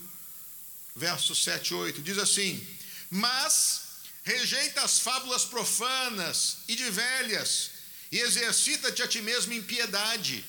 verso 0.95 1.33
7 1.33 1.69
e 1.69 1.73
8. 1.73 2.01
Diz 2.01 2.17
assim: 2.17 2.67
mas 3.09 3.81
rejeita 4.23 4.81
as 4.81 4.99
fábulas 4.99 5.45
profanas 5.45 6.57
e 6.67 6.75
de 6.75 6.89
velhas, 6.89 7.71
e 8.11 8.19
exercita-te 8.19 9.01
a 9.01 9.07
ti 9.07 9.21
mesmo 9.21 9.53
em 9.53 9.61
piedade, 9.61 10.45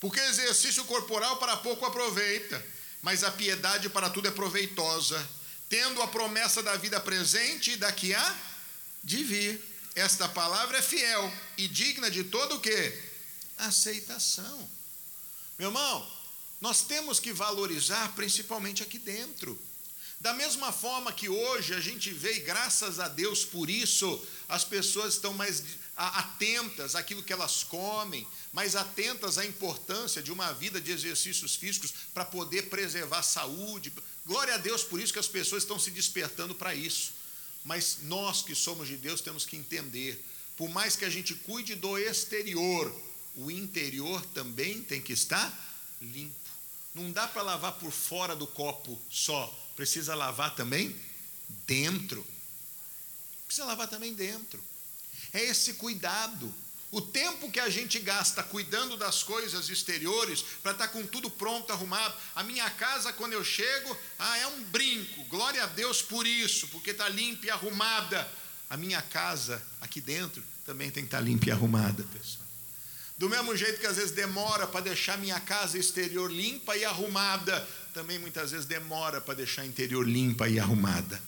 porque 0.00 0.20
o 0.20 0.24
exercício 0.24 0.84
corporal 0.84 1.36
para 1.36 1.56
pouco 1.56 1.86
aproveita, 1.86 2.64
mas 3.00 3.22
a 3.22 3.30
piedade 3.30 3.88
para 3.88 4.10
tudo 4.10 4.28
é 4.28 4.30
proveitosa, 4.30 5.28
tendo 5.68 6.02
a 6.02 6.08
promessa 6.08 6.62
da 6.62 6.76
vida 6.76 7.00
presente 7.00 7.72
e 7.72 7.76
da 7.76 7.92
que 7.92 8.14
há 8.14 8.38
de 9.02 9.22
vir. 9.24 9.62
Esta 9.94 10.28
palavra 10.28 10.78
é 10.78 10.82
fiel 10.82 11.32
e 11.56 11.68
digna 11.68 12.10
de 12.10 12.24
todo 12.24 12.56
o 12.56 12.60
que? 12.60 13.02
Aceitação. 13.58 14.70
Meu 15.58 15.68
irmão, 15.68 16.10
nós 16.60 16.82
temos 16.82 17.20
que 17.20 17.32
valorizar 17.32 18.12
principalmente 18.14 18.82
aqui 18.82 18.98
dentro 18.98 19.60
Da 20.22 20.32
mesma 20.32 20.70
forma 20.70 21.12
que 21.12 21.28
hoje 21.28 21.74
a 21.74 21.80
gente 21.80 22.12
vê, 22.12 22.36
e 22.36 22.40
graças 22.40 23.00
a 23.00 23.08
Deus 23.08 23.44
por 23.44 23.68
isso, 23.68 24.24
as 24.48 24.62
pessoas 24.64 25.14
estão 25.14 25.34
mais 25.34 25.64
atentas 25.96 26.94
àquilo 26.94 27.24
que 27.24 27.32
elas 27.32 27.64
comem, 27.64 28.24
mais 28.52 28.76
atentas 28.76 29.36
à 29.36 29.44
importância 29.44 30.22
de 30.22 30.30
uma 30.30 30.52
vida 30.52 30.80
de 30.80 30.92
exercícios 30.92 31.56
físicos 31.56 31.92
para 32.14 32.24
poder 32.24 32.70
preservar 32.70 33.18
a 33.18 33.22
saúde. 33.24 33.92
Glória 34.24 34.54
a 34.54 34.58
Deus 34.58 34.84
por 34.84 35.00
isso 35.00 35.12
que 35.12 35.18
as 35.18 35.26
pessoas 35.26 35.64
estão 35.64 35.76
se 35.76 35.90
despertando 35.90 36.54
para 36.54 36.72
isso. 36.72 37.14
Mas 37.64 37.98
nós 38.02 38.42
que 38.42 38.54
somos 38.54 38.86
de 38.86 38.96
Deus 38.96 39.20
temos 39.20 39.44
que 39.44 39.56
entender, 39.56 40.24
por 40.56 40.68
mais 40.68 40.94
que 40.94 41.04
a 41.04 41.10
gente 41.10 41.34
cuide 41.34 41.74
do 41.74 41.98
exterior, 41.98 42.94
o 43.34 43.50
interior 43.50 44.24
também 44.26 44.84
tem 44.84 45.00
que 45.00 45.14
estar 45.14 45.52
limpo. 46.00 46.36
Não 46.94 47.10
dá 47.10 47.26
para 47.26 47.42
lavar 47.42 47.72
por 47.72 47.90
fora 47.90 48.36
do 48.36 48.46
copo 48.46 49.00
só, 49.10 49.61
precisa 49.76 50.14
lavar 50.14 50.54
também 50.54 50.94
dentro. 51.66 52.26
Precisa 53.46 53.66
lavar 53.66 53.88
também 53.88 54.14
dentro. 54.14 54.62
É 55.32 55.42
esse 55.42 55.74
cuidado. 55.74 56.52
O 56.90 57.00
tempo 57.00 57.50
que 57.50 57.58
a 57.58 57.70
gente 57.70 57.98
gasta 57.98 58.42
cuidando 58.42 58.98
das 58.98 59.22
coisas 59.22 59.70
exteriores, 59.70 60.42
para 60.62 60.72
estar 60.72 60.88
tá 60.88 60.92
com 60.92 61.06
tudo 61.06 61.30
pronto, 61.30 61.72
arrumado. 61.72 62.14
A 62.34 62.42
minha 62.42 62.68
casa, 62.68 63.14
quando 63.14 63.32
eu 63.32 63.42
chego, 63.42 63.96
ah, 64.18 64.36
é 64.36 64.46
um 64.46 64.64
brinco. 64.64 65.24
Glória 65.24 65.64
a 65.64 65.66
Deus 65.66 66.02
por 66.02 66.26
isso, 66.26 66.68
porque 66.68 66.90
está 66.90 67.08
limpa 67.08 67.46
e 67.46 67.50
arrumada. 67.50 68.30
A 68.68 68.76
minha 68.76 69.00
casa, 69.00 69.62
aqui 69.80 70.02
dentro, 70.02 70.44
também 70.66 70.90
tem 70.90 71.02
que 71.02 71.08
estar 71.08 71.18
tá 71.18 71.24
limpa 71.24 71.48
e 71.48 71.50
arrumada, 71.50 72.02
pessoal. 72.12 72.51
Do 73.22 73.28
mesmo 73.28 73.56
jeito 73.56 73.78
que 73.78 73.86
às 73.86 73.98
vezes 73.98 74.10
demora 74.10 74.66
para 74.66 74.80
deixar 74.80 75.16
minha 75.16 75.38
casa 75.38 75.78
exterior 75.78 76.28
limpa 76.28 76.76
e 76.76 76.84
arrumada, 76.84 77.64
também 77.94 78.18
muitas 78.18 78.50
vezes 78.50 78.66
demora 78.66 79.20
para 79.20 79.34
deixar 79.34 79.64
interior 79.64 80.04
limpa 80.04 80.48
e 80.48 80.58
arrumada. 80.58 81.22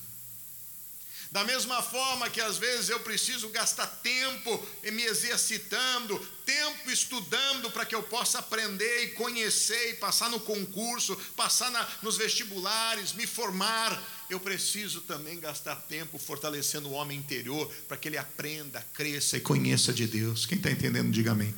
Da 1.31 1.45
mesma 1.45 1.81
forma 1.83 2.29
que 2.29 2.41
às 2.41 2.59
vezes 2.59 2.89
eu 2.89 2.99
preciso 2.99 3.49
gastar 3.51 3.87
tempo 3.87 4.61
me 4.83 5.05
exercitando, 5.05 6.19
tempo 6.45 6.91
estudando 6.91 7.71
para 7.71 7.87
que 7.87 7.95
eu 7.95 8.03
possa 8.03 8.41
aprender 8.41 9.05
e 9.05 9.11
conhecer 9.11 9.91
e 9.91 9.95
passar 9.95 10.29
no 10.29 10.41
concurso, 10.41 11.15
passar 11.37 11.71
na, 11.71 11.89
nos 12.03 12.17
vestibulares, 12.17 13.13
me 13.13 13.25
formar, 13.25 14.03
eu 14.29 14.41
preciso 14.41 15.01
também 15.03 15.39
gastar 15.39 15.77
tempo 15.77 16.19
fortalecendo 16.19 16.89
o 16.89 16.93
homem 16.95 17.17
interior 17.17 17.73
para 17.87 17.97
que 17.97 18.09
ele 18.09 18.19
aprenda, 18.19 18.85
cresça 18.93 19.37
e 19.37 19.41
conheça 19.41 19.93
de 19.93 20.09
Deus. 20.09 20.45
Quem 20.45 20.59
está 20.59 20.73
entendendo, 20.73 21.13
diga 21.13 21.31
amém. 21.31 21.55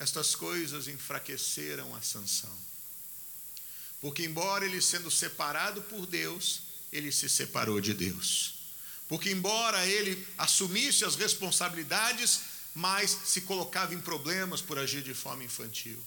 Estas 0.00 0.34
coisas 0.34 0.88
enfraqueceram 0.88 1.94
a 1.94 2.02
Sansão. 2.02 2.58
Porque 4.00 4.24
embora 4.24 4.64
ele 4.64 4.80
sendo 4.80 5.10
separado 5.10 5.82
por 5.82 6.06
Deus, 6.06 6.62
ele 6.90 7.12
se 7.12 7.28
separou 7.28 7.80
de 7.80 7.94
Deus. 7.94 8.54
Porque, 9.10 9.30
embora 9.30 9.86
ele 9.86 10.26
assumisse 10.38 11.04
as 11.04 11.16
responsabilidades, 11.16 12.40
mas 12.74 13.10
se 13.24 13.40
colocava 13.42 13.92
em 13.92 14.00
problemas 14.00 14.62
por 14.62 14.78
agir 14.78 15.02
de 15.02 15.12
forma 15.12 15.44
infantil. 15.44 16.00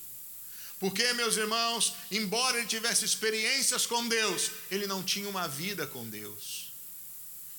Porque, 0.79 1.13
meus 1.13 1.35
irmãos, 1.37 1.93
embora 2.09 2.57
ele 2.57 2.67
tivesse 2.67 3.05
experiências 3.05 3.85
com 3.85 4.07
Deus, 4.07 4.51
ele 4.71 4.87
não 4.87 5.03
tinha 5.03 5.29
uma 5.29 5.47
vida 5.47 5.85
com 5.85 6.09
Deus. 6.09 6.71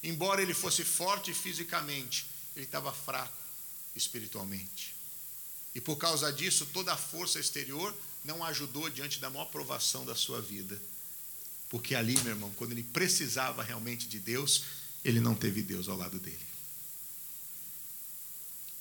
Embora 0.02 0.42
ele 0.42 0.52
fosse 0.52 0.82
forte 0.82 1.32
fisicamente, 1.32 2.26
ele 2.56 2.64
estava 2.64 2.92
fraco 2.92 3.36
espiritualmente. 3.94 4.93
E 5.74 5.80
por 5.80 5.96
causa 5.96 6.32
disso, 6.32 6.66
toda 6.66 6.92
a 6.92 6.96
força 6.96 7.40
exterior 7.40 7.94
não 8.24 8.44
ajudou 8.44 8.88
diante 8.88 9.18
da 9.18 9.28
maior 9.28 9.46
provação 9.46 10.04
da 10.04 10.14
sua 10.14 10.40
vida. 10.40 10.80
Porque 11.68 11.94
ali, 11.94 12.16
meu 12.20 12.32
irmão, 12.32 12.52
quando 12.56 12.72
ele 12.72 12.84
precisava 12.84 13.62
realmente 13.62 14.06
de 14.06 14.20
Deus, 14.20 14.62
ele 15.04 15.20
não 15.20 15.34
teve 15.34 15.62
Deus 15.62 15.88
ao 15.88 15.96
lado 15.96 16.18
dele. 16.18 16.46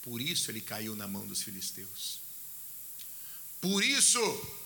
Por 0.03 0.21
isso 0.21 0.51
ele 0.51 0.61
caiu 0.61 0.95
na 0.95 1.07
mão 1.07 1.25
dos 1.25 1.41
filisteus. 1.41 2.19
Por 3.59 3.83
isso 3.83 4.19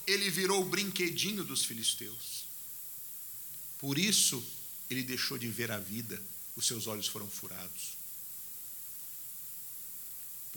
ele 0.05 0.29
virou 0.29 0.61
o 0.61 0.65
brinquedinho 0.65 1.43
dos 1.43 1.63
filisteus. 1.63 2.45
Por 3.77 3.97
isso 3.97 4.43
ele 4.89 5.03
deixou 5.03 5.37
de 5.37 5.47
ver 5.47 5.71
a 5.71 5.79
vida, 5.79 6.21
os 6.55 6.65
seus 6.65 6.87
olhos 6.87 7.07
foram 7.07 7.29
furados. 7.29 7.96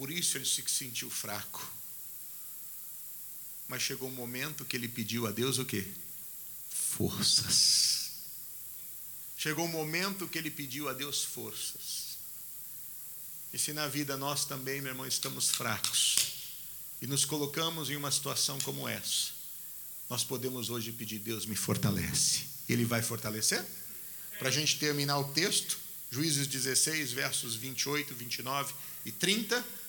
Por 0.00 0.10
isso 0.10 0.38
ele 0.38 0.46
se 0.46 0.64
sentiu 0.66 1.10
fraco. 1.10 1.70
Mas 3.68 3.82
chegou 3.82 4.08
um 4.08 4.14
momento 4.14 4.64
que 4.64 4.74
ele 4.74 4.88
pediu 4.88 5.26
a 5.26 5.30
Deus 5.30 5.58
o 5.58 5.64
quê? 5.66 5.86
forças. 6.70 8.12
Chegou 9.36 9.66
o 9.66 9.68
momento 9.68 10.26
que 10.26 10.38
ele 10.38 10.50
pediu 10.50 10.88
a 10.88 10.94
Deus 10.94 11.22
forças. 11.22 12.16
E 13.52 13.58
se 13.58 13.74
na 13.74 13.88
vida 13.88 14.16
nós 14.16 14.46
também, 14.46 14.80
meu 14.80 14.92
irmão, 14.92 15.06
estamos 15.06 15.50
fracos 15.50 16.16
e 17.02 17.06
nos 17.06 17.26
colocamos 17.26 17.90
em 17.90 17.96
uma 17.96 18.10
situação 18.10 18.58
como 18.60 18.88
essa, 18.88 19.32
nós 20.08 20.24
podemos 20.24 20.70
hoje 20.70 20.92
pedir: 20.92 21.18
Deus 21.18 21.44
me 21.44 21.54
fortalece. 21.54 22.46
Ele 22.66 22.86
vai 22.86 23.02
fortalecer? 23.02 23.62
Para 24.38 24.48
a 24.48 24.52
gente 24.52 24.78
terminar 24.78 25.18
o 25.18 25.34
texto, 25.34 25.78
Juízes 26.10 26.46
16, 26.46 27.12
versos 27.12 27.54
28, 27.54 28.14
29 28.14 28.72
e 29.04 29.12
30. 29.12 29.79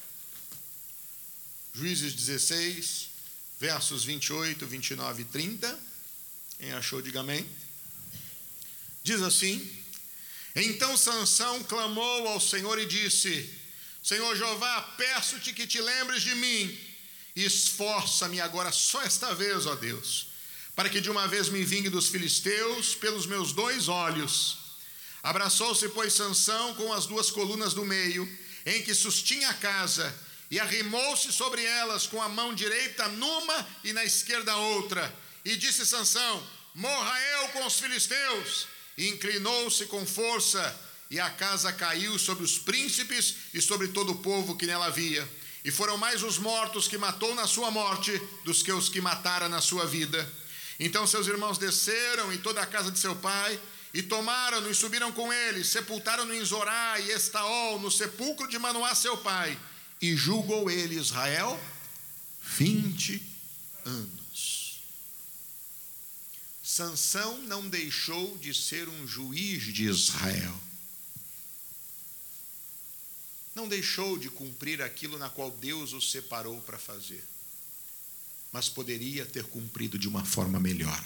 Juízes 1.74 2.14
16, 2.14 3.10
versos 3.60 4.04
28, 4.04 4.66
29 4.66 5.22
e 5.22 5.26
30. 5.26 5.80
Quem 6.60 6.74
achou, 6.74 7.02
diga 7.02 7.22
amém. 7.22 7.48
Diz 9.04 9.22
assim: 9.22 9.68
Então 10.56 10.98
Sansão 10.98 11.64
clamou 11.64 12.28
ao 12.28 12.42
Senhor 12.42 12.78
e 12.78 12.86
disse: 12.86 13.50
Senhor 14.04 14.36
Jeová, 14.36 14.82
peço-te 14.98 15.54
que 15.54 15.66
te 15.66 15.80
lembres 15.80 16.24
de 16.24 16.36
mim, 16.36 16.78
esforça-me 17.36 18.42
agora 18.42 18.72
só 18.72 19.02
esta 19.04 19.34
vez, 19.34 19.66
ó 19.66 19.76
Deus, 19.76 20.28
para 20.76 20.90
que 20.90 21.00
de 21.00 21.10
uma 21.10 21.28
vez 21.28 21.50
me 21.50 21.64
vingue 21.64 21.90
dos 21.90 22.10
filisteus 22.10 22.96
pelos 22.96 23.26
meus 23.26 23.54
dois 23.54 23.88
olhos. 23.88 24.58
Abraçou-se, 25.24 25.88
pois, 25.90 26.14
Sansão 26.14 26.74
com 26.76 26.92
as 26.92 27.06
duas 27.06 27.32
colunas 27.32 27.74
do 27.74 27.86
meio, 27.86 28.28
em 28.66 28.84
que 28.84 28.94
sustinha 28.94 29.50
a 29.50 29.54
casa, 29.54 30.14
e 30.52 30.60
arrimou-se 30.60 31.32
sobre 31.32 31.64
elas 31.64 32.06
com 32.06 32.22
a 32.22 32.30
mão 32.30 32.54
direita 32.54 33.08
numa 33.08 33.68
e 33.84 33.94
na 33.94 34.06
esquerda 34.06 34.56
outra 34.56 35.12
e 35.44 35.56
disse 35.56 35.86
Sansão: 35.86 36.44
Morra 36.74 37.20
eu 37.20 37.48
com 37.50 37.66
os 37.66 37.80
filisteus. 37.80 38.68
E 38.98 39.08
inclinou-se 39.08 39.86
com 39.86 40.06
força, 40.06 40.80
e 41.10 41.20
a 41.20 41.30
casa 41.30 41.72
caiu 41.72 42.20
sobre 42.20 42.44
os 42.44 42.60
príncipes 42.60 43.36
e 43.54 43.62
sobre 43.62 43.88
todo 43.88 44.12
o 44.12 44.18
povo 44.18 44.58
que 44.58 44.68
nela 44.68 44.88
havia. 44.88 45.28
E 45.64 45.72
foram 45.72 45.98
mais 45.98 46.24
os 46.24 46.38
mortos 46.38 46.88
que 46.88 46.98
matou 46.98 47.34
na 47.34 47.48
sua 47.48 47.72
morte 47.72 48.12
dos 48.44 48.62
que 48.62 48.72
os 48.72 48.90
que 48.90 49.00
matara 49.00 49.48
na 49.48 49.62
sua 49.62 49.86
vida. 49.86 50.30
Então 50.80 51.08
seus 51.08 51.28
irmãos 51.28 51.58
desceram 51.58 52.34
em 52.34 52.38
toda 52.38 52.62
a 52.62 52.66
casa 52.66 52.92
de 52.92 53.00
seu 53.00 53.16
pai, 53.16 53.60
e 53.94 54.02
tomaram-no 54.04 54.70
e 54.70 54.76
subiram 54.76 55.12
com 55.12 55.32
ele, 55.32 55.64
sepultaram-no 55.64 56.34
em 56.34 56.44
Zorá 56.44 57.00
e 57.00 57.12
Estaol, 57.12 57.80
no 57.80 57.92
sepulcro 57.92 58.48
de 58.48 58.58
Manoá, 58.60 58.94
seu 58.96 59.18
pai, 59.18 59.58
e 60.02 60.16
julgou 60.16 60.70
ele 60.70 60.96
Israel 60.96 61.60
vinte 62.42 63.22
anos. 63.86 64.82
Sansão 66.64 67.42
não 67.44 67.68
deixou 67.68 68.38
de 68.38 68.54
ser 68.54 68.88
um 68.88 69.06
juiz 69.06 69.64
de 69.74 69.84
Israel. 69.84 70.58
Não 73.54 73.68
deixou 73.68 74.18
de 74.18 74.30
cumprir 74.30 74.82
aquilo 74.82 75.20
na 75.20 75.30
qual 75.30 75.52
Deus 75.52 75.92
o 75.92 76.02
separou 76.02 76.62
para 76.62 76.80
fazer. 76.80 77.24
Mas 78.52 78.70
poderia 78.70 79.26
ter 79.26 79.44
cumprido 79.46 80.00
de 80.00 80.08
uma 80.08 80.24
forma 80.24 80.60
melhor. 80.60 81.06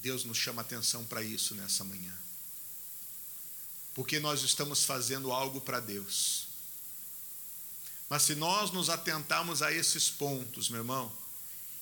Deus 0.00 0.24
nos 0.24 0.38
chama 0.38 0.62
atenção 0.62 1.04
para 1.04 1.22
isso 1.22 1.54
nessa 1.54 1.84
manhã. 1.84 2.23
Porque 3.94 4.18
nós 4.18 4.42
estamos 4.42 4.84
fazendo 4.84 5.32
algo 5.32 5.60
para 5.60 5.80
Deus. 5.80 6.48
Mas 8.08 8.22
se 8.22 8.34
nós 8.34 8.70
nos 8.70 8.90
atentarmos 8.90 9.62
a 9.62 9.72
esses 9.72 10.10
pontos, 10.10 10.68
meu 10.68 10.80
irmão, 10.80 11.12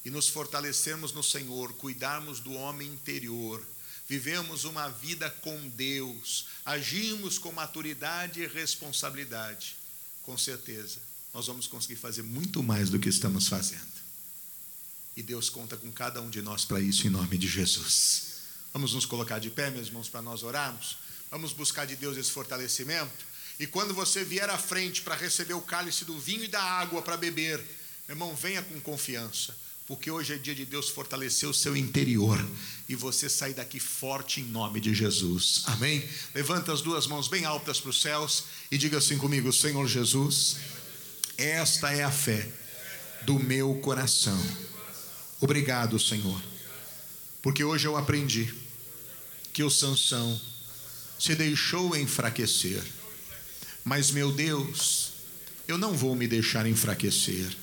e 0.05 0.11
nos 0.11 0.29
fortalecermos 0.29 1.13
no 1.13 1.23
Senhor, 1.23 1.73
cuidarmos 1.75 2.41
do 2.41 2.53
homem 2.53 2.89
interior, 2.89 3.65
vivemos 4.09 4.65
uma 4.65 4.89
vida 4.89 5.31
com 5.31 5.69
Deus, 5.69 6.47
agimos 6.65 7.39
com 7.39 7.53
maturidade 7.53 8.41
e 8.41 8.47
responsabilidade, 8.47 9.77
com 10.23 10.37
certeza, 10.37 10.99
nós 11.33 11.47
vamos 11.47 11.67
conseguir 11.67 11.97
fazer 11.97 12.23
muito 12.23 12.63
mais 12.63 12.91
do 12.91 12.99
que 12.99 13.09
estamos 13.09 13.49
fazendo. 13.49 14.03
E 15.17 15.23
Deus 15.23 15.49
conta 15.51 15.77
com 15.77 15.91
cada 15.93 16.21
um 16.21 16.31
de 16.31 16.41
nós 16.41 16.65
para 16.65 16.81
isso, 16.81 17.07
em 17.07 17.11
nome 17.11 17.37
de 17.37 17.49
Jesus. 17.49 18.33
Vamos 18.73 18.95
nos 18.95 19.05
colocar 19.05 19.39
de 19.39 19.51
pé, 19.51 19.71
meus 19.71 19.89
irmãos, 19.89 20.09
para 20.09 20.23
nós 20.23 20.43
orarmos. 20.43 20.97
Vamos 21.33 21.53
buscar 21.53 21.85
de 21.85 21.97
Deus 21.97 22.17
esse 22.17 22.31
fortalecimento. 22.31 23.27
E 23.59 23.67
quando 23.67 23.93
você 23.93 24.23
vier 24.23 24.49
à 24.49 24.57
frente 24.57 25.03
para 25.03 25.17
receber 25.17 25.55
o 25.55 25.61
cálice 25.61 26.05
do 26.05 26.17
vinho 26.21 26.45
e 26.45 26.49
da 26.49 26.63
água 26.63 27.03
para 27.03 27.17
beber, 27.17 27.61
irmão, 28.09 28.37
venha 28.37 28.63
com 28.63 28.81
confiança 28.81 29.53
porque 29.87 30.11
hoje 30.11 30.33
é 30.33 30.39
dia 30.39 30.55
de 30.55 30.65
Deus 30.65 30.89
fortalecer 30.89 31.49
o 31.49 31.55
seu 31.55 31.77
interior 31.77 32.39
e 32.89 32.95
você 32.95 33.29
sair 33.29 33.55
daqui 33.55 33.81
forte 33.81 34.41
em 34.41 34.45
nome 34.45 34.81
de 34.81 34.95
Jesus. 34.95 35.65
Amém? 35.67 36.09
Levanta 36.35 36.73
as 36.73 36.81
duas 36.81 37.07
mãos 37.07 37.29
bem 37.29 37.45
altas 37.45 37.81
para 37.81 37.91
os 37.91 38.01
céus 38.01 38.45
e 38.71 38.79
diga 38.79 38.99
assim 38.99 39.19
comigo: 39.19 39.53
Senhor 39.53 39.87
Jesus, 39.87 40.57
esta 41.37 41.93
é 41.93 42.05
a 42.05 42.11
fé 42.11 42.49
do 43.23 43.39
meu 43.39 43.75
coração. 43.77 44.41
Obrigado, 45.41 45.99
Senhor, 45.99 46.41
porque 47.43 47.65
hoje 47.65 47.87
eu 47.87 47.97
aprendi 47.97 48.55
que 49.53 49.65
o 49.65 49.71
Sansão 49.71 50.41
se 51.23 51.37
deixou 51.37 51.97
enfraquecer. 51.97 52.83
Mas, 53.85 54.11
meu 54.11 54.33
Deus, 54.33 55.13
eu 55.69 55.79
não 55.79 55.97
vou 55.97 56.17
me 56.17 56.27
deixar 56.27 56.67
enfraquecer, 56.67 57.57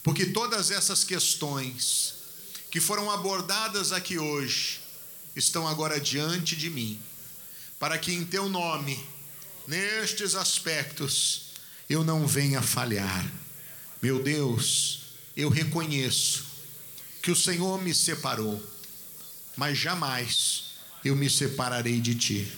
porque 0.00 0.26
todas 0.26 0.70
essas 0.70 1.02
questões 1.02 2.14
que 2.70 2.80
foram 2.80 3.10
abordadas 3.10 3.90
aqui 3.90 4.16
hoje 4.16 4.80
estão 5.34 5.66
agora 5.66 6.00
diante 6.00 6.54
de 6.54 6.70
mim, 6.70 7.02
para 7.80 7.98
que 7.98 8.12
em 8.12 8.24
teu 8.24 8.48
nome, 8.48 9.04
nestes 9.66 10.36
aspectos, 10.36 11.54
eu 11.90 12.04
não 12.04 12.28
venha 12.28 12.62
falhar. 12.62 13.28
Meu 14.00 14.22
Deus, 14.22 15.00
eu 15.36 15.48
reconheço 15.48 16.44
que 17.20 17.32
o 17.32 17.36
Senhor 17.36 17.82
me 17.82 17.92
separou, 17.92 18.62
mas 19.56 19.76
jamais 19.76 20.71
eu 21.04 21.16
me 21.16 21.28
separarei 21.28 22.00
de 22.00 22.14
ti. 22.14 22.52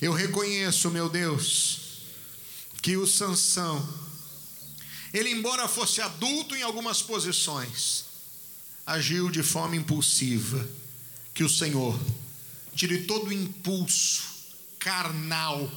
Eu 0.00 0.12
reconheço, 0.12 0.90
meu 0.90 1.08
Deus, 1.08 1.80
que 2.80 2.96
o 2.96 3.06
Sansão, 3.06 3.86
ele 5.12 5.30
embora 5.30 5.66
fosse 5.66 6.00
adulto 6.00 6.54
em 6.54 6.62
algumas 6.62 7.02
posições, 7.02 8.04
agiu 8.86 9.30
de 9.30 9.42
forma 9.42 9.76
impulsiva. 9.76 10.66
Que 11.34 11.44
o 11.44 11.48
Senhor 11.48 11.98
tire 12.74 13.04
todo 13.04 13.28
o 13.28 13.32
impulso 13.32 14.22
carnal 14.78 15.70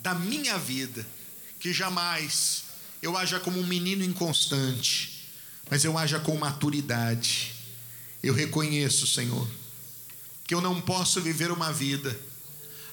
da 0.00 0.14
minha 0.14 0.58
vida, 0.58 1.06
que 1.58 1.72
jamais 1.72 2.64
eu 3.02 3.16
haja 3.16 3.40
como 3.40 3.58
um 3.58 3.66
menino 3.66 4.04
inconstante, 4.04 5.28
mas 5.70 5.84
eu 5.84 5.96
haja 5.98 6.18
com 6.18 6.36
maturidade. 6.36 7.54
Eu 8.22 8.34
reconheço, 8.34 9.06
Senhor, 9.06 9.48
que 10.46 10.54
eu 10.54 10.60
não 10.60 10.80
posso 10.80 11.20
viver 11.20 11.50
uma 11.50 11.72
vida 11.72 12.16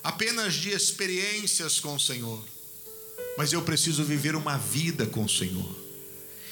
apenas 0.03 0.55
de 0.55 0.71
experiências 0.71 1.79
com 1.79 1.95
o 1.95 1.99
Senhor, 1.99 2.43
mas 3.37 3.53
eu 3.53 3.61
preciso 3.61 4.03
viver 4.03 4.35
uma 4.35 4.57
vida 4.57 5.05
com 5.05 5.23
o 5.23 5.29
Senhor. 5.29 5.75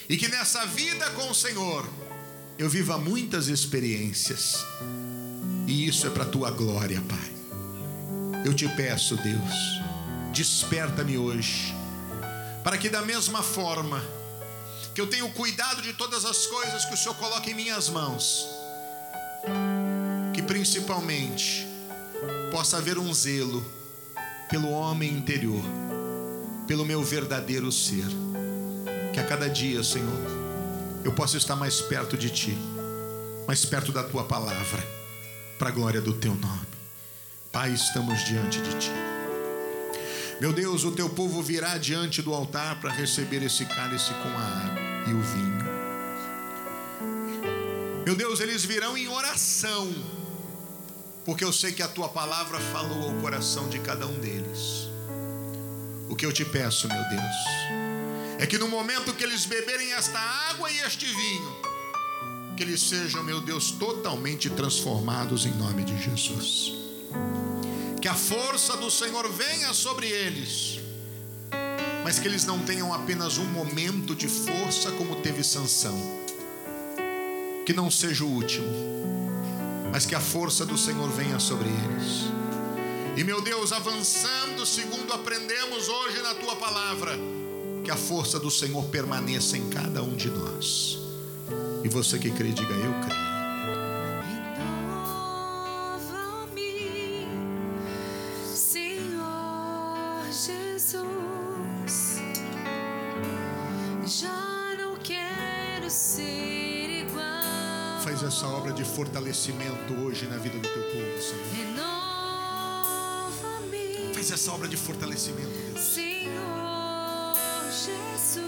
E 0.08 0.16
que 0.16 0.28
nessa 0.28 0.66
vida 0.66 1.10
com 1.12 1.30
o 1.30 1.36
Senhor 1.36 1.88
eu 2.58 2.70
viva 2.70 2.98
muitas 2.98 3.48
experiências. 3.48 4.58
E 5.68 5.88
isso 5.88 6.06
é 6.06 6.10
para 6.10 6.24
a 6.24 6.28
tua 6.28 6.52
glória, 6.52 7.02
Pai. 7.02 7.32
Eu 8.46 8.54
te 8.54 8.68
peço, 8.70 9.16
Deus, 9.18 9.82
desperta-me 10.34 11.18
hoje, 11.18 11.74
para 12.64 12.78
que 12.78 12.90
da 12.90 13.02
mesma 13.02 13.42
forma 13.44 14.04
que 14.94 15.02
eu 15.02 15.08
tenho 15.08 15.30
cuidado 15.32 15.82
de 15.82 15.94
todas 15.94 16.26
as 16.26 16.46
coisas 16.48 16.86
que 16.86 16.94
o 16.94 16.98
Senhor 16.98 17.16
coloca 17.16 17.50
em 17.50 17.54
minhas 17.54 17.88
mãos, 17.88 18.46
principalmente 20.52 21.66
possa 22.52 22.76
haver 22.76 22.98
um 22.98 23.14
zelo 23.14 23.66
pelo 24.50 24.70
homem 24.70 25.10
interior, 25.10 25.64
pelo 26.68 26.84
meu 26.86 27.02
verdadeiro 27.02 27.72
ser. 27.72 28.06
Que 29.14 29.20
a 29.22 29.24
cada 29.26 29.48
dia, 29.48 29.82
Senhor, 29.82 30.20
eu 31.06 31.14
possa 31.14 31.38
estar 31.38 31.56
mais 31.56 31.80
perto 31.80 32.18
de 32.18 32.30
Ti, 32.30 32.58
mais 33.48 33.64
perto 33.64 33.94
da 33.94 34.04
Tua 34.04 34.26
palavra, 34.26 34.86
para 35.58 35.70
a 35.70 35.72
glória 35.72 36.02
do 36.02 36.12
Teu 36.12 36.36
nome. 36.36 36.68
Pai, 37.50 37.72
estamos 37.72 38.22
diante 38.26 38.62
de 38.62 38.78
Ti. 38.78 38.92
Meu 40.42 40.52
Deus, 40.52 40.84
o 40.84 40.92
Teu 40.92 41.08
povo 41.10 41.42
virá 41.42 41.78
diante 41.78 42.22
do 42.22 42.34
altar 42.34 42.78
para 42.82 42.92
receber 42.92 43.42
esse 43.42 43.64
cálice 43.64 44.12
com 44.16 44.30
a 44.38 44.44
água 44.66 44.82
e 45.08 45.14
o 45.14 45.22
vinho. 45.22 45.72
Meu 48.06 48.18
Deus, 48.18 48.42
eles 48.42 48.66
virão 48.66 48.98
em 48.98 49.08
oração 49.08 50.21
porque 51.26 51.44
eu 51.44 51.54
sei 51.54 51.72
que 51.72 51.84
a 51.84 51.88
tua 51.88 52.10
palavra 52.10 52.60
falou 52.60 53.10
ao 53.10 53.22
coração 53.22 53.70
de 53.70 53.80
cada 53.80 54.08
um 54.08 54.20
deles. 54.20 54.90
O 56.10 56.16
que 56.16 56.26
eu 56.26 56.32
te 56.32 56.44
peço, 56.44 56.88
meu 56.88 57.10
Deus, 57.10 57.36
é 58.40 58.48
que 58.48 58.58
no 58.58 58.68
momento 58.68 59.14
que 59.14 59.24
eles 59.24 59.46
beberem 59.46 59.94
esta 59.94 60.20
água 60.20 60.70
e 60.72 60.80
este 60.80 61.06
vinho, 61.06 61.56
que 62.58 62.64
eles 62.64 62.82
sejam, 62.82 63.24
meu 63.24 63.40
Deus, 63.40 63.72
totalmente 63.72 64.50
transformados 64.50 65.46
em 65.46 65.54
nome 65.54 65.84
de 65.84 65.98
Jesus. 66.04 66.74
Que 68.02 68.08
a 68.08 68.16
força 68.16 68.76
do 68.78 68.90
Senhor 68.90 69.32
venha 69.32 69.74
sobre 69.74 70.08
eles, 70.08 70.80
mas 72.04 72.18
que 72.18 72.28
eles 72.28 72.46
não 72.46 72.60
tenham 72.60 72.92
apenas 72.92 73.38
um 73.38 73.46
momento 73.46 74.16
de 74.16 74.28
força 74.28 74.92
como 74.92 75.22
teve 75.22 75.44
Sansão. 75.44 75.96
Que 77.64 77.74
não 77.74 77.92
seja 77.92 78.26
o 78.26 78.28
último 78.28 79.21
mas 79.92 80.06
que 80.06 80.16
a 80.16 80.22
força 80.22 80.66
do 80.66 80.78
Senhor 80.78 81.10
venha 81.10 81.40
sobre 81.40 81.68
eles. 81.68 82.32
E 83.18 83.24
meu 83.24 83.42
Deus, 83.42 83.72
avançando 83.74 84.66
segundo 84.66 85.12
aprendemos 85.14 85.90
hoje 85.90 86.22
na 86.22 86.34
tua 86.34 86.56
palavra, 86.56 87.12
que 87.84 87.92
a 87.92 87.98
força 87.98 88.40
do 88.40 88.50
Senhor 88.50 88.86
permaneça 88.86 89.58
em 89.58 89.70
cada 89.70 90.02
um 90.02 90.16
de 90.16 90.30
nós. 90.30 90.98
E 91.84 91.90
você 91.90 92.18
que 92.18 92.32
crê, 92.32 92.50
diga 92.50 92.74
eu 92.74 92.94
creio. 93.02 93.21
Fortalecimento 109.02 109.96
hoje 109.96 110.28
na 110.28 110.38
vida 110.38 110.60
do 110.60 110.68
teu 110.70 110.84
povo, 110.84 111.20
Senhor. 111.20 111.42
Faz 114.14 114.30
essa 114.30 114.52
obra 114.52 114.68
de 114.68 114.78
fortalecimento, 114.78 115.50
Deus. 115.50 115.80
Senhor 115.82 117.34
Jesus. 117.72 118.44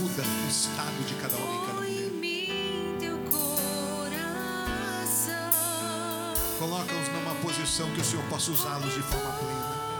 Muda 0.00 0.22
o 0.24 0.48
estado 0.50 1.06
de 1.06 1.14
cada 1.14 1.36
homem 1.36 1.54
e 1.54 1.66
cada 1.66 1.80
mulher. 1.80 2.08
Coloca-os 6.58 7.08
numa 7.10 7.36
posição 7.36 7.88
que 7.92 8.00
o 8.00 8.04
Senhor 8.04 8.24
possa 8.24 8.50
usá-los 8.50 8.92
de 8.92 9.02
forma 9.02 9.30
plena. 9.34 9.97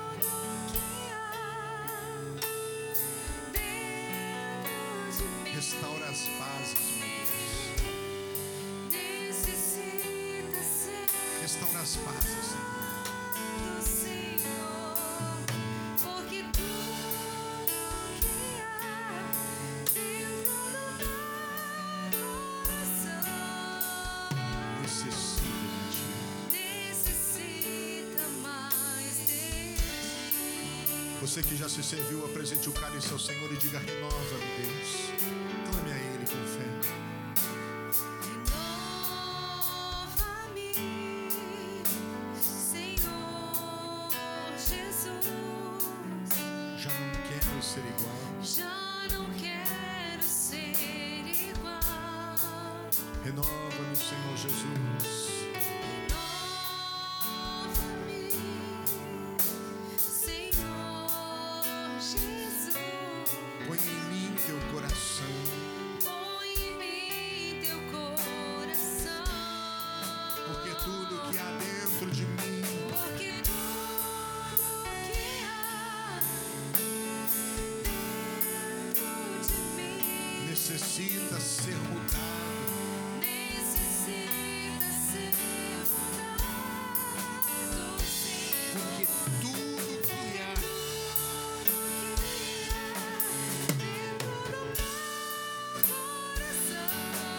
Você 31.38 31.50
que 31.50 31.56
já 31.56 31.68
se 31.68 31.84
serviu, 31.84 32.24
apresente 32.24 32.68
o 32.68 32.72
cálice 32.72 33.12
ao 33.12 33.18
Senhor 33.18 33.52
e 33.52 33.56
diga: 33.58 33.78
renova-me, 33.78 34.44
Deus. 34.58 35.12
Clame 35.70 35.92
a 35.92 35.96
Ele 35.96 36.26
com 36.26 36.44
fé. 36.48 36.66
Renova-me, 39.94 40.74
Senhor 42.42 44.10
Jesus. 44.56 45.30
Já 46.76 46.90
não 46.90 47.12
quero 47.28 47.62
ser 47.62 47.84
igual. 47.86 48.18
Já 48.42 49.06
não 49.12 49.30
quero 49.38 50.22
ser 50.24 50.74
igual. 51.54 52.90
Renova-me, 53.22 53.94
Senhor 53.94 54.36
Jesus. 54.36 55.37
Necessita 80.78 81.40
ser 81.40 81.74
mudado. 81.90 83.18
Necessita 83.18 84.86
ser 85.10 85.34
mudado. 85.90 86.78
Porque 88.72 89.04
tudo 89.40 89.90
que 90.06 90.38
há 90.38 90.54
Dentro 93.74 93.74
do 93.74 93.74
meu 93.74 94.18
coração 95.88 96.90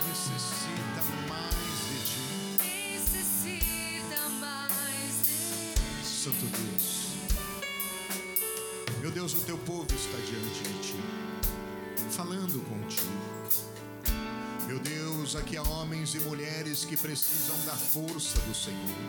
necessita 0.10 1.02
mais 1.30 1.80
de 1.88 1.98
ti, 2.10 2.28
necessita 2.60 4.22
mais 4.42 5.16
de 5.24 6.06
Santo 6.06 6.46
Deus. 6.46 6.88
Meu 9.00 9.12
Deus, 9.12 9.34
o 9.34 9.40
teu 9.42 9.58
povo 9.60 9.88
está 9.96 10.18
diante 10.18 10.62
de 10.62 10.74
ti, 10.82 10.98
falando 12.20 12.60
contigo. 12.68 13.14
Meu 14.68 14.78
Deus, 14.80 15.38
aqui 15.38 15.56
há 15.56 15.64
homens 15.64 16.16
e 16.16 16.20
mulheres 16.20 16.84
que 16.84 16.98
precisam 16.98 17.56
da 17.66 17.72
força 17.72 18.38
do 18.42 18.54
Senhor. 18.54 19.00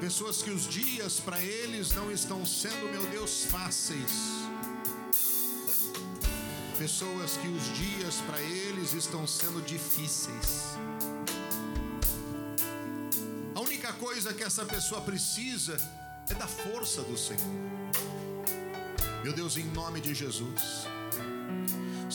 Pessoas 0.00 0.42
que 0.42 0.50
os 0.50 0.68
dias 0.68 1.18
para 1.18 1.42
eles 1.42 1.92
não 1.92 2.08
estão 2.12 2.46
sendo, 2.46 2.88
meu 2.92 3.04
Deus, 3.06 3.46
fáceis. 3.46 4.12
Pessoas 6.78 7.36
que 7.38 7.48
os 7.48 7.64
dias 7.76 8.14
para 8.28 8.40
eles 8.40 8.92
estão 8.92 9.26
sendo 9.26 9.60
difíceis. 9.60 10.76
A 13.56 13.60
única 13.60 13.92
coisa 13.94 14.32
que 14.32 14.44
essa 14.44 14.64
pessoa 14.64 15.00
precisa 15.00 15.76
é 16.30 16.34
da 16.34 16.46
força 16.46 17.02
do 17.02 17.18
Senhor. 17.18 17.58
Meu 19.24 19.32
Deus, 19.32 19.56
em 19.56 19.64
nome 19.64 20.00
de 20.00 20.14
Jesus. 20.14 20.86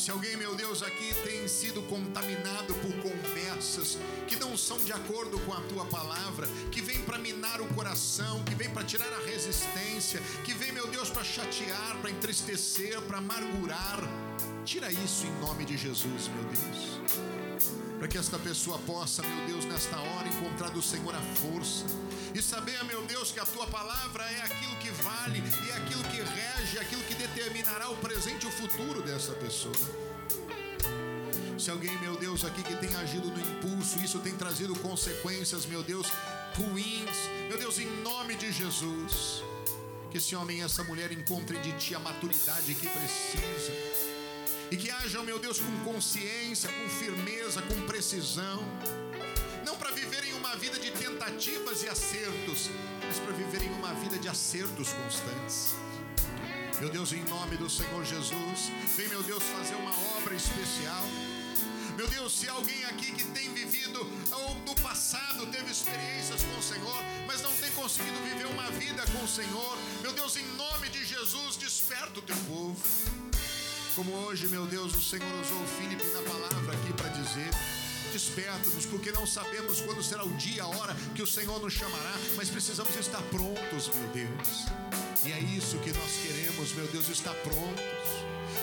Se 0.05 0.11
alguém, 0.11 0.37
meu 0.37 0.53
Deus, 0.53 0.83
aqui 0.83 1.15
tem 1.23 1.47
sido 1.47 1.81
contaminado 1.89 2.75
por 2.75 2.93
conversas 3.01 3.97
que 4.27 4.35
não 4.35 4.55
são 4.55 4.77
de 4.77 4.93
acordo 4.93 5.39
com 5.39 5.51
a 5.51 5.61
tua 5.61 5.83
palavra, 5.85 6.47
que 6.71 6.79
vem 6.79 7.01
para 7.01 7.17
minar 7.17 7.59
o 7.59 7.65
coração, 7.73 8.43
que 8.43 8.53
vem 8.53 8.69
para 8.69 8.83
tirar 8.83 9.11
a 9.11 9.25
resistência, 9.25 10.21
que 10.43 10.53
vem, 10.53 10.71
meu 10.71 10.85
Deus, 10.85 11.09
para 11.09 11.23
chatear, 11.23 11.97
para 12.01 12.11
entristecer, 12.11 13.01
para 13.01 13.17
amargurar, 13.17 13.99
tira 14.65 14.91
isso 14.91 15.27
em 15.27 15.31
nome 15.39 15.63
de 15.63 15.77
Jesus, 15.77 16.27
meu 16.27 16.43
Deus. 16.45 16.99
Para 17.99 18.07
que 18.07 18.17
esta 18.17 18.39
pessoa 18.39 18.79
possa, 18.79 19.21
meu 19.21 19.45
Deus, 19.45 19.63
nesta 19.65 19.95
hora 19.99 20.27
encontrar 20.27 20.71
do 20.71 20.81
Senhor 20.81 21.13
a 21.13 21.21
força 21.21 21.85
e 22.33 22.41
saber, 22.41 22.83
meu 22.85 23.03
Deus, 23.03 23.31
que 23.31 23.39
a 23.39 23.45
tua 23.45 23.67
palavra 23.67 24.23
é 24.23 24.41
aquilo 24.41 24.75
que 24.77 24.89
vale 24.89 25.39
e 25.39 25.69
é 25.69 25.77
aquilo 25.77 26.03
que 26.05 26.17
rege, 26.17 26.77
é 26.77 26.81
aquilo 26.81 27.03
que 27.03 27.13
determinará 27.13 27.89
o 27.91 27.97
presente 27.97 28.45
e 28.45 28.49
o 28.49 28.51
futuro 28.51 29.03
dessa 29.03 29.33
pessoa. 29.33 29.75
Se 31.59 31.69
alguém, 31.69 31.95
meu 31.99 32.17
Deus, 32.17 32.43
aqui 32.43 32.63
que 32.63 32.75
tem 32.75 32.93
agido 32.95 33.27
no 33.27 33.39
impulso, 33.39 33.99
isso 33.99 34.19
tem 34.19 34.35
trazido 34.35 34.75
consequências, 34.79 35.65
meu 35.67 35.83
Deus, 35.83 36.07
ruins, 36.57 37.17
meu 37.47 37.57
Deus, 37.57 37.77
em 37.77 37.87
nome 38.01 38.35
de 38.35 38.51
Jesus, 38.51 39.43
que 40.09 40.17
esse 40.17 40.35
homem 40.35 40.57
e 40.57 40.61
essa 40.61 40.83
mulher 40.83 41.11
encontrem 41.11 41.61
de 41.61 41.71
ti 41.73 41.93
a 41.93 41.99
maturidade 41.99 42.73
que 42.73 42.89
precisa 42.89 44.04
e 44.71 44.77
que 44.77 44.89
hajam, 44.89 45.23
meu 45.23 45.37
Deus, 45.37 45.59
com 45.59 45.91
consciência, 45.91 46.69
com 46.69 46.89
firmeza, 46.89 47.61
com 47.61 47.81
precisão, 47.85 48.63
não 49.65 49.75
para 49.77 49.91
viverem 49.91 50.33
uma 50.33 50.55
vida 50.55 50.79
de 50.79 50.91
tentativas 50.91 51.83
e 51.83 51.89
acertos, 51.89 52.69
mas 53.05 53.19
para 53.19 53.33
viverem 53.33 53.69
uma 53.71 53.93
vida 53.93 54.17
de 54.17 54.27
acertos 54.27 54.89
constantes. 54.93 55.75
Meu 56.79 56.89
Deus, 56.89 57.13
em 57.13 57.23
nome 57.25 57.55
do 57.57 57.69
Senhor 57.69 58.03
Jesus, 58.03 58.71
vem, 58.97 59.07
meu 59.07 59.23
Deus, 59.23 59.43
fazer 59.43 59.75
uma 59.75 59.91
obra 60.17 60.35
especial. 60.35 61.05
Meu 61.95 62.07
Deus, 62.07 62.37
se 62.37 62.49
alguém 62.49 62.83
aqui 62.85 63.13
que 63.13 63.23
tem 63.27 63.53
vivido 63.53 63.99
ou 64.31 64.55
no 64.65 64.75
passado 64.81 65.47
teve 65.47 65.71
experiências 65.71 66.43
com 66.43 66.59
o 66.59 66.63
Senhor, 66.63 66.97
mas 67.25 67.41
não 67.41 67.55
tem 67.55 67.71
conseguido 67.71 68.17
viver 68.23 68.47
uma 68.47 68.69
vida 68.71 69.05
com 69.13 69.23
o 69.23 69.27
Senhor, 69.27 69.77
meu 70.01 70.11
Deus, 70.11 70.35
em 70.35 70.45
nome 70.57 70.89
de 70.89 71.05
Jesus, 71.05 71.55
desperta 71.55 72.19
o 72.19 72.21
teu 72.21 72.35
povo. 72.47 73.24
Como 73.95 74.11
hoje, 74.11 74.47
meu 74.49 74.65
Deus, 74.65 74.93
o 74.93 75.01
Senhor 75.01 75.25
usou 75.39 75.57
o 75.57 75.67
Filipe 75.67 76.03
na 76.07 76.21
palavra 76.21 76.73
aqui 76.73 76.91
para 76.91 77.07
dizer: 77.07 77.49
Desperta-nos, 78.11 78.85
porque 78.85 79.09
não 79.13 79.25
sabemos 79.25 79.79
quando 79.79 80.03
será 80.03 80.25
o 80.25 80.33
dia, 80.33 80.63
a 80.63 80.67
hora 80.67 80.93
que 81.15 81.21
o 81.21 81.27
Senhor 81.27 81.61
nos 81.61 81.73
chamará, 81.73 82.13
mas 82.35 82.49
precisamos 82.49 82.93
estar 82.97 83.21
prontos, 83.31 83.89
meu 83.95 84.07
Deus. 84.09 84.65
E 85.23 85.31
é 85.31 85.39
isso 85.39 85.77
que 85.77 85.93
nós 85.93 86.11
queremos, 86.21 86.73
meu 86.73 86.85
Deus, 86.87 87.07
estar 87.07 87.33
prontos, 87.35 88.09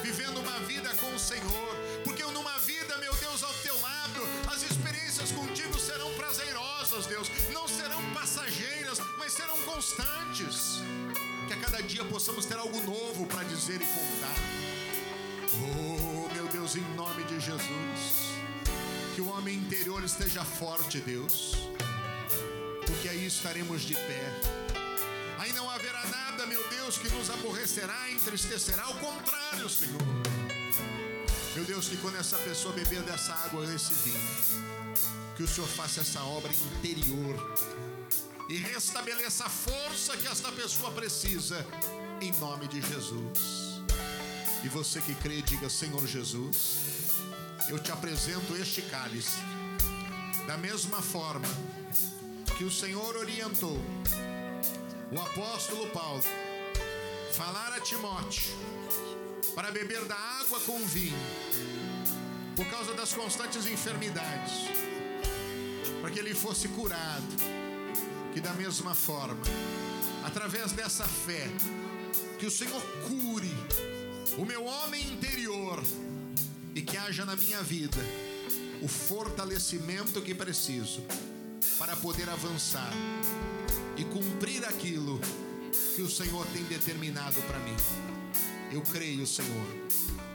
vivendo 0.03 0.39
uma 0.39 0.59
vida 0.67 0.95
com 0.97 1.15
o 1.15 1.19
Senhor, 1.19 1.77
porque 2.05 2.23
numa 2.25 2.59
vida, 2.59 2.99
meu 2.99 3.15
Deus, 3.15 3.43
ao 3.43 3.55
teu 3.55 3.81
lado, 3.81 4.21
as 4.53 4.63
experiências 4.63 5.33
contigo 5.33 5.79
serão 5.79 6.13
prazerosas, 6.13 7.07
Deus, 7.07 7.31
não 7.51 7.67
serão 7.67 8.03
passageiras, 8.13 8.99
mas 9.19 9.33
serão 9.33 9.57
constantes. 9.63 10.83
Que 11.49 11.55
a 11.55 11.57
cada 11.57 11.83
dia 11.83 12.05
possamos 12.05 12.45
ter 12.45 12.59
algo 12.59 12.79
novo 12.83 13.27
para 13.27 13.43
dizer 13.45 13.81
e 13.81 13.87
contar. 13.87 14.82
Oh, 15.55 16.33
meu 16.33 16.47
Deus, 16.49 16.77
em 16.77 16.95
nome 16.95 17.25
de 17.25 17.39
Jesus, 17.39 18.33
que 19.15 19.21
o 19.21 19.29
homem 19.29 19.57
interior 19.57 20.03
esteja 20.03 20.43
forte, 20.45 20.99
Deus, 21.01 21.53
porque 22.87 23.09
aí 23.09 23.27
estaremos 23.27 23.83
de 23.83 23.95
pé. 23.95 24.33
Aí 25.39 25.53
não 25.53 25.69
haverá 25.69 26.07
nada, 26.07 26.47
meu 26.47 26.67
Deus, 26.69 26.97
que 26.97 27.09
nos 27.11 27.29
aborrecerá, 27.29 28.11
entristecerá, 28.11 28.85
ao 28.85 28.95
contrário, 28.95 29.69
Senhor. 29.69 30.01
Meu 31.55 31.65
Deus, 31.65 31.89
que 31.89 31.99
quando 31.99 32.17
essa 32.17 32.39
pessoa 32.39 32.73
beber 32.75 33.03
dessa 33.03 33.35
água, 33.35 33.67
desse 33.67 33.93
vinho, 33.93 34.73
que 35.37 35.43
o 35.43 35.49
Senhor 35.49 35.67
faça 35.69 36.01
essa 36.01 36.23
obra 36.23 36.51
interior 36.51 37.37
e 38.49 38.57
restabeleça 38.57 39.45
a 39.45 39.51
força 39.51 40.17
que 40.17 40.29
esta 40.29 40.51
pessoa 40.53 40.91
precisa, 40.93 41.67
em 42.23 42.33
nome 42.33 42.69
de 42.69 42.81
Jesus. 42.81 43.72
E 44.65 44.69
você 44.69 45.01
que 45.01 45.15
crê, 45.17 45.43
diga: 45.43 45.69
Senhor 45.69 46.07
Jesus, 46.07 47.19
eu 47.69 47.79
te 47.79 47.91
apresento 47.91 48.55
este 48.57 48.83
cálice. 48.83 49.39
Da 50.47 50.57
mesma 50.57 51.01
forma 51.03 51.49
que 52.57 52.65
o 52.65 52.71
Senhor 52.71 53.17
orientou 53.17 53.81
o 55.11 55.21
apóstolo 55.21 55.89
Paulo 55.91 56.23
falar 57.33 57.73
a 57.73 57.81
Timóteo 57.81 58.53
para 59.55 59.71
beber 59.71 60.05
da 60.05 60.17
água 60.17 60.61
com 60.61 60.79
vinho, 60.87 61.19
por 62.57 62.67
causa 62.67 62.95
das 62.95 63.13
constantes 63.13 63.67
enfermidades, 63.67 64.53
para 66.01 66.11
que 66.11 66.19
ele 66.19 66.35
fosse 66.35 66.69
curado, 66.69 67.27
que 68.33 68.41
da 68.41 68.53
mesma 68.53 68.95
forma, 68.95 69.43
através 70.25 70.73
dessa 70.73 71.05
fé, 71.05 71.49
que 72.39 72.47
o 72.47 72.51
Senhor 72.51 72.81
cure 73.07 73.55
o 74.39 74.45
meu 74.45 74.65
homem 74.65 75.03
interior 75.13 75.83
e 76.75 76.83
que 76.83 76.97
haja 76.97 77.25
na 77.25 77.37
minha 77.37 77.63
vida 77.63 77.99
o 78.81 78.89
fortalecimento 78.89 80.21
que 80.23 80.35
preciso 80.35 81.03
para 81.79 81.95
poder 81.97 82.29
avançar 82.29 82.93
e 83.97 84.05
cumprir 84.05 84.65
aquilo 84.65 85.21
que 85.95 86.03
o 86.03 86.11
Senhor 86.11 86.47
tem 86.47 86.63
determinado 86.65 87.41
para 87.43 87.59
mim. 87.59 87.77
Eu 88.73 88.81
creio, 88.83 89.27
Senhor. 89.27 89.67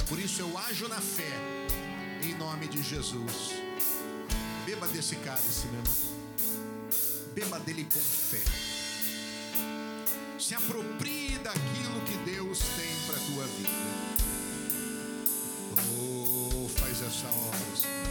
Por 0.08 0.20
isso 0.20 0.42
eu 0.42 0.58
ajo 0.58 0.88
na 0.88 1.02
fé, 1.02 1.32
em 2.24 2.36
nome 2.36 2.68
de 2.68 2.82
Jesus. 2.84 3.54
Beba 4.66 4.88
desse 4.88 5.16
cálice, 5.18 5.68
meu 5.68 5.82
irmão. 5.82 6.18
Beba 7.34 7.60
dele 7.60 7.88
com 7.92 8.00
fé. 8.00 8.77
Se 10.40 10.54
aproprie 10.54 11.38
daquilo 11.40 12.00
que 12.06 12.16
Deus 12.30 12.60
tem 12.60 12.96
para 13.08 13.16
a 13.16 13.20
tua 13.20 13.48
vida. 13.48 13.70
Oh, 16.00 16.70
faz 16.78 17.02
essa 17.02 17.28
obra, 17.28 17.76
Senhor. 17.76 18.08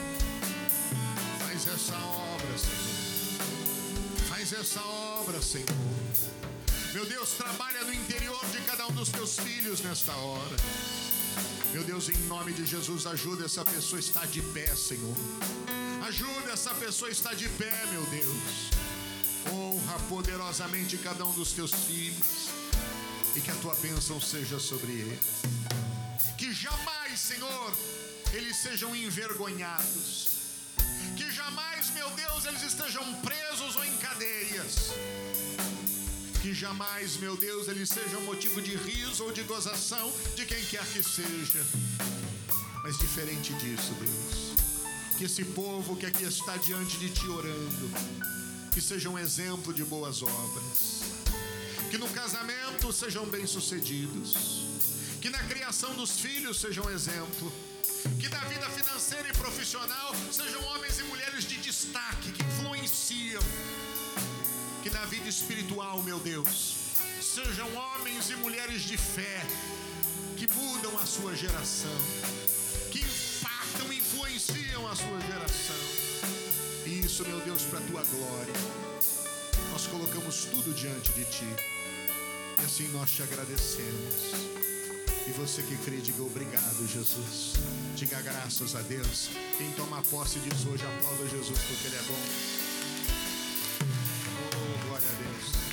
Faz 1.39 1.69
essa 1.69 1.97
obra, 1.97 2.59
Senhor. 2.59 4.29
Faz 4.29 4.53
essa 4.53 4.81
obra, 4.81 5.41
Senhor. 5.41 5.67
Meu 6.93 7.07
Deus, 7.07 7.31
trabalha 7.31 7.85
no 7.85 7.95
interior 7.95 8.45
de 8.47 8.61
cada 8.63 8.89
um 8.89 8.93
dos 8.93 9.09
teus 9.11 9.39
filhos 9.39 9.81
nesta 9.83 10.13
hora. 10.17 10.57
Meu 11.73 11.85
Deus, 11.85 12.09
em 12.09 12.19
nome 12.27 12.53
de 12.53 12.67
Jesus, 12.67 13.07
ajuda 13.07 13.45
essa 13.45 13.65
pessoa 13.65 13.99
a 13.99 14.01
estar 14.01 14.27
de 14.27 14.43
pé, 14.43 14.67
Senhor. 14.75 15.15
Ajuda 16.09 16.53
essa 16.53 16.75
pessoa 16.75 17.09
a 17.09 17.13
estar 17.13 17.35
de 17.37 17.49
pé, 17.51 17.73
meu 17.93 18.05
Deus. 18.07 18.76
Honra 19.53 19.99
poderosamente 20.09 20.97
cada 20.99 21.25
um 21.25 21.33
dos 21.33 21.53
teus 21.53 21.73
filhos 21.73 22.49
e 23.35 23.41
que 23.41 23.51
a 23.51 23.55
tua 23.57 23.75
bênção 23.77 24.21
seja 24.21 24.59
sobre 24.59 24.93
eles. 24.93 25.43
Que 26.39 26.53
jamais, 26.53 27.21
Senhor, 27.21 27.73
eles 28.33 28.57
sejam 28.57 28.95
envergonhados. 28.97 30.29
Que 31.17 31.31
jamais, 31.31 31.91
meu 31.91 32.11
Deus, 32.11 32.45
eles 32.45 32.63
estejam 32.63 33.05
presos 33.21 33.77
ou 33.77 33.85
em 33.85 33.97
cadeias. 33.99 34.93
Que 36.41 36.55
jamais, 36.55 37.17
meu 37.17 37.37
Deus, 37.37 37.69
eles 37.69 37.89
sejam 37.89 38.21
motivo 38.23 38.61
de 38.63 38.77
riso 38.77 39.25
ou 39.25 39.33
de 39.33 39.43
gozação 39.43 40.13
de 40.35 40.45
quem 40.45 40.65
quer 40.65 40.85
que 40.87 41.03
seja. 41.03 41.65
Mas 42.83 42.99
diferente 42.99 43.53
disso, 43.55 43.93
Deus, 43.95 45.17
que 45.19 45.25
esse 45.25 45.45
povo 45.45 45.97
que 45.97 46.07
aqui 46.07 46.23
está 46.25 46.57
diante 46.57 46.99
de 46.99 47.11
Ti 47.11 47.27
orando, 47.29 47.91
que 48.77 48.81
seja 48.83 49.09
um 49.09 49.19
exemplo 49.19 49.73
de 49.73 49.83
boas 49.83 50.23
obras, 50.23 51.01
que 51.91 51.97
no 51.97 52.07
casamento 52.11 52.93
sejam 52.93 53.25
bem-sucedidos, 53.25 54.67
que 55.19 55.31
na 55.31 55.39
criação 55.45 55.95
dos 55.95 56.21
filhos 56.21 56.61
sejam 56.61 56.91
exemplo, 56.91 57.51
que 58.21 58.29
na 58.29 58.41
vida 58.41 58.69
financeira 58.69 59.31
e 59.31 59.33
profissional 59.33 60.15
sejam 60.31 60.63
homens 60.65 60.99
e 60.99 61.05
mulheres 61.05 61.45
de 61.45 61.57
destaque, 61.57 62.31
que 62.33 62.43
influenciam, 62.43 63.43
que 64.83 64.91
na 64.91 65.07
vida 65.07 65.27
espiritual, 65.27 66.03
meu 66.03 66.19
Deus, 66.19 66.77
sejam 67.23 67.75
homens 67.75 68.29
e 68.29 68.37
mulheres 68.37 68.83
de 68.83 68.99
fé, 68.99 69.41
que 70.37 70.47
mudam 70.53 70.99
a 70.99 71.07
sua 71.07 71.35
geração, 71.35 71.99
que 72.93 72.99
impactam 72.99 73.91
e 73.91 73.97
influenciam 73.97 74.87
a 74.87 74.95
sua 74.95 75.19
geração. 75.23 76.46
Isso, 77.07 77.25
meu 77.29 77.39
Deus, 77.43 77.63
para 77.63 77.79
a 77.79 77.83
tua 77.83 78.03
glória. 78.03 78.53
Nós 79.71 79.87
colocamos 79.87 80.45
tudo 80.47 80.75
diante 80.75 81.13
de 81.13 81.25
ti. 81.27 81.47
E 82.61 82.65
assim 82.65 82.89
nós 82.89 83.13
te 83.13 83.23
agradecemos. 83.23 84.35
E 85.25 85.31
você 85.31 85.63
que 85.63 85.77
crê, 85.85 85.99
diga 85.99 86.25
obrigado, 86.25 86.85
Jesus. 86.89 87.53
Diga 87.95 88.21
graças 88.23 88.75
a 88.75 88.81
Deus. 88.83 89.29
Quem 89.57 89.71
toma 89.77 90.03
posse 90.11 90.41
diz 90.41 90.67
hoje, 90.67 90.85
aplauda 90.85 91.29
Jesus 91.29 91.57
porque 91.69 91.87
Ele 91.87 91.97
é 91.97 92.03
bom. 92.03 92.23
Oh, 94.57 94.89
glória 94.89 95.07
a 95.09 95.23
Deus. 95.23 95.66